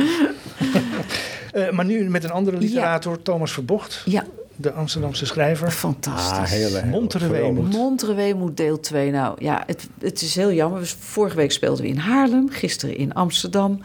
Eh, 1.52 1.70
maar 1.70 1.86
nu 1.86 2.10
met 2.10 2.24
een 2.24 2.32
andere 2.32 2.58
literator, 2.58 3.22
Thomas 3.22 3.52
Verbocht, 3.52 4.02
ja, 4.06 4.24
de 4.56 4.72
Amsterdamse 4.72 5.26
schrijver. 5.26 5.72
fantastisch. 5.72 6.76
Ah. 6.76 6.84
Montere 6.84 7.28
Weemoed. 7.28 7.74
Montere 7.74 8.14
Weemoed 8.14 8.58
deel 8.58 8.80
2. 8.80 9.12
Nou 9.12 9.36
ja, 9.40 9.64
het, 9.66 9.88
het 10.00 10.22
is 10.22 10.36
heel 10.36 10.52
jammer. 10.52 10.96
Vorige 11.00 11.36
week 11.36 11.52
speelden 11.52 11.84
we 11.84 11.90
in 11.90 11.98
Haarlem, 11.98 12.50
gisteren 12.50 12.98
in 12.98 13.14
Amsterdam. 13.14 13.80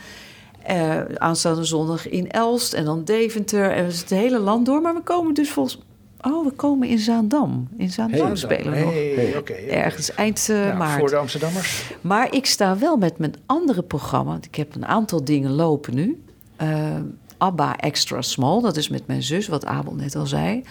eh, 0.62 1.00
aanstaande 1.16 1.64
zondag 1.64 2.08
in 2.08 2.30
Elst 2.30 2.72
en 2.72 2.84
dan 2.84 3.04
Deventer. 3.04 3.70
En 3.70 3.84
we 3.84 3.90
zitten 3.90 4.16
het 4.16 4.24
hele 4.26 4.38
land 4.38 4.66
door. 4.66 4.80
Maar 4.80 4.94
we 4.94 5.02
komen 5.02 5.34
dus 5.34 5.50
volgens 5.50 5.78
Oh, 6.22 6.44
we 6.46 6.50
komen 6.52 6.88
in 6.88 6.98
Zaandam. 6.98 7.68
In 7.76 7.90
Zaandam 7.90 8.26
Hey. 8.26 8.36
spelen 8.36 8.72
we 8.72 8.78
nog. 8.80 8.92
Hey, 8.92 9.12
Hey. 9.16 9.26
oké, 9.28 9.38
oké. 9.38 9.52
Ergens 9.52 10.14
eind 10.14 10.48
Nou, 10.48 10.76
maart. 10.76 10.98
Voor 10.98 11.08
de 11.10 11.16
Amsterdammers. 11.16 11.90
Maar 12.00 12.34
ik 12.34 12.46
sta 12.46 12.78
wel 12.78 12.96
met 12.96 13.18
mijn 13.18 13.34
andere 13.46 13.82
programma. 13.82 14.30
want 14.30 14.44
Ik 14.44 14.54
heb 14.54 14.74
een 14.74 14.86
aantal 14.86 15.24
dingen 15.24 15.50
lopen 15.50 15.94
nu. 15.94 16.22
Eh, 16.56 16.96
ABBA 17.38 17.76
Extra 17.76 18.22
Small, 18.22 18.60
dat 18.60 18.76
is 18.76 18.88
met 18.88 19.06
mijn 19.06 19.22
zus, 19.22 19.48
wat 19.48 19.64
Abel 19.66 19.94
net 19.94 20.14
al 20.16 20.26
zei. 20.26 20.62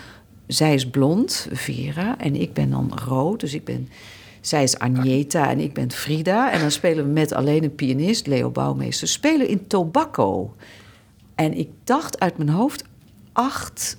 Zij 0.47 0.73
is 0.73 0.89
blond, 0.89 1.47
Vera, 1.51 2.17
en 2.17 2.35
ik 2.35 2.53
ben 2.53 2.69
dan 2.69 2.91
rood. 3.07 3.39
Dus 3.39 3.53
ik 3.53 3.63
ben, 3.65 3.89
zij 4.41 4.63
is 4.63 4.79
Agneta 4.79 5.49
en 5.49 5.59
ik 5.59 5.73
ben 5.73 5.91
Frida. 5.91 6.51
En 6.51 6.59
dan 6.59 6.71
spelen 6.71 7.05
we 7.05 7.11
met 7.11 7.33
alleen 7.33 7.63
een 7.63 7.75
pianist, 7.75 8.27
Leo 8.27 8.49
Bouwmeester. 8.49 9.07
Spelen 9.07 9.47
in 9.47 9.67
Tobacco. 9.67 10.53
En 11.35 11.57
ik 11.57 11.69
dacht 11.83 12.19
uit 12.19 12.37
mijn 12.37 12.49
hoofd 12.49 12.83
8, 13.31 13.97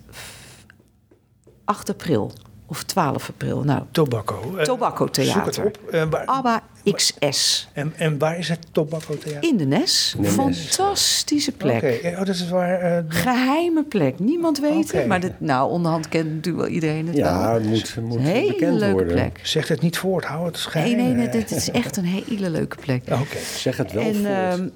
8 1.64 1.88
april 1.90 2.32
of 2.66 2.82
12 2.82 3.28
april. 3.28 3.62
Nou, 3.62 3.82
Tobacco. 3.90 4.56
Eh, 4.56 4.64
Tobacco 4.64 5.06
Zoek 5.10 5.16
het 5.16 5.32
Theater. 5.34 5.64
op. 5.64 5.78
Eh, 5.90 6.02
waar, 6.10 6.24
ABBA 6.24 6.62
XS. 6.92 7.68
en, 7.72 7.92
en 7.96 8.18
waar 8.18 8.38
is 8.38 8.48
het 8.48 8.58
Tobacco 8.72 9.18
Theater? 9.18 9.50
In 9.50 9.56
de 9.56 9.64
Nes. 9.64 10.14
In 10.16 10.22
de 10.22 10.28
Nes. 10.36 10.58
Fantastische 10.58 11.52
plek. 11.52 11.76
Oké, 11.76 11.86
eh, 11.86 12.10
oh, 12.12 12.18
dat 12.26 12.28
is 12.34 12.48
waar... 12.48 12.80
eh, 12.80 12.96
de- 13.08 13.14
Geheime 13.14 13.84
plek. 13.84 14.18
Niemand 14.18 14.60
weet 14.60 14.92
het. 14.92 15.06
Maar 15.06 15.20
dit, 15.20 15.40
nou, 15.40 15.70
onderhand 15.70 16.08
kent 16.08 16.34
natuurlijk 16.34 16.64
wel 16.64 16.74
iedereen 16.74 17.06
het 17.06 17.16
Ja, 17.16 17.40
wel. 17.44 17.54
het 17.54 17.64
moet, 17.64 17.96
moet 18.02 18.16
Een 18.18 18.22
hele 18.24 18.52
bekend 18.52 18.78
leuke 18.78 18.92
worden. 18.92 19.12
plek. 19.12 19.40
Zeg 19.42 19.68
het 19.68 19.80
niet 19.80 19.98
voort, 19.98 20.24
hou 20.24 20.46
het 20.46 20.56
geheim. 20.56 20.96
Nee, 20.96 21.04
nee, 21.06 21.14
nee. 21.14 21.28
Dit 21.28 21.50
is 21.50 21.70
echt 21.70 21.96
een 21.96 22.04
hele 22.04 22.50
leuke 22.50 22.76
plek. 22.76 23.02
Oké. 23.10 23.38
Zeg 23.56 23.76
het 23.76 23.92
wel 23.92 24.02
en 24.04 24.14
voort. 24.14 24.26
ehm, 24.26 24.68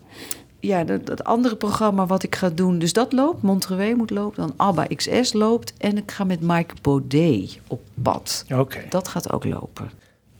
ja, 0.60 0.84
dat, 0.84 1.06
dat 1.06 1.24
andere 1.24 1.56
programma 1.56 2.06
wat 2.06 2.22
ik 2.22 2.34
ga 2.34 2.50
doen, 2.50 2.78
dus 2.78 2.92
dat 2.92 3.12
loopt. 3.12 3.42
Montreux 3.42 3.96
moet 3.96 4.10
lopen, 4.10 4.36
dan 4.36 4.54
ABBA 4.56 4.86
XS 4.94 5.32
loopt. 5.32 5.72
En 5.78 5.96
ik 5.96 6.10
ga 6.10 6.24
met 6.24 6.40
Mike 6.40 6.74
Baudet 6.82 7.58
op 7.66 7.80
pad. 8.02 8.44
Oké. 8.54 8.84
Dat 8.88 9.08
gaat 9.08 9.32
ook 9.32 9.44
lopen. 9.44 9.90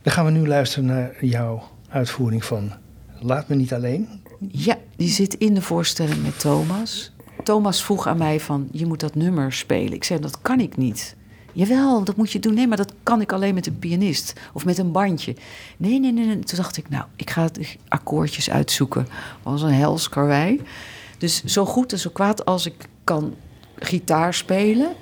Dan 0.02 0.12
gaan 0.12 0.24
we 0.24 0.30
nu 0.30 0.46
luisteren 0.46 0.84
naar 0.84 1.24
jouw 1.24 1.62
uitvoering 1.88 2.44
van 2.44 2.72
Laat 3.20 3.48
me 3.48 3.54
niet 3.54 3.74
alleen. 3.74 4.08
Ja, 4.50 4.78
die 4.96 5.08
zit 5.08 5.34
in 5.34 5.54
de 5.54 5.62
voorstelling 5.62 6.22
met 6.22 6.40
Thomas. 6.40 7.12
Thomas 7.42 7.84
vroeg 7.84 8.06
aan 8.06 8.18
mij 8.18 8.40
van, 8.40 8.68
je 8.70 8.86
moet 8.86 9.00
dat 9.00 9.14
nummer 9.14 9.52
spelen. 9.52 9.92
Ik 9.92 10.04
zei, 10.04 10.20
dat 10.20 10.40
kan 10.42 10.60
ik 10.60 10.76
niet. 10.76 11.16
Jawel, 11.56 12.04
dat 12.04 12.16
moet 12.16 12.32
je 12.32 12.38
doen. 12.38 12.54
Nee, 12.54 12.66
maar 12.66 12.76
dat 12.76 12.94
kan 13.02 13.20
ik 13.20 13.32
alleen 13.32 13.54
met 13.54 13.66
een 13.66 13.78
pianist 13.78 14.32
of 14.52 14.64
met 14.64 14.78
een 14.78 14.92
bandje. 14.92 15.36
Nee, 15.76 16.00
nee, 16.00 16.12
nee. 16.12 16.26
nee. 16.26 16.38
Toen 16.38 16.56
dacht 16.56 16.76
ik, 16.76 16.88
nou, 16.88 17.04
ik 17.16 17.30
ga 17.30 17.48
akkoordjes 17.88 18.50
uitzoeken. 18.50 19.06
Was 19.42 19.62
een 19.62 19.72
hels 19.72 20.08
karwei. 20.08 20.60
Dus 21.18 21.44
zo 21.44 21.64
goed 21.64 21.92
en 21.92 21.98
zo 21.98 22.10
kwaad 22.10 22.44
als 22.44 22.66
ik 22.66 22.88
kan 23.04 23.34
gitaar 23.78 24.34
spelen... 24.34 24.92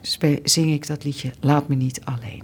spe- 0.00 0.40
zing 0.42 0.72
ik 0.72 0.86
dat 0.86 1.04
liedje 1.04 1.32
Laat 1.40 1.68
me 1.68 1.74
niet 1.74 2.00
alleen. 2.04 2.42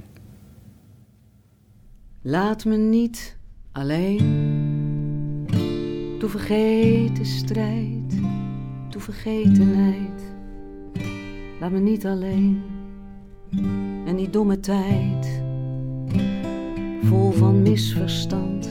Laat 2.23 2.65
me 2.65 2.77
niet 2.77 3.37
alleen... 3.73 4.51
Doe 6.19 6.29
vergeten 6.29 7.27
strijd, 7.27 8.21
doe 8.91 9.01
vergetenheid. 9.01 10.23
Laat 11.61 11.71
me 11.71 11.81
niet 11.81 12.07
alleen. 12.07 12.63
En 14.07 14.17
die 14.17 14.31
domme 14.31 14.61
tijd, 14.61 15.43
vol 17.03 17.31
van 17.31 17.63
misverstand. 17.63 18.69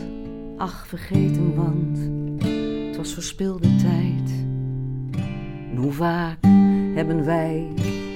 Ach, 0.57 0.87
vergeten, 0.87 1.55
want 1.55 1.97
het 2.87 2.97
was 2.97 3.13
verspilde 3.13 3.75
tijd. 3.75 4.45
En 5.71 5.77
hoe 5.77 5.91
vaak 5.91 6.37
hebben 6.95 7.25
wij 7.25 7.67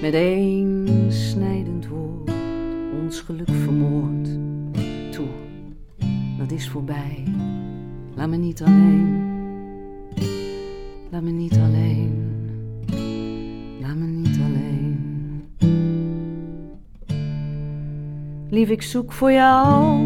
met 0.01 0.13
één 0.13 0.87
snijdend 1.11 1.87
woord 1.87 2.31
ons 3.01 3.19
geluk 3.19 3.49
vermoord? 3.49 4.29
Toe, 5.11 5.27
dat 6.37 6.51
is 6.51 6.69
voorbij. 6.69 7.23
Laat 8.15 8.29
me 8.29 8.37
niet 8.37 8.61
alleen. 8.61 9.23
Laat 11.11 11.21
me 11.21 11.31
niet 11.31 11.57
alleen. 11.57 12.23
Laat 13.81 13.95
me 13.95 14.05
niet 14.05 14.24
Lief, 18.49 18.69
ik 18.69 18.81
zoek 18.81 19.11
voor 19.11 19.31
jou 19.31 19.99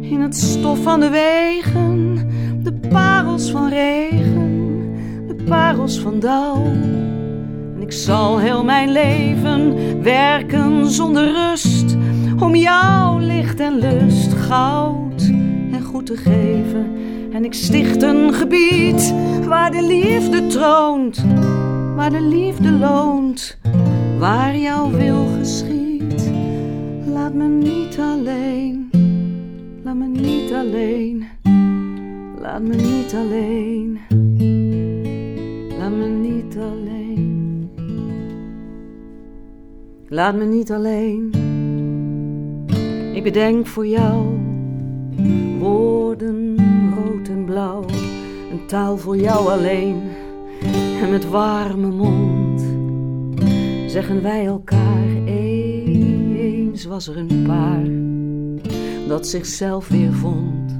in 0.00 0.20
het 0.20 0.36
stof 0.36 0.82
van 0.82 1.00
de 1.00 1.10
wegen. 1.10 2.26
De 2.62 2.72
parels 2.72 3.50
van 3.50 3.68
regen, 3.68 4.80
de 5.26 5.44
parels 5.48 5.98
van 5.98 6.20
dauw. 6.20 6.64
En 7.74 7.78
ik 7.80 7.92
zal 7.92 8.38
heel 8.38 8.64
mijn 8.64 8.92
leven 8.92 9.74
werken 10.02 10.90
zonder 10.90 11.32
rust. 11.32 11.96
Om 12.40 12.54
jou 12.54 13.22
licht 13.22 13.60
en 13.60 13.78
lust, 13.78 14.32
goud 14.32 15.22
en 15.72 15.82
goed 15.82 16.06
te 16.06 16.16
geven. 16.16 16.86
En 17.32 17.44
ik 17.44 17.54
sticht 17.54 18.02
een 18.02 18.34
gebied 18.34 19.14
waar 19.46 19.70
de 19.70 19.82
liefde 19.82 20.46
troont, 20.46 21.24
waar 21.96 22.10
de 22.10 22.22
liefde 22.22 22.70
loont, 22.70 23.58
waar 24.18 24.56
jouw 24.56 24.90
wil 24.90 25.26
geschiet. 25.38 25.87
Laat 27.28 27.36
me 27.36 27.48
niet 27.48 27.98
alleen, 27.98 28.90
laat 29.82 29.96
me 29.96 30.06
niet 30.06 30.52
alleen, 30.52 31.24
laat 32.40 32.62
me 32.62 32.74
niet 32.74 33.14
alleen, 33.14 33.98
laat 35.78 35.90
me 35.90 36.06
niet 36.06 36.56
alleen, 36.56 37.70
laat 40.08 40.34
me 40.34 40.44
niet 40.44 40.72
alleen. 40.72 41.30
Ik 43.14 43.22
bedenk 43.22 43.66
voor 43.66 43.86
jou 43.86 44.26
woorden 45.58 46.56
rood 46.94 47.28
en 47.28 47.44
blauw, 47.44 47.84
een 48.50 48.66
taal 48.66 48.96
voor 48.96 49.16
jou 49.16 49.48
alleen. 49.48 50.00
En 51.02 51.10
met 51.10 51.28
warme 51.28 51.88
mond 51.88 52.64
zeggen 53.86 54.22
wij 54.22 54.46
elkaar 54.46 55.07
was 56.84 57.08
er 57.08 57.16
een 57.16 57.42
paar 57.46 57.84
dat 59.08 59.26
zichzelf 59.26 59.88
weer 59.88 60.12
vond. 60.12 60.76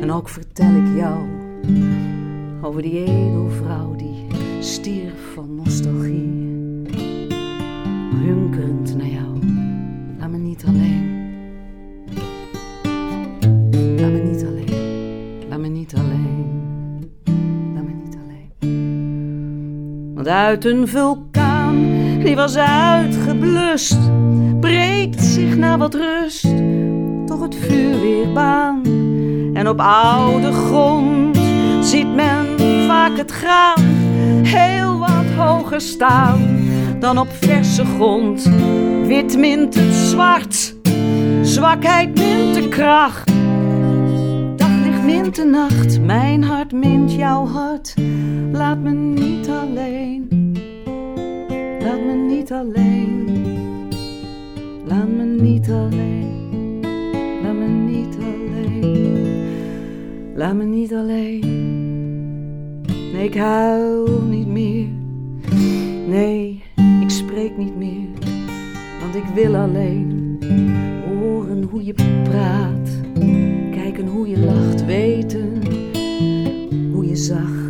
En 0.00 0.12
ook 0.12 0.28
vertel 0.28 0.74
ik 0.74 0.96
jou 0.96 1.18
over 2.62 2.82
die 2.82 3.04
edelvrouw 3.04 3.94
die 3.96 4.26
stierf 4.60 5.32
van 5.34 5.54
nostalgie. 5.54 6.44
Hunkerend 8.24 8.96
naar 8.96 9.06
jou, 9.06 9.38
laat 10.18 10.30
me 10.30 10.38
niet 10.38 10.64
alleen. 10.66 11.14
Laat 13.96 14.10
me 14.10 14.20
niet 14.30 14.44
alleen, 14.44 15.48
laat 15.48 15.58
me 15.58 15.68
niet 15.68 15.94
alleen, 15.94 17.10
laat 17.74 17.84
me 17.84 17.92
niet 18.04 18.16
alleen. 18.24 18.52
Want 20.14 20.28
uit 20.28 20.64
een 20.64 20.88
vulkaan 20.88 21.76
die 22.24 22.34
was 22.36 22.56
uitgeblust, 22.56 23.98
breekt 24.60 25.22
zich 25.22 25.56
na 25.56 25.78
wat 25.78 25.94
rust 25.94 26.46
toch 27.26 27.40
het 27.40 27.54
vuur 27.54 28.00
weer 28.00 28.32
baan. 28.32 28.82
En 29.54 29.68
op 29.68 29.80
oude 29.80 30.52
grond 30.52 31.38
ziet 31.80 32.14
men 32.14 32.46
vaak 32.86 33.16
het 33.16 33.30
graan 33.30 33.82
heel 34.42 34.98
wat 34.98 35.26
hoger 35.36 35.80
staan 35.80 36.68
dan 37.00 37.18
op 37.18 37.28
verse 37.30 37.84
grond. 37.84 38.50
Wit 39.06 39.38
mint 39.38 39.74
het 39.74 39.94
zwart, 39.94 40.74
zwakheid 41.42 42.18
mint 42.18 42.54
de 42.54 42.68
kracht. 42.68 43.32
Daglicht 44.56 45.02
mint 45.02 45.36
de 45.36 45.44
nacht, 45.44 46.00
mijn 46.00 46.44
hart 46.44 46.72
mint 46.72 47.12
jouw 47.12 47.46
hart. 47.46 47.94
Laat 48.52 48.78
me 48.78 48.90
niet 48.90 49.48
alleen, 49.48 50.28
laat 51.80 52.00
me 52.06 52.12
niet 52.12 52.52
alleen, 52.52 53.25
laat 54.96 55.08
me 55.08 55.24
niet 55.24 55.70
alleen, 55.70 56.80
laat 57.42 57.54
me 57.54 57.66
niet 57.66 58.16
alleen, 58.16 59.44
laat 60.34 60.54
me 60.54 60.64
niet 60.64 60.94
alleen. 60.94 61.40
Nee, 63.12 63.24
ik 63.24 63.34
huil 63.34 64.22
niet 64.22 64.46
meer, 64.46 64.86
nee, 66.08 66.62
ik 67.00 67.10
spreek 67.10 67.56
niet 67.56 67.76
meer, 67.76 68.08
want 69.00 69.14
ik 69.14 69.24
wil 69.34 69.56
alleen 69.56 70.38
horen 71.08 71.62
hoe 71.62 71.84
je 71.84 71.94
praat, 72.22 73.00
kijken 73.70 74.06
hoe 74.06 74.28
je 74.28 74.38
lacht, 74.38 74.84
weten 74.84 75.62
hoe 76.92 77.06
je 77.06 77.16
zacht 77.16 77.65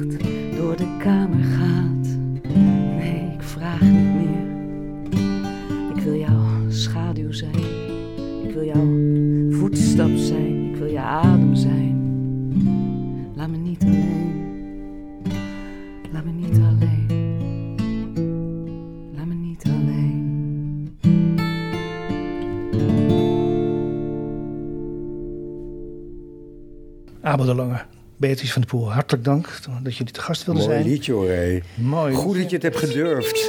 Abel 27.40 27.54
de 27.54 27.54
Lange, 27.54 27.78
Beatrice 28.16 28.52
van 28.52 28.62
der 28.62 28.70
Poel, 28.70 28.92
hartelijk 28.92 29.24
dank 29.24 29.48
dat 29.82 29.96
jullie 29.96 30.12
te 30.12 30.20
gast 30.20 30.44
wilden 30.44 30.64
Mooi 30.64 30.76
zijn. 30.76 30.88
liedje 30.88 31.12
hoor, 31.12 31.28
hé. 31.28 31.60
Mooi. 31.74 32.14
Goed 32.14 32.36
dat 32.36 32.48
je 32.50 32.54
het 32.56 32.62
hebt 32.64 32.76
gedurfd. 32.76 33.48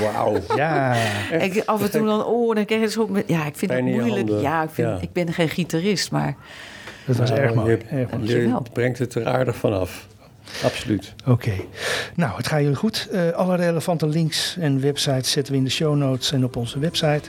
Wauw. 0.00 0.36
Ja, 0.56 0.94
Ik, 1.40 1.62
af 1.66 1.82
en 1.82 1.90
toe 1.90 2.06
dan, 2.06 2.24
oh, 2.24 2.54
dan 2.54 2.64
krijg 2.64 2.80
je 2.80 2.90
zo 2.90 3.06
met, 3.06 3.24
ja, 3.26 3.46
ik 3.46 3.56
vind 3.56 3.70
Pijn 3.70 3.86
het 3.86 3.94
moeilijk. 3.96 4.40
Ja, 4.42 4.62
ik, 4.62 4.70
vind, 4.70 4.88
Ja. 4.88 4.98
ik 5.00 5.12
ben 5.12 5.32
geen 5.32 5.48
gitarist, 5.48 6.10
maar 6.10 6.36
dat 7.06 7.16
was 7.16 7.30
erg 7.30 7.54
mooi. 7.54 7.70
Je, 7.70 7.76
Erg 7.76 7.90
mooi. 7.90 8.02
je 8.02 8.06
Dankjewel. 8.08 8.66
brengt 8.72 8.98
het 8.98 9.14
er 9.14 9.26
aardig 9.26 9.56
vanaf. 9.56 10.06
Absoluut. 10.64 11.14
Oké. 11.26 11.52
Nou, 12.14 12.36
het 12.36 12.46
gaat 12.46 12.60
jullie 12.60 12.76
goed. 12.76 13.08
Eh, 13.12 13.30
alle 13.30 13.56
relevante 13.56 14.06
links 14.06 14.56
en 14.60 14.80
websites 14.80 15.30
zetten 15.30 15.52
we 15.52 15.58
in 15.58 15.64
de 15.64 15.70
show 15.70 15.96
notes 15.96 16.32
en 16.32 16.44
op 16.44 16.56
onze 16.56 16.78
website. 16.78 17.22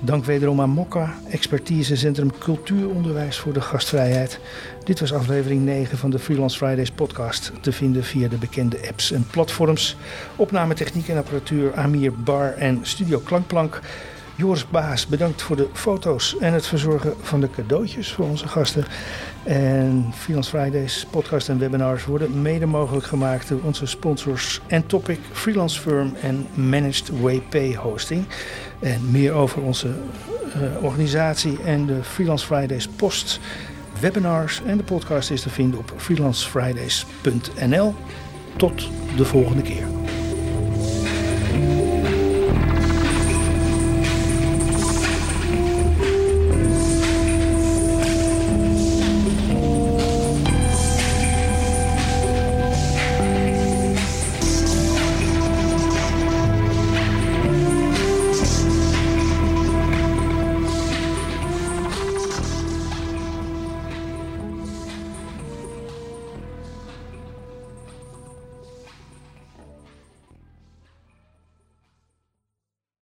Dank 0.00 0.24
wederom 0.24 0.60
aan 0.60 0.70
Mokka, 0.70 1.14
expertisecentrum 1.30 2.38
cultuuronderwijs 2.38 3.38
voor 3.38 3.52
de 3.52 3.60
gastvrijheid. 3.60 4.38
Dit 4.84 5.00
was 5.00 5.12
aflevering 5.12 5.64
9 5.64 5.98
van 5.98 6.10
de 6.10 6.18
Freelance 6.18 6.56
Fridays 6.56 6.90
podcast. 6.90 7.52
Te 7.60 7.72
vinden 7.72 8.04
via 8.04 8.28
de 8.28 8.36
bekende 8.36 8.78
apps 8.88 9.12
en 9.12 9.26
platforms. 9.30 9.96
Opname 10.36 10.74
techniek 10.74 11.08
en 11.08 11.16
apparatuur 11.16 11.74
Amir 11.74 12.12
Bar 12.12 12.52
en 12.52 12.78
Studio 12.82 13.18
Klankplank. 13.18 13.80
Joris 14.36 14.68
Baas, 14.68 15.06
bedankt 15.06 15.42
voor 15.42 15.56
de 15.56 15.68
foto's 15.72 16.36
en 16.38 16.52
het 16.52 16.66
verzorgen 16.66 17.14
van 17.20 17.40
de 17.40 17.50
cadeautjes 17.50 18.12
voor 18.12 18.24
onze 18.24 18.48
gasten. 18.48 18.84
En 19.42 20.10
Freelance 20.14 20.50
Fridays 20.50 21.06
podcast 21.10 21.48
en 21.48 21.58
webinars 21.58 22.04
worden 22.04 22.42
mede 22.42 22.66
mogelijk 22.66 23.06
gemaakt 23.06 23.48
door 23.48 23.60
onze 23.62 23.86
sponsors 23.86 24.60
Topic, 24.86 25.18
Freelance 25.32 25.80
Firm 25.80 26.14
en 26.22 26.46
Managed 26.54 27.20
WP 27.20 27.74
Hosting. 27.74 28.26
En 28.78 29.10
meer 29.10 29.32
over 29.32 29.62
onze 29.62 29.88
eh, 30.54 30.84
organisatie 30.84 31.62
en 31.62 31.86
de 31.86 32.04
Freelance 32.04 32.46
Fridays 32.46 32.88
post, 32.88 33.40
webinars 34.00 34.62
en 34.66 34.76
de 34.76 34.84
podcast 34.84 35.30
is 35.30 35.40
te 35.40 35.50
vinden 35.50 35.78
op 35.78 35.92
freelancefridays.nl. 35.96 37.94
Tot 38.56 38.88
de 39.16 39.24
volgende 39.24 39.62
keer. 39.62 39.86